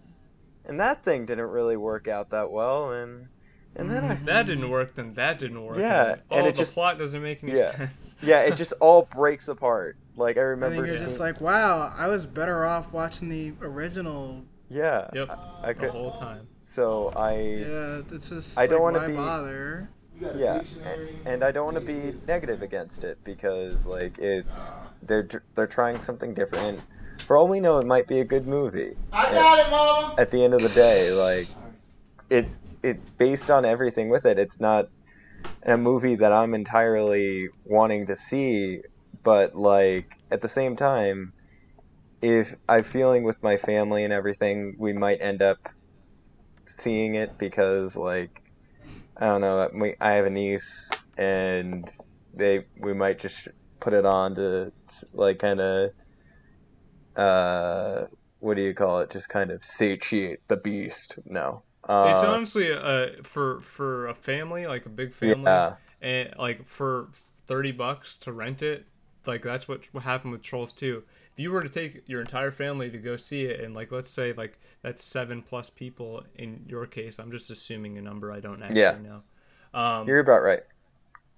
And 0.65 0.79
that 0.79 1.03
thing 1.03 1.25
didn't 1.25 1.49
really 1.49 1.77
work 1.77 2.07
out 2.07 2.29
that 2.29 2.51
well 2.51 2.93
and 2.93 3.27
and 3.75 3.89
then 3.89 4.03
mm, 4.03 4.09
I 4.09 4.13
If 4.13 4.25
that 4.25 4.45
didn't 4.47 4.69
work, 4.69 4.95
then 4.95 5.13
that 5.13 5.37
didn't 5.39 5.63
work. 5.63 5.77
Yeah, 5.77 6.13
and, 6.13 6.21
and 6.31 6.47
it 6.47 6.55
the 6.55 6.59
just- 6.59 6.73
plot 6.73 6.97
doesn't 6.97 7.21
make 7.21 7.43
any 7.43 7.53
Yeah. 7.57 7.75
sense. 7.75 7.91
yeah, 8.21 8.39
it 8.41 8.55
just 8.55 8.73
all 8.79 9.03
breaks 9.03 9.47
apart. 9.47 9.95
Like 10.19 10.37
I 10.37 10.41
I 10.41 10.43
remember 10.43 10.75
think 10.75 10.87
you're 10.87 10.95
seeing- 10.97 11.07
just 11.07 11.19
like, 11.19 11.39
wow, 11.41 11.93
I 11.97 12.07
was 12.07 12.25
better 12.25 12.65
off 12.65 12.91
watching 12.93 13.29
the 13.29 13.53
original. 13.61 14.43
yeah. 14.69 15.09
Yep. 15.13 15.29
I 15.63 15.67
the 15.73 15.73
could 15.79 15.89
whole 15.91 16.11
time. 16.19 16.47
so 16.61 17.09
I 17.15 17.31
Yeah, 17.39 18.01
it's 18.11 18.29
just 18.29 18.57
I 18.57 18.61
like, 18.63 18.69
don't 18.69 18.81
wanna 18.81 19.07
be- 19.07 19.15
bother? 19.15 19.89
Yeah, 20.35 20.61
and, 20.83 21.09
and 21.25 21.43
I 21.45 21.51
don't 21.51 21.63
want 21.63 21.75
to 21.77 21.93
be 21.93 22.13
negative 22.27 22.61
against 22.61 23.05
it 23.05 23.17
because 23.23 23.85
like 23.85 24.17
it's 24.19 24.71
they're 25.03 25.25
they're 25.55 25.65
trying 25.65 26.01
something 26.01 26.33
different. 26.33 26.65
And 26.65 26.81
for 27.25 27.37
all 27.37 27.47
we 27.47 27.61
know, 27.61 27.79
it 27.79 27.87
might 27.87 28.05
be 28.05 28.19
a 28.19 28.25
good 28.25 28.45
movie. 28.45 28.97
I 29.13 29.31
got 29.31 29.59
it, 29.59 29.71
mama. 29.71 30.15
At 30.17 30.29
the 30.29 30.43
end 30.43 30.53
of 30.53 30.61
the 30.61 30.67
day, 30.75 31.11
like 31.13 31.47
it 32.29 32.47
it 32.83 33.17
based 33.17 33.49
on 33.49 33.63
everything 33.63 34.09
with 34.09 34.25
it, 34.25 34.37
it's 34.37 34.59
not 34.59 34.89
a 35.63 35.77
movie 35.77 36.15
that 36.15 36.33
I'm 36.33 36.53
entirely 36.53 37.47
wanting 37.63 38.05
to 38.07 38.17
see. 38.17 38.81
But 39.23 39.55
like 39.55 40.11
at 40.31 40.41
the 40.41 40.49
same 40.49 40.75
time, 40.75 41.33
if 42.21 42.55
I'm 42.67 42.83
feeling 42.83 43.23
with 43.23 43.41
my 43.43 43.57
family 43.57 44.03
and 44.03 44.13
everything, 44.13 44.75
we 44.77 44.93
might 44.93 45.21
end 45.21 45.41
up 45.41 45.57
seeing 46.67 47.15
it 47.15 47.37
because 47.37 47.95
like 47.95 48.41
I 49.17 49.25
don't 49.25 49.41
know. 49.41 49.69
we- 49.73 49.95
I 49.99 50.13
have 50.13 50.25
a 50.25 50.29
niece, 50.29 50.89
and 51.17 51.89
they 52.33 52.65
we 52.79 52.93
might 52.93 53.19
just 53.19 53.47
put 53.79 53.93
it 53.93 54.05
on 54.05 54.35
to 54.35 54.71
like 55.13 55.39
kind 55.39 55.59
of 55.59 55.89
uh 57.15 58.05
what 58.39 58.55
do 58.55 58.61
you 58.61 58.73
call 58.73 58.99
it? 58.99 59.09
Just 59.09 59.29
kind 59.29 59.51
of 59.51 59.63
satiate 59.63 60.39
the 60.47 60.57
beast. 60.57 61.19
No. 61.25 61.63
Uh, 61.87 62.11
it's 62.13 62.23
honestly 62.23 62.71
uh 62.71 63.07
for 63.23 63.61
for 63.61 64.07
a 64.07 64.13
family 64.13 64.67
like 64.67 64.85
a 64.85 64.89
big 64.89 65.13
family 65.13 65.43
yeah. 65.43 65.75
and 66.01 66.33
like 66.37 66.63
for 66.63 67.07
30 67.47 67.71
bucks 67.71 68.15
to 68.17 68.31
rent 68.31 68.61
it 68.61 68.85
like 69.25 69.41
that's 69.43 69.67
what 69.67 69.83
what 69.93 70.03
happened 70.03 70.31
with 70.31 70.41
trolls 70.41 70.73
2 70.73 71.03
if 71.33 71.39
you 71.39 71.51
were 71.51 71.61
to 71.61 71.69
take 71.69 72.03
your 72.07 72.21
entire 72.21 72.51
family 72.51 72.89
to 72.89 72.97
go 72.97 73.17
see 73.17 73.43
it 73.43 73.59
and 73.59 73.73
like 73.75 73.91
let's 73.91 74.09
say 74.09 74.33
like 74.33 74.59
that's 74.81 75.03
seven 75.03 75.41
plus 75.41 75.69
people 75.69 76.23
in 76.35 76.63
your 76.67 76.85
case 76.85 77.19
i'm 77.19 77.31
just 77.31 77.49
assuming 77.49 77.97
a 77.97 78.01
number 78.01 78.31
i 78.31 78.39
don't 78.39 78.61
actually 78.61 78.79
Yeah. 78.79 78.95
know 79.01 79.21
um 79.79 80.07
You're 80.07 80.19
about 80.19 80.41
right. 80.43 80.63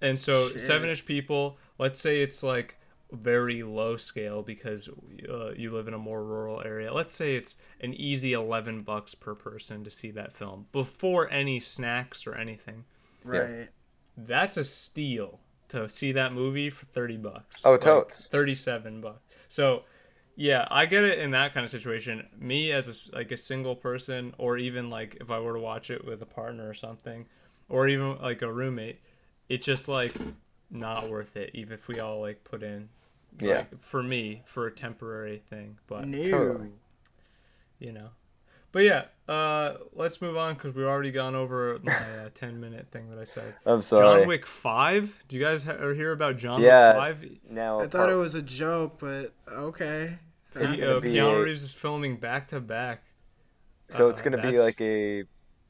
and 0.00 0.18
so 0.18 0.48
Shit. 0.48 0.60
seven-ish 0.62 1.04
people 1.04 1.58
let's 1.78 2.00
say 2.00 2.20
it's 2.20 2.42
like 2.42 2.76
very 3.10 3.62
low 3.62 3.96
scale 3.98 4.42
because 4.42 4.88
uh, 5.28 5.50
you 5.50 5.70
live 5.70 5.86
in 5.86 5.92
a 5.92 5.98
more 5.98 6.24
rural 6.24 6.62
area 6.64 6.92
let's 6.94 7.14
say 7.14 7.34
it's 7.36 7.56
an 7.80 7.92
easy 7.94 8.32
11 8.32 8.82
bucks 8.82 9.14
per 9.14 9.34
person 9.34 9.84
to 9.84 9.90
see 9.90 10.10
that 10.12 10.32
film 10.32 10.66
before 10.72 11.30
any 11.30 11.60
snacks 11.60 12.26
or 12.26 12.34
anything 12.34 12.84
Right. 13.24 13.68
that's 14.16 14.56
a 14.56 14.64
steal 14.64 15.40
to 15.72 15.88
see 15.88 16.12
that 16.12 16.32
movie 16.32 16.70
for 16.70 16.86
30 16.86 17.16
bucks 17.18 17.60
Oh, 17.64 17.72
Like, 17.72 17.80
totes. 17.80 18.28
37 18.30 19.00
bucks 19.00 19.20
so 19.48 19.82
yeah 20.36 20.66
i 20.70 20.86
get 20.86 21.04
it 21.04 21.18
in 21.18 21.32
that 21.32 21.52
kind 21.52 21.64
of 21.64 21.70
situation 21.70 22.26
me 22.38 22.72
as 22.72 22.88
a 22.88 22.92
s 22.92 23.10
like 23.12 23.30
a 23.32 23.36
single 23.36 23.76
person 23.76 24.34
or 24.38 24.56
even 24.56 24.88
like 24.88 25.16
if 25.20 25.30
i 25.30 25.38
were 25.38 25.52
to 25.54 25.58
watch 25.60 25.90
it 25.90 26.04
with 26.04 26.22
a 26.22 26.26
partner 26.26 26.68
or 26.68 26.74
something 26.74 27.26
or 27.68 27.86
even 27.88 28.16
like 28.20 28.40
a 28.42 28.50
roommate 28.52 29.00
it's 29.48 29.66
just 29.66 29.88
like 29.88 30.14
not 30.70 31.10
worth 31.10 31.36
it 31.36 31.50
even 31.54 31.74
if 31.74 31.88
we 31.88 32.00
all 32.00 32.20
like 32.20 32.42
put 32.44 32.62
in 32.62 32.88
Yeah. 33.40 33.56
like, 33.58 33.82
for 33.82 34.02
me 34.02 34.42
for 34.46 34.66
a 34.66 34.72
temporary 34.72 35.42
thing 35.50 35.78
but 35.86 36.06
New. 36.06 36.30
Totally. 36.30 36.70
you 37.78 37.92
know 37.92 38.08
but 38.72 38.80
yeah 38.82 39.04
uh 39.28 39.74
let's 39.94 40.20
move 40.20 40.36
on 40.36 40.54
because 40.54 40.74
we've 40.74 40.84
already 40.86 41.12
gone 41.12 41.34
over 41.34 41.78
my 41.82 41.92
uh, 41.92 42.28
10 42.34 42.60
minute 42.60 42.88
thing 42.90 43.08
that 43.10 43.18
i 43.18 43.24
said 43.24 43.54
I'm 43.64 43.80
sorry. 43.82 44.20
John 44.20 44.28
Wick 44.28 44.46
Five. 44.46 45.22
Do 45.28 45.36
you 45.36 45.42
guys 45.44 45.62
ha- 45.62 45.76
hear 45.92 46.10
about 46.12 46.36
John 46.38 46.60
yeah. 46.60 46.88
Wick 46.88 46.96
Five? 47.16 47.30
Now 47.48 47.80
I 47.80 47.86
thought 47.86 48.10
it 48.10 48.14
was 48.14 48.34
a 48.34 48.42
joke, 48.42 48.98
but 48.98 49.32
okay. 49.48 50.18
It's 50.54 50.70
He, 50.74 50.76
gonna 50.78 50.96
uh, 50.96 51.00
Keanu 51.00 51.40
a- 51.40 51.44
Reeves 51.44 51.62
is 51.62 51.72
filming 51.72 52.16
back 52.16 52.48
to 52.48 52.60
back. 52.60 53.04
So 53.88 54.08
it's 54.08 54.20
uh, 54.20 54.24
gonna 54.24 54.42
be 54.42 54.58
like 54.58 54.80
a 54.80 55.24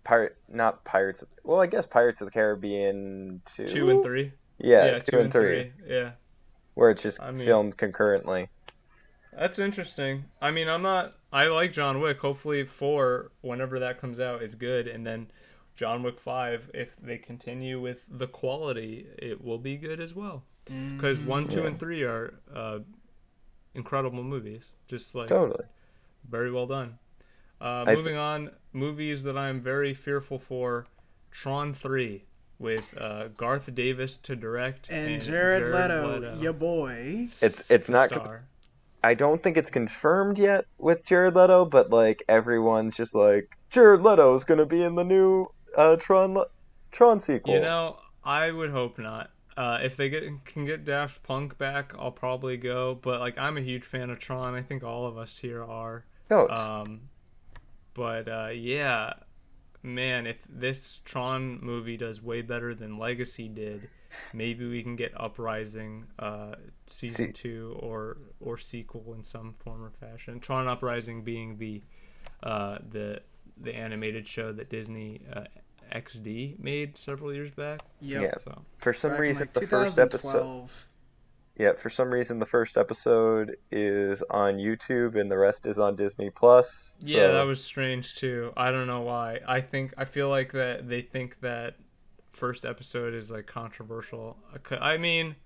pirate, 0.04 0.36
not 0.48 0.82
pirates. 0.84 1.22
Well, 1.44 1.60
I 1.60 1.66
guess 1.66 1.86
Pirates 1.86 2.20
of 2.20 2.26
the 2.26 2.32
Caribbean 2.32 3.42
two. 3.44 3.66
Two 3.68 3.90
and 3.90 4.02
three. 4.02 4.32
Yeah, 4.58 4.98
two, 5.00 5.18
and 5.18 5.30
three, 5.32 5.72
Yeah, 5.86 6.12
where 6.74 6.90
it's 6.90 7.02
just 7.02 7.20
I 7.20 7.30
mean- 7.32 7.44
filmed 7.46 7.76
concurrently. 7.76 8.48
That's 9.36 9.58
interesting. 9.58 10.24
I 10.40 10.50
mean, 10.50 10.68
I'm 10.68 10.82
not. 10.82 11.14
I 11.32 11.46
like 11.46 11.72
John 11.72 12.00
Wick. 12.00 12.18
Hopefully, 12.20 12.64
four, 12.64 13.30
whenever 13.40 13.78
that 13.80 14.00
comes 14.00 14.20
out, 14.20 14.42
is 14.42 14.54
good, 14.54 14.86
and 14.88 15.06
then 15.06 15.30
John 15.76 16.02
Wick 16.02 16.20
Five, 16.20 16.70
if 16.74 16.94
they 17.02 17.18
continue 17.18 17.80
with 17.80 17.98
the 18.10 18.26
quality, 18.26 19.06
it 19.18 19.42
will 19.42 19.58
be 19.58 19.76
good 19.76 20.00
as 20.00 20.14
well. 20.14 20.44
Because 20.66 21.18
one, 21.20 21.48
two, 21.48 21.60
Yeah. 21.62 21.66
and 21.68 21.78
three 21.80 22.02
are 22.02 22.34
uh, 22.54 22.78
incredible 23.74 24.22
movies. 24.22 24.66
Just 24.88 25.14
like 25.14 25.28
Totally. 25.28 25.64
Very 26.28 26.52
well 26.52 26.66
done. 26.66 26.98
Uh, 27.60 27.82
I 27.82 27.84
th- 27.86 27.96
moving 27.98 28.16
on, 28.16 28.50
movies 28.72 29.22
that 29.24 29.36
I'm 29.38 29.60
very 29.60 29.94
fearful 29.94 30.38
for: 30.38 30.86
Tron 31.30 31.74
Three, 31.74 32.24
with 32.58 32.84
uh, 32.98 33.28
Garth 33.36 33.72
Davis 33.74 34.16
to 34.18 34.36
direct 34.36 34.90
And, 34.90 35.20
Jared, 35.22 35.72
Leto, 35.72 36.18
Leto 36.20 36.40
your 36.40 36.52
boy. 36.52 37.28
It's 37.40 37.62
it's 37.68 37.86
to 37.86 37.92
not. 37.92 38.10
star. 38.12 38.44
I 39.04 39.14
don't 39.14 39.42
think 39.42 39.56
it's 39.56 39.70
confirmed 39.70 40.38
yet 40.38 40.66
with 40.78 41.04
Jared 41.06 41.34
Leto, 41.34 41.64
but 41.64 41.90
like 41.90 42.22
everyone's 42.28 42.96
just 42.96 43.14
like 43.14 43.56
Jared 43.70 44.00
Leto 44.00 44.34
is 44.34 44.44
gonna 44.44 44.66
be 44.66 44.82
in 44.82 44.94
the 44.94 45.04
new 45.04 45.48
uh, 45.76 45.96
Tron 45.96 46.34
Le- 46.34 46.46
Tron 46.90 47.20
sequel. 47.20 47.54
You 47.54 47.60
know, 47.60 47.96
I 48.24 48.50
would 48.50 48.70
hope 48.70 48.98
not. 48.98 49.30
Uh, 49.56 49.78
if 49.82 49.96
they 49.96 50.08
get 50.08 50.22
can 50.44 50.64
get 50.64 50.84
Daft 50.84 51.22
Punk 51.22 51.58
back, 51.58 51.92
I'll 51.98 52.10
probably 52.12 52.56
go. 52.56 52.98
But 53.00 53.20
like, 53.20 53.36
I'm 53.38 53.56
a 53.58 53.60
huge 53.60 53.84
fan 53.84 54.10
of 54.10 54.18
Tron. 54.18 54.54
I 54.54 54.62
think 54.62 54.82
all 54.84 55.06
of 55.06 55.18
us 55.18 55.38
here 55.38 55.64
are. 55.64 56.04
no, 56.30 56.48
Um, 56.48 57.02
but 57.94 58.28
uh, 58.28 58.50
yeah, 58.54 59.14
man, 59.82 60.26
if 60.26 60.38
this 60.48 61.00
Tron 61.04 61.58
movie 61.60 61.96
does 61.96 62.22
way 62.22 62.40
better 62.42 62.74
than 62.74 62.98
Legacy 62.98 63.48
did, 63.48 63.88
maybe 64.32 64.68
we 64.68 64.82
can 64.82 64.96
get 64.96 65.12
Uprising 65.18 66.06
uh, 66.18 66.54
season 66.86 67.26
See- 67.26 67.32
two 67.32 67.76
or 67.80 68.18
or 68.40 68.58
sequel 68.58 69.14
in 69.14 69.22
some 69.22 69.52
form 69.52 69.82
or 69.84 69.90
fashion. 69.90 70.40
Tron 70.40 70.68
Uprising 70.68 71.22
being 71.22 71.58
the 71.58 71.82
uh, 72.42 72.78
the 72.90 73.22
the 73.60 73.74
animated 73.74 74.26
show 74.26 74.52
that 74.52 74.70
Disney 74.70 75.20
uh, 75.32 75.44
XD 75.94 76.58
made 76.58 76.96
several 76.96 77.32
years 77.32 77.50
back. 77.50 77.80
Yep. 78.00 78.22
Yeah. 78.22 78.34
So 78.42 78.62
for 78.78 78.92
some 78.92 79.10
Back 79.12 79.20
reason 79.20 79.40
like, 79.40 79.52
the 79.52 79.66
first 79.66 79.98
episode. 79.98 80.68
Yeah, 81.58 81.74
for 81.74 81.90
some 81.90 82.10
reason 82.10 82.38
the 82.38 82.46
first 82.46 82.78
episode 82.78 83.56
is 83.70 84.22
on 84.30 84.54
YouTube 84.54 85.16
and 85.16 85.30
the 85.30 85.36
rest 85.36 85.66
is 85.66 85.78
on 85.78 85.96
Disney 85.96 86.30
Plus. 86.30 86.96
yeah, 86.98 87.28
that 87.28 87.42
was 87.42 87.62
strange 87.62 88.14
too. 88.14 88.52
I 88.56 88.70
don't 88.70 88.86
know 88.86 89.02
why. 89.02 89.40
I 89.46 89.60
think 89.60 89.92
I 89.98 90.06
feel 90.06 90.30
like 90.30 90.52
that 90.52 90.88
they 90.88 91.02
think 91.02 91.40
that 91.40 91.76
first 92.32 92.64
episode 92.64 93.14
is 93.14 93.30
like 93.30 93.46
controversial. 93.46 94.36
I 94.80 94.96
mean, 94.96 95.36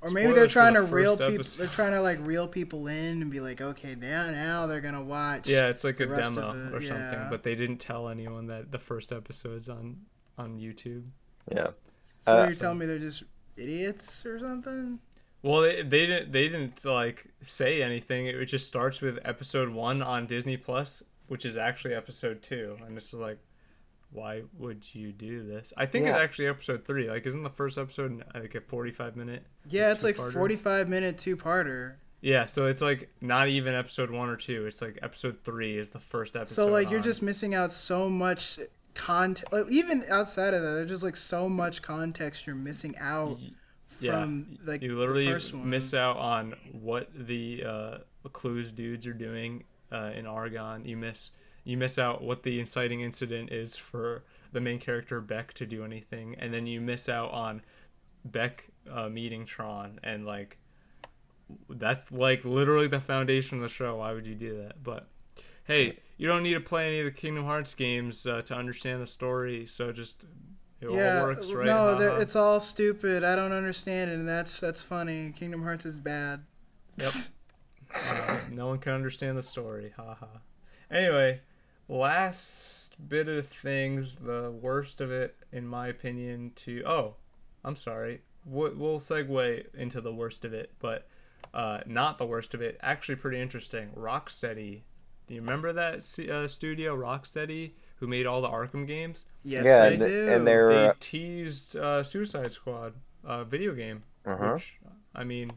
Or 0.00 0.10
maybe 0.10 0.32
they're 0.32 0.46
trying 0.46 0.74
the 0.74 0.80
to 0.80 0.86
reel 0.86 1.16
people. 1.16 1.44
They're 1.56 1.66
trying 1.66 1.92
to 1.92 2.00
like 2.00 2.18
reel 2.20 2.46
people 2.46 2.86
in 2.86 3.22
and 3.22 3.30
be 3.30 3.40
like, 3.40 3.60
okay, 3.60 3.94
now 3.94 4.30
now 4.30 4.66
they're 4.66 4.80
gonna 4.80 5.02
watch. 5.02 5.48
Yeah, 5.48 5.68
it's 5.68 5.84
like 5.84 6.00
a 6.00 6.06
demo 6.06 6.20
it, 6.50 6.74
or 6.74 6.82
something, 6.82 6.82
yeah. 6.82 7.26
but 7.28 7.42
they 7.42 7.54
didn't 7.54 7.78
tell 7.78 8.08
anyone 8.08 8.46
that 8.46 8.70
the 8.70 8.78
first 8.78 9.12
episode's 9.12 9.68
on 9.68 9.96
on 10.36 10.58
YouTube. 10.58 11.04
Yeah. 11.52 11.70
So 12.20 12.32
Uh, 12.32 12.46
you're 12.46 12.54
telling 12.54 12.78
me 12.78 12.86
they're 12.86 12.98
just 12.98 13.24
idiots 13.56 14.24
or 14.24 14.38
something? 14.38 15.00
Well, 15.42 15.62
they, 15.62 15.82
they 15.82 16.06
didn't 16.06 16.32
they 16.32 16.48
didn't 16.48 16.84
like 16.84 17.26
say 17.42 17.82
anything. 17.82 18.26
It 18.26 18.44
just 18.46 18.66
starts 18.66 19.00
with 19.00 19.18
episode 19.24 19.68
one 19.68 20.02
on 20.02 20.26
Disney 20.26 20.56
Plus, 20.56 21.02
which 21.26 21.44
is 21.44 21.56
actually 21.56 21.94
episode 21.94 22.42
two, 22.42 22.76
and 22.86 22.96
it's 22.96 23.10
just 23.10 23.20
like, 23.20 23.38
why 24.10 24.42
would 24.56 24.94
you 24.94 25.12
do 25.12 25.46
this? 25.46 25.72
I 25.76 25.86
think 25.86 26.06
it's 26.06 26.18
actually 26.18 26.48
episode 26.48 26.86
three. 26.86 27.08
Like, 27.10 27.26
isn't 27.26 27.42
the 27.42 27.50
first 27.50 27.78
episode 27.78 28.24
like 28.34 28.54
a 28.54 28.60
forty 28.60 28.92
five 28.92 29.16
minute? 29.16 29.44
Yeah, 29.68 29.92
it's 29.92 30.02
like 30.02 30.16
two-parter? 30.16 30.32
45 30.32 30.88
minute 30.88 31.18
two 31.18 31.36
parter. 31.36 31.96
Yeah, 32.20 32.46
so 32.46 32.66
it's 32.66 32.80
like 32.80 33.10
not 33.20 33.48
even 33.48 33.74
episode 33.74 34.10
one 34.10 34.28
or 34.28 34.36
two. 34.36 34.66
It's 34.66 34.82
like 34.82 34.98
episode 35.02 35.38
three 35.44 35.78
is 35.78 35.90
the 35.90 36.00
first 36.00 36.36
episode. 36.36 36.54
So 36.54 36.66
like 36.66 36.90
you're 36.90 36.98
on. 36.98 37.04
just 37.04 37.22
missing 37.22 37.54
out 37.54 37.70
so 37.70 38.08
much 38.08 38.58
content. 38.94 39.52
Like, 39.52 39.70
even 39.70 40.04
outside 40.10 40.54
of 40.54 40.62
that, 40.62 40.70
there's 40.70 40.90
just 40.90 41.02
like 41.02 41.16
so 41.16 41.48
much 41.48 41.82
context 41.82 42.46
you're 42.46 42.56
missing 42.56 42.96
out 42.98 43.38
yeah. 44.00 44.12
from 44.12 44.58
like 44.64 44.82
you 44.82 44.96
literally 44.96 45.26
the 45.26 45.32
first 45.32 45.54
one. 45.54 45.70
miss 45.70 45.94
out 45.94 46.16
on 46.16 46.54
what 46.72 47.08
the 47.14 47.62
uh, 47.64 47.98
Clu's 48.32 48.72
dudes 48.72 49.06
are 49.06 49.14
doing 49.14 49.64
uh, 49.92 50.10
in 50.14 50.26
Argon. 50.26 50.84
You 50.84 50.96
miss 50.96 51.30
you 51.68 51.76
miss 51.76 51.98
out 51.98 52.22
what 52.22 52.42
the 52.44 52.58
inciting 52.58 53.02
incident 53.02 53.52
is 53.52 53.76
for 53.76 54.24
the 54.52 54.60
main 54.60 54.78
character 54.78 55.20
Beck 55.20 55.52
to 55.52 55.66
do 55.66 55.84
anything, 55.84 56.34
and 56.38 56.52
then 56.52 56.66
you 56.66 56.80
miss 56.80 57.10
out 57.10 57.30
on 57.30 57.60
Beck 58.24 58.70
uh, 58.90 59.10
meeting 59.10 59.44
Tron, 59.44 60.00
and 60.02 60.24
like 60.24 60.56
that's 61.68 62.10
like 62.10 62.42
literally 62.46 62.88
the 62.88 63.00
foundation 63.00 63.58
of 63.58 63.62
the 63.64 63.68
show. 63.68 63.96
Why 63.96 64.14
would 64.14 64.26
you 64.26 64.34
do 64.34 64.56
that? 64.62 64.82
But 64.82 65.08
hey, 65.64 65.98
you 66.16 66.26
don't 66.26 66.42
need 66.42 66.54
to 66.54 66.60
play 66.60 66.88
any 66.88 67.00
of 67.00 67.04
the 67.04 67.10
Kingdom 67.10 67.44
Hearts 67.44 67.74
games 67.74 68.26
uh, 68.26 68.40
to 68.46 68.54
understand 68.54 69.02
the 69.02 69.06
story. 69.06 69.66
So 69.66 69.92
just 69.92 70.22
it 70.80 70.90
yeah, 70.90 71.20
all 71.20 71.26
works, 71.26 71.50
right? 71.50 71.66
no, 71.66 71.98
it's 72.18 72.34
all 72.34 72.60
stupid. 72.60 73.24
I 73.24 73.36
don't 73.36 73.52
understand 73.52 74.10
it, 74.10 74.14
and 74.14 74.26
that's 74.26 74.58
that's 74.58 74.80
funny. 74.80 75.34
Kingdom 75.38 75.62
Hearts 75.62 75.84
is 75.84 75.98
bad. 75.98 76.44
Yep. 76.96 77.08
Uh, 78.06 78.40
no 78.50 78.66
one 78.66 78.78
can 78.78 78.92
understand 78.92 79.38
the 79.38 79.42
story. 79.42 79.94
Haha. 79.96 80.26
Anyway, 80.90 81.40
last 81.88 82.94
bit 83.08 83.28
of 83.28 83.48
things, 83.48 84.16
the 84.16 84.50
worst 84.50 85.00
of 85.00 85.10
it, 85.10 85.36
in 85.52 85.66
my 85.66 85.88
opinion, 85.88 86.52
to. 86.56 86.82
Oh, 86.86 87.14
I'm 87.64 87.76
sorry. 87.76 88.22
We'll, 88.44 88.74
we'll 88.76 89.00
segue 89.00 89.74
into 89.74 90.00
the 90.00 90.12
worst 90.12 90.44
of 90.44 90.54
it, 90.54 90.72
but 90.78 91.08
uh, 91.52 91.80
not 91.86 92.18
the 92.18 92.26
worst 92.26 92.54
of 92.54 92.62
it. 92.62 92.78
Actually, 92.82 93.16
pretty 93.16 93.40
interesting. 93.40 93.90
Rocksteady. 93.96 94.82
Do 95.26 95.34
you 95.34 95.40
remember 95.40 95.72
that 95.74 95.96
uh, 96.30 96.48
studio, 96.48 96.96
Rocksteady, 96.96 97.72
who 97.96 98.06
made 98.06 98.24
all 98.26 98.40
the 98.40 98.48
Arkham 98.48 98.86
games? 98.86 99.26
Yes, 99.44 99.64
yeah, 99.66 99.82
I 99.82 99.86
and, 99.88 100.02
do. 100.02 100.28
and 100.30 100.46
they're 100.46 100.68
They 100.72 100.86
uh, 100.88 100.92
teased 101.00 101.76
uh, 101.76 102.02
Suicide 102.02 102.52
Squad 102.52 102.94
uh, 103.24 103.44
video 103.44 103.74
game. 103.74 104.04
uh-huh. 104.24 104.54
Which, 104.54 104.78
I 105.14 105.24
mean, 105.24 105.50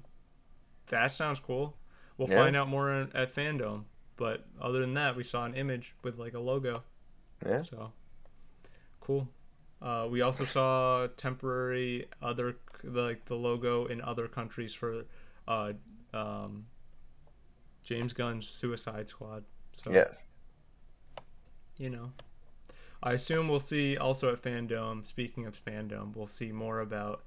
that 0.88 1.14
sounds 1.14 1.40
cool. 1.40 1.78
We'll 2.18 2.30
Yeah. 2.30 2.44
find 2.44 2.56
out 2.58 2.68
more 2.68 2.92
at 3.14 3.34
FanDome. 3.34 3.84
But 4.18 4.46
other 4.62 4.80
than 4.80 4.94
that, 4.96 5.16
we 5.16 5.24
saw 5.24 5.46
an 5.46 5.56
image 5.56 5.96
with 6.04 6.18
like 6.18 6.34
a 6.34 6.40
logo. 6.40 6.84
Yeah. 7.46 7.62
So 7.62 7.92
cool. 9.00 9.28
Uh, 9.82 10.08
we 10.10 10.22
also 10.22 10.44
saw 10.44 11.08
temporary 11.18 12.08
other 12.22 12.58
like 12.84 13.26
the 13.26 13.36
logo 13.36 13.86
in 13.86 14.02
other 14.02 14.28
countries 14.28 14.74
for 14.74 15.06
uh, 15.48 15.74
um, 16.14 16.66
James 17.84 18.14
Gunn's 18.14 18.48
Suicide 18.48 19.10
Squad. 19.10 19.44
So 19.74 19.92
yes. 19.92 20.26
you 21.78 21.90
know. 21.90 22.12
I 23.04 23.14
assume 23.14 23.48
we'll 23.48 23.60
see 23.60 23.98
also 23.98 24.32
at 24.32 24.44
FanDome. 24.44 25.08
Speaking 25.08 25.48
of 25.48 25.60
FanDome, 25.64 26.16
we'll 26.16 26.28
see 26.28 26.52
more 26.52 26.80
about 26.80 27.24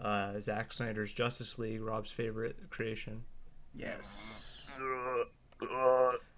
uh, 0.00 0.38
Zack 0.40 0.72
Snyder's 0.72 1.12
Justice 1.12 1.58
League, 1.58 1.82
Rob's 1.82 2.12
favorite 2.12 2.70
creation. 2.70 3.24
yes. 3.74 4.78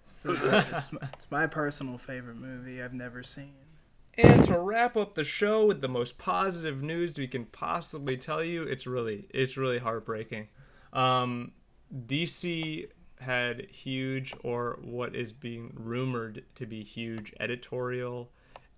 It's, 0.01 0.17
the- 0.19 0.65
it's 0.71 0.91
my, 0.91 0.99
it's 1.13 1.31
my 1.31 1.47
personal 1.47 1.97
favorite 1.97 2.37
movie 2.37 2.81
I've 2.81 2.93
never 2.93 3.23
seen. 3.23 3.53
And 4.15 4.43
to 4.45 4.59
wrap 4.59 4.97
up 4.97 5.15
the 5.15 5.23
show 5.23 5.65
with 5.65 5.81
the 5.81 5.87
most 5.87 6.17
positive 6.17 6.81
news 6.81 7.17
we 7.17 7.27
can 7.27 7.45
possibly 7.45 8.17
tell 8.17 8.43
you, 8.43 8.63
it's 8.63 8.85
really 8.85 9.27
it's 9.29 9.55
really 9.55 9.77
heartbreaking. 9.77 10.49
Um, 10.91 11.51
DC 12.07 12.87
had 13.21 13.67
huge, 13.69 14.33
or 14.43 14.79
what 14.81 15.15
is 15.15 15.31
being 15.31 15.71
rumored 15.75 16.43
to 16.55 16.65
be 16.65 16.83
huge, 16.83 17.33
editorial 17.39 18.29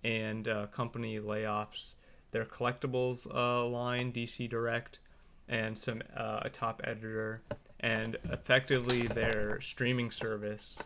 and 0.04 0.46
uh, 0.48 0.66
company 0.66 1.18
layoffs. 1.18 1.94
Their 2.30 2.44
collectibles 2.44 3.26
uh, 3.32 3.66
line, 3.66 4.12
DC 4.12 4.48
Direct, 4.48 5.00
and 5.48 5.78
some 5.78 6.02
uh, 6.16 6.40
a 6.42 6.50
top 6.50 6.80
editor, 6.84 7.42
and 7.82 8.16
effectively 8.30 9.02
their 9.02 9.60
streaming 9.60 10.10
service 10.10 10.78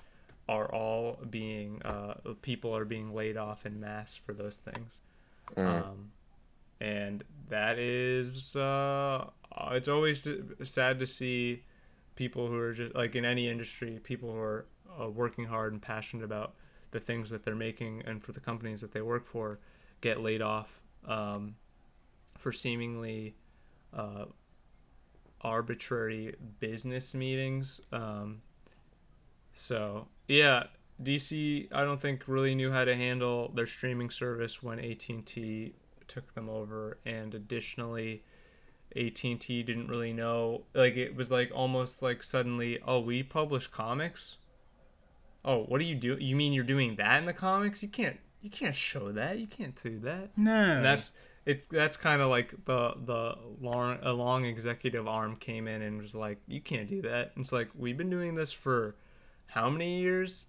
are 0.48 0.72
all 0.72 1.18
being 1.28 1.82
uh, 1.82 2.14
people 2.42 2.74
are 2.76 2.84
being 2.84 3.14
laid 3.14 3.36
off 3.36 3.66
in 3.66 3.80
mass 3.80 4.16
for 4.16 4.32
those 4.32 4.56
things. 4.56 5.00
Um, 5.56 6.10
and 6.80 7.24
that 7.48 7.78
is 7.78 8.56
uh, 8.56 9.26
it's 9.72 9.88
always 9.88 10.26
sad 10.64 10.98
to 10.98 11.06
see 11.06 11.62
people 12.14 12.48
who 12.48 12.58
are 12.58 12.72
just 12.72 12.94
like 12.94 13.14
in 13.14 13.24
any 13.24 13.48
industry 13.48 14.00
people 14.02 14.32
who 14.32 14.38
are 14.38 14.66
uh, 15.00 15.08
working 15.08 15.44
hard 15.44 15.72
and 15.72 15.82
passionate 15.82 16.24
about 16.24 16.54
the 16.90 17.00
things 17.00 17.30
that 17.30 17.44
they're 17.44 17.54
making 17.54 18.02
and 18.06 18.22
for 18.22 18.32
the 18.32 18.40
companies 18.40 18.80
that 18.80 18.92
they 18.92 19.02
work 19.02 19.26
for 19.26 19.58
get 20.00 20.20
laid 20.20 20.42
off 20.42 20.80
um, 21.06 21.54
for 22.38 22.52
seemingly 22.52 23.34
uh, 23.94 24.24
arbitrary 25.40 26.34
business 26.60 27.14
meetings 27.14 27.80
um, 27.92 28.40
so 29.52 30.06
yeah 30.28 30.64
dc 31.02 31.68
i 31.72 31.84
don't 31.84 32.00
think 32.00 32.26
really 32.26 32.54
knew 32.54 32.72
how 32.72 32.84
to 32.84 32.96
handle 32.96 33.50
their 33.54 33.66
streaming 33.66 34.10
service 34.10 34.62
when 34.62 34.78
at&t 34.78 35.74
took 36.08 36.34
them 36.34 36.48
over 36.48 36.98
and 37.04 37.34
additionally 37.34 38.22
AT&T 38.96 39.62
didn't 39.62 39.88
really 39.88 40.12
know 40.12 40.62
like 40.74 40.96
it 40.96 41.14
was 41.14 41.30
like 41.30 41.50
almost 41.54 42.02
like 42.02 42.22
suddenly 42.22 42.78
oh 42.86 43.00
we 43.00 43.22
publish 43.22 43.66
comics? 43.66 44.38
Oh 45.44 45.64
what 45.64 45.80
do 45.80 45.84
you 45.84 45.94
do? 45.94 46.16
You 46.18 46.36
mean 46.36 46.52
you're 46.52 46.64
doing 46.64 46.96
that 46.96 47.20
in 47.20 47.26
the 47.26 47.32
comics? 47.32 47.82
You 47.82 47.88
can't 47.88 48.18
you 48.40 48.50
can't 48.50 48.74
show 48.74 49.12
that. 49.12 49.38
You 49.38 49.46
can't 49.46 49.80
do 49.82 49.98
that. 50.00 50.36
No. 50.36 50.52
and 50.52 50.84
that's 50.84 51.12
it 51.46 51.68
that's 51.70 51.96
kind 51.96 52.20
of 52.20 52.28
like 52.28 52.50
the 52.64 52.94
the 53.04 53.34
long 53.60 53.98
a 54.02 54.12
long 54.12 54.44
executive 54.44 55.08
arm 55.08 55.36
came 55.36 55.66
in 55.68 55.80
and 55.82 56.02
was 56.02 56.14
like 56.14 56.38
you 56.46 56.60
can't 56.60 56.88
do 56.88 57.00
that 57.02 57.32
and 57.34 57.44
it's 57.44 57.52
like 57.52 57.68
we've 57.74 57.96
been 57.96 58.10
doing 58.10 58.34
this 58.34 58.52
for 58.52 58.96
how 59.46 59.70
many 59.70 60.00
years 60.00 60.46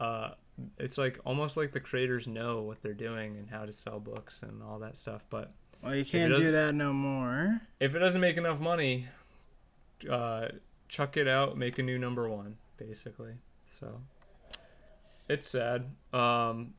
uh 0.00 0.30
it's 0.78 0.96
like 0.96 1.18
almost 1.24 1.56
like 1.56 1.72
the 1.72 1.80
creators 1.80 2.26
know 2.26 2.62
what 2.62 2.80
they're 2.82 2.94
doing 2.94 3.36
and 3.36 3.50
how 3.50 3.66
to 3.66 3.72
sell 3.72 4.00
books 4.00 4.42
and 4.42 4.62
all 4.62 4.78
that 4.78 4.96
stuff 4.96 5.24
but 5.28 5.52
well, 5.82 5.94
you 5.94 6.04
can't 6.04 6.34
do 6.34 6.50
that 6.50 6.74
no 6.74 6.92
more. 6.92 7.60
if 7.80 7.94
it 7.94 7.98
doesn't 7.98 8.20
make 8.20 8.36
enough 8.36 8.58
money, 8.58 9.06
uh, 10.10 10.48
chuck 10.88 11.16
it 11.16 11.28
out, 11.28 11.56
make 11.56 11.78
a 11.78 11.82
new 11.82 11.98
number 11.98 12.28
one, 12.28 12.56
basically. 12.76 13.34
So 13.78 14.00
it's 15.28 15.48
sad. 15.48 15.86
Um, 16.12 16.74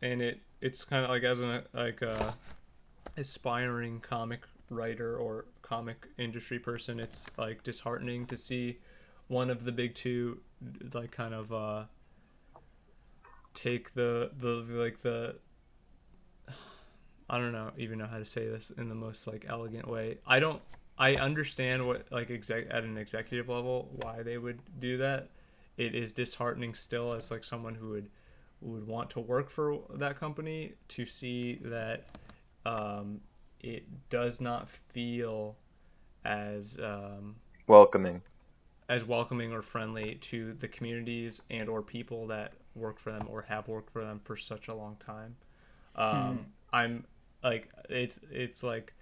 and 0.00 0.22
it 0.22 0.40
it's 0.60 0.84
kind 0.84 1.04
of 1.04 1.10
like 1.10 1.24
as 1.24 1.40
an 1.40 1.62
like 1.72 2.02
a 2.02 2.34
aspiring 3.16 4.00
comic 4.00 4.42
writer 4.70 5.16
or 5.16 5.46
comic 5.62 6.08
industry 6.18 6.58
person, 6.58 7.00
it's 7.00 7.26
like 7.36 7.62
disheartening 7.62 8.26
to 8.26 8.36
see 8.36 8.78
one 9.28 9.50
of 9.50 9.64
the 9.64 9.72
big 9.72 9.94
two 9.94 10.40
like 10.92 11.10
kind 11.10 11.34
of 11.34 11.52
uh 11.52 11.84
take 13.54 13.94
the 13.94 14.30
the 14.38 14.64
like 14.70 15.00
the 15.02 15.36
I 17.28 17.38
don't 17.38 17.52
know 17.52 17.70
even 17.78 17.98
know 17.98 18.06
how 18.06 18.18
to 18.18 18.26
say 18.26 18.46
this 18.46 18.70
in 18.76 18.88
the 18.88 18.94
most 18.94 19.26
like 19.26 19.46
elegant 19.48 19.88
way. 19.88 20.18
I 20.26 20.38
don't 20.40 20.60
I 20.98 21.16
understand 21.16 21.86
what 21.86 22.06
like 22.10 22.30
exec 22.30 22.66
at 22.70 22.84
an 22.84 22.98
executive 22.98 23.48
level 23.48 23.88
why 24.02 24.22
they 24.22 24.38
would 24.38 24.60
do 24.78 24.98
that. 24.98 25.28
It 25.76 25.94
is 25.94 26.12
disheartening 26.12 26.74
still 26.74 27.14
as 27.14 27.30
like 27.30 27.44
someone 27.44 27.74
who 27.74 27.90
would 27.90 28.10
would 28.60 28.86
want 28.86 29.10
to 29.10 29.20
work 29.20 29.50
for 29.50 29.80
that 29.94 30.20
company 30.20 30.74
to 30.88 31.04
see 31.04 31.58
that 31.64 32.18
um, 32.66 33.20
it 33.60 33.84
does 34.10 34.40
not 34.40 34.68
feel 34.68 35.56
as 36.24 36.76
um, 36.82 37.36
Welcoming. 37.66 38.22
as 38.88 39.04
welcoming 39.04 39.52
or 39.52 39.62
friendly 39.62 40.16
to 40.16 40.54
the 40.54 40.68
communities 40.68 41.42
and 41.50 41.68
or 41.68 41.82
people 41.82 42.26
that 42.28 42.52
work 42.74 42.98
for 42.98 43.12
them 43.12 43.26
or 43.30 43.42
have 43.42 43.68
worked 43.68 43.90
for 43.90 44.04
them 44.04 44.20
for 44.22 44.36
such 44.36 44.68
a 44.68 44.74
long 44.74 44.96
time. 45.04 45.36
Um, 45.94 46.46
I'm 46.72 47.04
like 47.42 47.68
it's 47.88 48.18
it's 48.30 48.62
like 48.62 48.94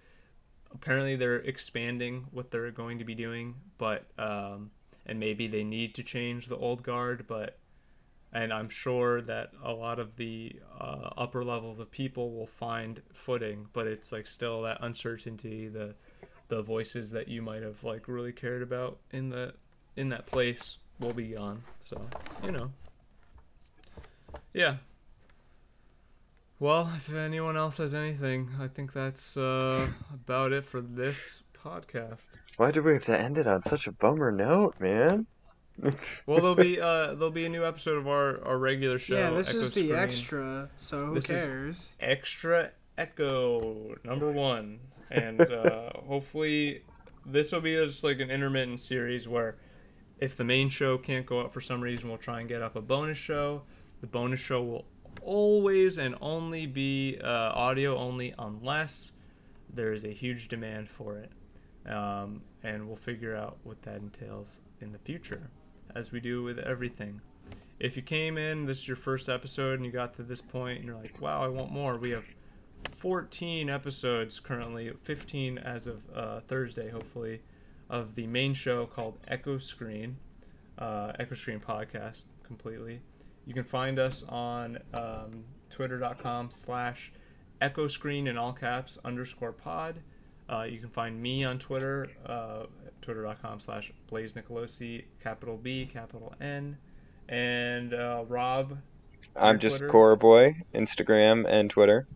apparently 0.75 1.17
they're 1.17 1.37
expanding 1.37 2.27
what 2.33 2.51
they're 2.51 2.71
going 2.71 2.99
to 2.99 3.05
be 3.05 3.15
doing, 3.15 3.55
but 3.79 4.07
um, 4.19 4.71
and 5.07 5.19
maybe 5.21 5.47
they 5.47 5.65
need 5.65 5.95
to 5.97 6.03
change 6.03 6.47
the 6.47 6.57
old 6.57 6.83
guard, 6.83 7.27
but 7.27 7.59
and 8.33 8.53
I'm 8.53 8.69
sure 8.69 9.21
that 9.23 9.51
a 9.63 9.73
lot 9.73 9.99
of 9.99 10.17
the 10.17 10.57
uh, 10.79 11.11
upper 11.17 11.45
levels 11.45 11.79
of 11.79 11.91
people 11.91 12.33
will 12.33 12.47
find 12.47 13.03
footing, 13.13 13.67
but 13.73 13.87
it's 13.87 14.13
like 14.13 14.27
still 14.27 14.63
that 14.63 14.79
uncertainty, 14.81 15.69
the 15.69 15.95
the 16.49 16.63
voices 16.63 17.13
that 17.13 17.29
you 17.29 17.43
might 17.43 17.63
have 17.63 17.83
like 17.85 18.09
really 18.09 18.33
cared 18.33 18.63
about 18.63 18.99
in 19.13 19.31
the 19.31 19.55
in 19.97 20.09
that 20.11 20.27
place 20.27 20.79
will 20.99 21.13
be 21.13 21.29
gone. 21.29 21.63
So 21.81 22.01
you 22.45 22.53
know, 22.53 22.71
yeah. 24.53 24.77
Well, 26.59 26.93
if 26.95 27.13
anyone 27.13 27.57
else 27.57 27.79
has 27.79 27.95
anything, 27.95 28.51
I 28.61 28.69
think 28.69 28.93
that's 28.93 29.35
uh, 29.37 29.89
about 30.13 30.53
it 30.53 30.67
for 30.67 30.83
this 30.83 31.43
podcast. 31.65 32.27
Why 32.59 32.71
did 32.71 32.85
we 32.85 32.93
have 32.93 33.05
to 33.05 33.19
end 33.19 33.39
it 33.39 33.47
on 33.47 33.63
such 33.63 33.87
a 33.87 33.93
bummer 33.93 34.31
note, 34.31 34.79
man? 34.79 35.27
Well, 36.27 36.39
there'll 36.41 36.55
be 36.55 36.81
uh, 36.81 37.15
there'll 37.15 37.31
be 37.31 37.47
a 37.47 37.49
new 37.49 37.65
episode 37.65 37.97
of 37.97 38.07
our, 38.09 38.43
our 38.45 38.59
regular 38.59 38.99
show. 38.99 39.15
yeah, 39.15 39.31
this 39.31 39.51
Echo 39.51 39.59
is 39.61 39.73
the 39.73 39.85
Screen. 39.85 39.97
extra, 39.99 40.71
so 40.77 41.07
who 41.07 41.15
This 41.15 41.31
is- 41.31 41.47
cares? 41.47 41.97
extra 42.01 42.71
echo 42.99 43.95
number 44.05 44.31
one 44.31 44.79
and 45.11 45.41
uh, 45.41 45.91
hopefully 46.07 46.83
this 47.25 47.51
will 47.51 47.61
be 47.63 47.75
just 47.75 48.05
like 48.05 48.21
an 48.21 48.31
intermittent 48.31 48.79
series 48.81 49.27
where 49.27 49.57
if 50.19 50.37
the 50.37 50.45
main 50.45 50.69
show 50.69 50.99
can't 50.99 51.25
go 51.25 51.41
up 51.41 51.51
for 51.53 51.63
some 51.63 51.81
reason 51.81 52.09
we'll 52.09 52.19
try 52.19 52.41
and 52.41 52.49
get 52.49 52.61
up 52.61 52.77
a 52.77 52.81
bonus 52.83 53.17
show 53.17 53.63
the 54.03 54.07
bonus 54.07 54.39
show 54.41 54.63
will 54.63 54.85
always 55.23 55.97
and 55.97 56.15
only 56.21 56.67
be 56.67 57.19
uh, 57.25 57.27
audio 57.27 57.97
only 57.97 58.35
unless 58.39 59.13
there 59.73 59.93
is 59.95 60.05
a 60.05 60.13
huge 60.13 60.49
demand 60.49 60.89
for 60.91 61.17
it 61.17 61.31
um, 61.91 62.43
and 62.63 62.87
we'll 62.87 62.97
figure 62.97 63.35
out 63.35 63.57
what 63.63 63.81
that 63.83 63.97
entails 63.97 64.61
in 64.83 64.93
the 64.93 64.99
future 64.99 65.49
as 65.95 66.13
we 66.13 66.21
do 66.21 66.43
with 66.43 66.59
everything 66.59 67.21
if 67.81 67.97
you 67.97 68.03
came 68.03 68.37
in, 68.37 68.67
this 68.67 68.81
is 68.81 68.89
your 68.89 68.97
first 68.97 69.31
episode, 69.31 69.77
and 69.77 69.87
you 69.87 69.91
got 69.91 70.15
to 70.17 70.23
this 70.23 70.43
point, 70.43 70.79
and 70.79 70.87
you're 70.87 70.97
like, 70.97 71.19
wow, 71.21 71.43
I 71.43 71.49
want 71.49 71.73
more. 71.73 71.97
We 71.97 72.11
have 72.11 72.25
14 72.93 73.71
episodes 73.71 74.39
currently, 74.39 74.93
15 75.03 75.57
as 75.57 75.87
of 75.87 76.03
uh, 76.15 76.41
Thursday, 76.41 76.91
hopefully, 76.91 77.41
of 77.89 78.15
the 78.15 78.27
main 78.27 78.53
show 78.53 78.85
called 78.85 79.19
Echo 79.27 79.57
Screen, 79.57 80.19
uh, 80.79 81.13
Echo 81.19 81.35
Screen 81.35 81.59
Podcast, 81.59 82.25
completely. 82.43 83.01
You 83.47 83.55
can 83.55 83.65
find 83.65 83.99
us 83.99 84.25
on 84.29 84.79
um, 84.93 85.45
twitter.com 85.71 86.51
slash 86.51 87.13
echo 87.63 87.89
screen 87.89 88.27
in 88.27 88.37
all 88.37 88.53
caps 88.53 88.99
underscore 89.07 89.53
pod. 89.53 89.97
Uh, 90.51 90.65
you 90.65 90.79
can 90.79 90.91
find 90.91 91.21
me 91.21 91.45
on 91.45 91.59
Twitter, 91.59 92.11
uh, 92.27 92.65
twitter.com 93.03 93.61
slash 93.61 93.93
blaze 94.09 94.33
nicolosi, 94.35 95.05
capital 95.23 95.57
B, 95.57 95.89
capital 95.93 96.35
N. 96.41 96.77
And 97.29 97.95
uh, 97.95 98.25
Rob, 98.29 98.79
I'm 99.37 99.59
just 99.59 99.79
Twitter. 99.79 99.91
Cora 99.93 100.17
Boy, 100.17 100.57
Instagram 100.75 101.47
and 101.49 101.71
Twitter. 101.71 102.07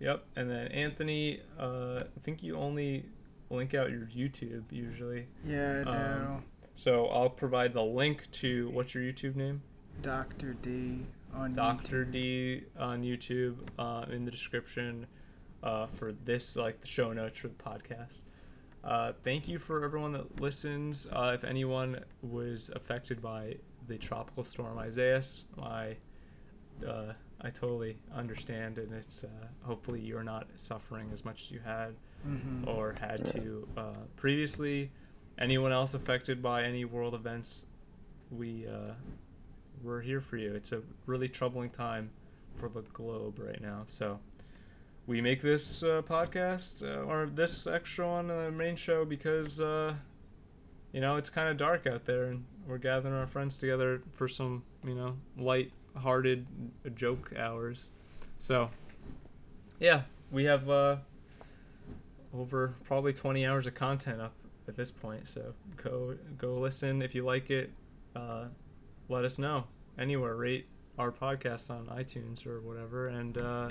Yep, 0.00 0.24
and 0.36 0.48
then 0.48 0.68
Anthony, 0.68 1.40
uh, 1.58 2.04
I 2.04 2.20
think 2.22 2.42
you 2.42 2.56
only 2.56 3.04
link 3.50 3.74
out 3.74 3.90
your 3.90 4.08
YouTube 4.14 4.64
usually. 4.70 5.26
Yeah, 5.44 5.82
I 5.86 5.90
do. 5.90 5.90
Um, 5.90 6.44
So 6.76 7.06
I'll 7.06 7.28
provide 7.30 7.72
the 7.72 7.82
link 7.82 8.30
to 8.34 8.70
what's 8.70 8.94
your 8.94 9.02
YouTube 9.02 9.34
name? 9.34 9.62
Doctor 10.00 10.54
D 10.62 11.00
on 11.34 11.52
Doctor 11.52 12.04
YouTube. 12.04 12.12
D 12.12 12.62
on 12.78 13.02
YouTube 13.02 13.56
uh, 13.78 14.04
in 14.10 14.24
the 14.24 14.30
description 14.30 15.06
uh, 15.64 15.86
for 15.86 16.12
this, 16.24 16.56
like 16.56 16.80
the 16.80 16.86
show 16.86 17.12
notes 17.12 17.38
for 17.40 17.48
the 17.48 17.54
podcast. 17.54 18.18
Uh, 18.84 19.12
thank 19.24 19.48
you 19.48 19.58
for 19.58 19.84
everyone 19.84 20.12
that 20.12 20.40
listens. 20.40 21.06
Uh, 21.12 21.32
if 21.34 21.44
anyone 21.44 22.02
was 22.22 22.70
affected 22.74 23.20
by 23.20 23.56
the 23.86 23.98
tropical 23.98 24.44
storm 24.44 24.78
Isaias, 24.78 25.44
I 25.60 25.96
uh, 26.86 27.12
I 27.40 27.50
totally 27.50 27.98
understand, 28.14 28.78
and 28.78 28.92
it's 28.92 29.24
uh, 29.24 29.28
hopefully 29.62 30.00
you're 30.00 30.22
not 30.22 30.48
suffering 30.56 31.10
as 31.12 31.24
much 31.24 31.42
as 31.44 31.50
you 31.50 31.60
had 31.60 31.94
Mhm. 32.26 32.66
or 32.66 32.94
had 33.00 33.24
to 33.26 33.68
uh, 33.76 33.92
previously. 34.16 34.90
Anyone 35.38 35.70
else 35.72 35.94
affected 35.94 36.42
by 36.42 36.62
any 36.64 36.84
world 36.84 37.14
events, 37.14 37.66
we 38.30 38.66
uh, 38.66 38.94
we're 39.82 40.00
here 40.00 40.20
for 40.20 40.36
you. 40.36 40.54
It's 40.54 40.72
a 40.72 40.82
really 41.06 41.28
troubling 41.28 41.70
time 41.70 42.10
for 42.56 42.68
the 42.68 42.82
globe 42.92 43.38
right 43.38 43.60
now. 43.60 43.84
So 43.88 44.18
we 45.08 45.20
make 45.20 45.42
this 45.42 45.82
uh, 45.82 46.02
podcast 46.08 46.84
uh, 46.84 47.02
or 47.02 47.26
this 47.26 47.66
extra 47.66 48.06
on 48.06 48.28
the 48.28 48.52
main 48.52 48.76
show 48.76 49.04
because 49.04 49.60
uh, 49.60 49.94
you 50.92 51.00
know 51.00 51.16
it's 51.16 51.30
kind 51.30 51.48
of 51.48 51.56
dark 51.56 51.88
out 51.88 52.04
there, 52.04 52.26
and 52.26 52.44
we're 52.68 52.78
gathering 52.78 53.14
our 53.14 53.26
friends 53.26 53.58
together 53.58 54.02
for 54.12 54.28
some 54.28 54.62
you 54.86 54.94
know 54.94 55.16
light-hearted 55.36 56.46
joke 56.94 57.32
hours. 57.36 57.90
So 58.38 58.70
yeah, 59.80 60.02
we 60.30 60.44
have. 60.44 60.70
Uh, 60.70 60.96
over 62.34 62.74
probably 62.84 63.12
20 63.12 63.46
hours 63.46 63.66
of 63.66 63.74
content 63.74 64.20
up 64.20 64.32
at 64.66 64.76
this 64.76 64.90
point. 64.90 65.28
So 65.28 65.54
go 65.76 66.16
go 66.36 66.54
listen 66.54 67.02
if 67.02 67.14
you 67.14 67.24
like 67.24 67.50
it. 67.50 67.70
Uh, 68.14 68.46
let 69.08 69.24
us 69.24 69.38
know 69.38 69.64
anywhere. 69.98 70.34
Rate 70.36 70.66
our 70.98 71.12
podcast 71.12 71.70
on 71.70 71.86
iTunes 71.86 72.46
or 72.46 72.60
whatever, 72.60 73.08
and 73.08 73.38
uh, 73.38 73.68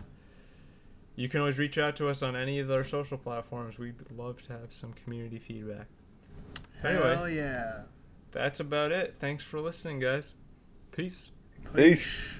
you 1.17 1.27
can 1.27 1.39
always 1.39 1.57
reach 1.57 1.77
out 1.79 1.95
to 1.97 2.07
us 2.07 2.21
on 2.21 2.35
any 2.35 2.59
of 2.59 2.71
our 2.71 2.83
social 2.83 3.17
platforms. 3.17 3.77
We'd 3.77 3.95
love 4.15 4.41
to 4.43 4.53
have 4.53 4.71
some 4.71 4.93
community 4.93 5.39
feedback. 5.39 5.87
Anyway. 6.83 7.15
Hell 7.15 7.29
yeah. 7.29 7.81
That's 8.31 8.59
about 8.59 8.91
it. 8.91 9.15
Thanks 9.19 9.43
for 9.43 9.59
listening, 9.59 9.99
guys. 9.99 10.33
Peace. 10.91 11.31
Peace. 11.75 12.35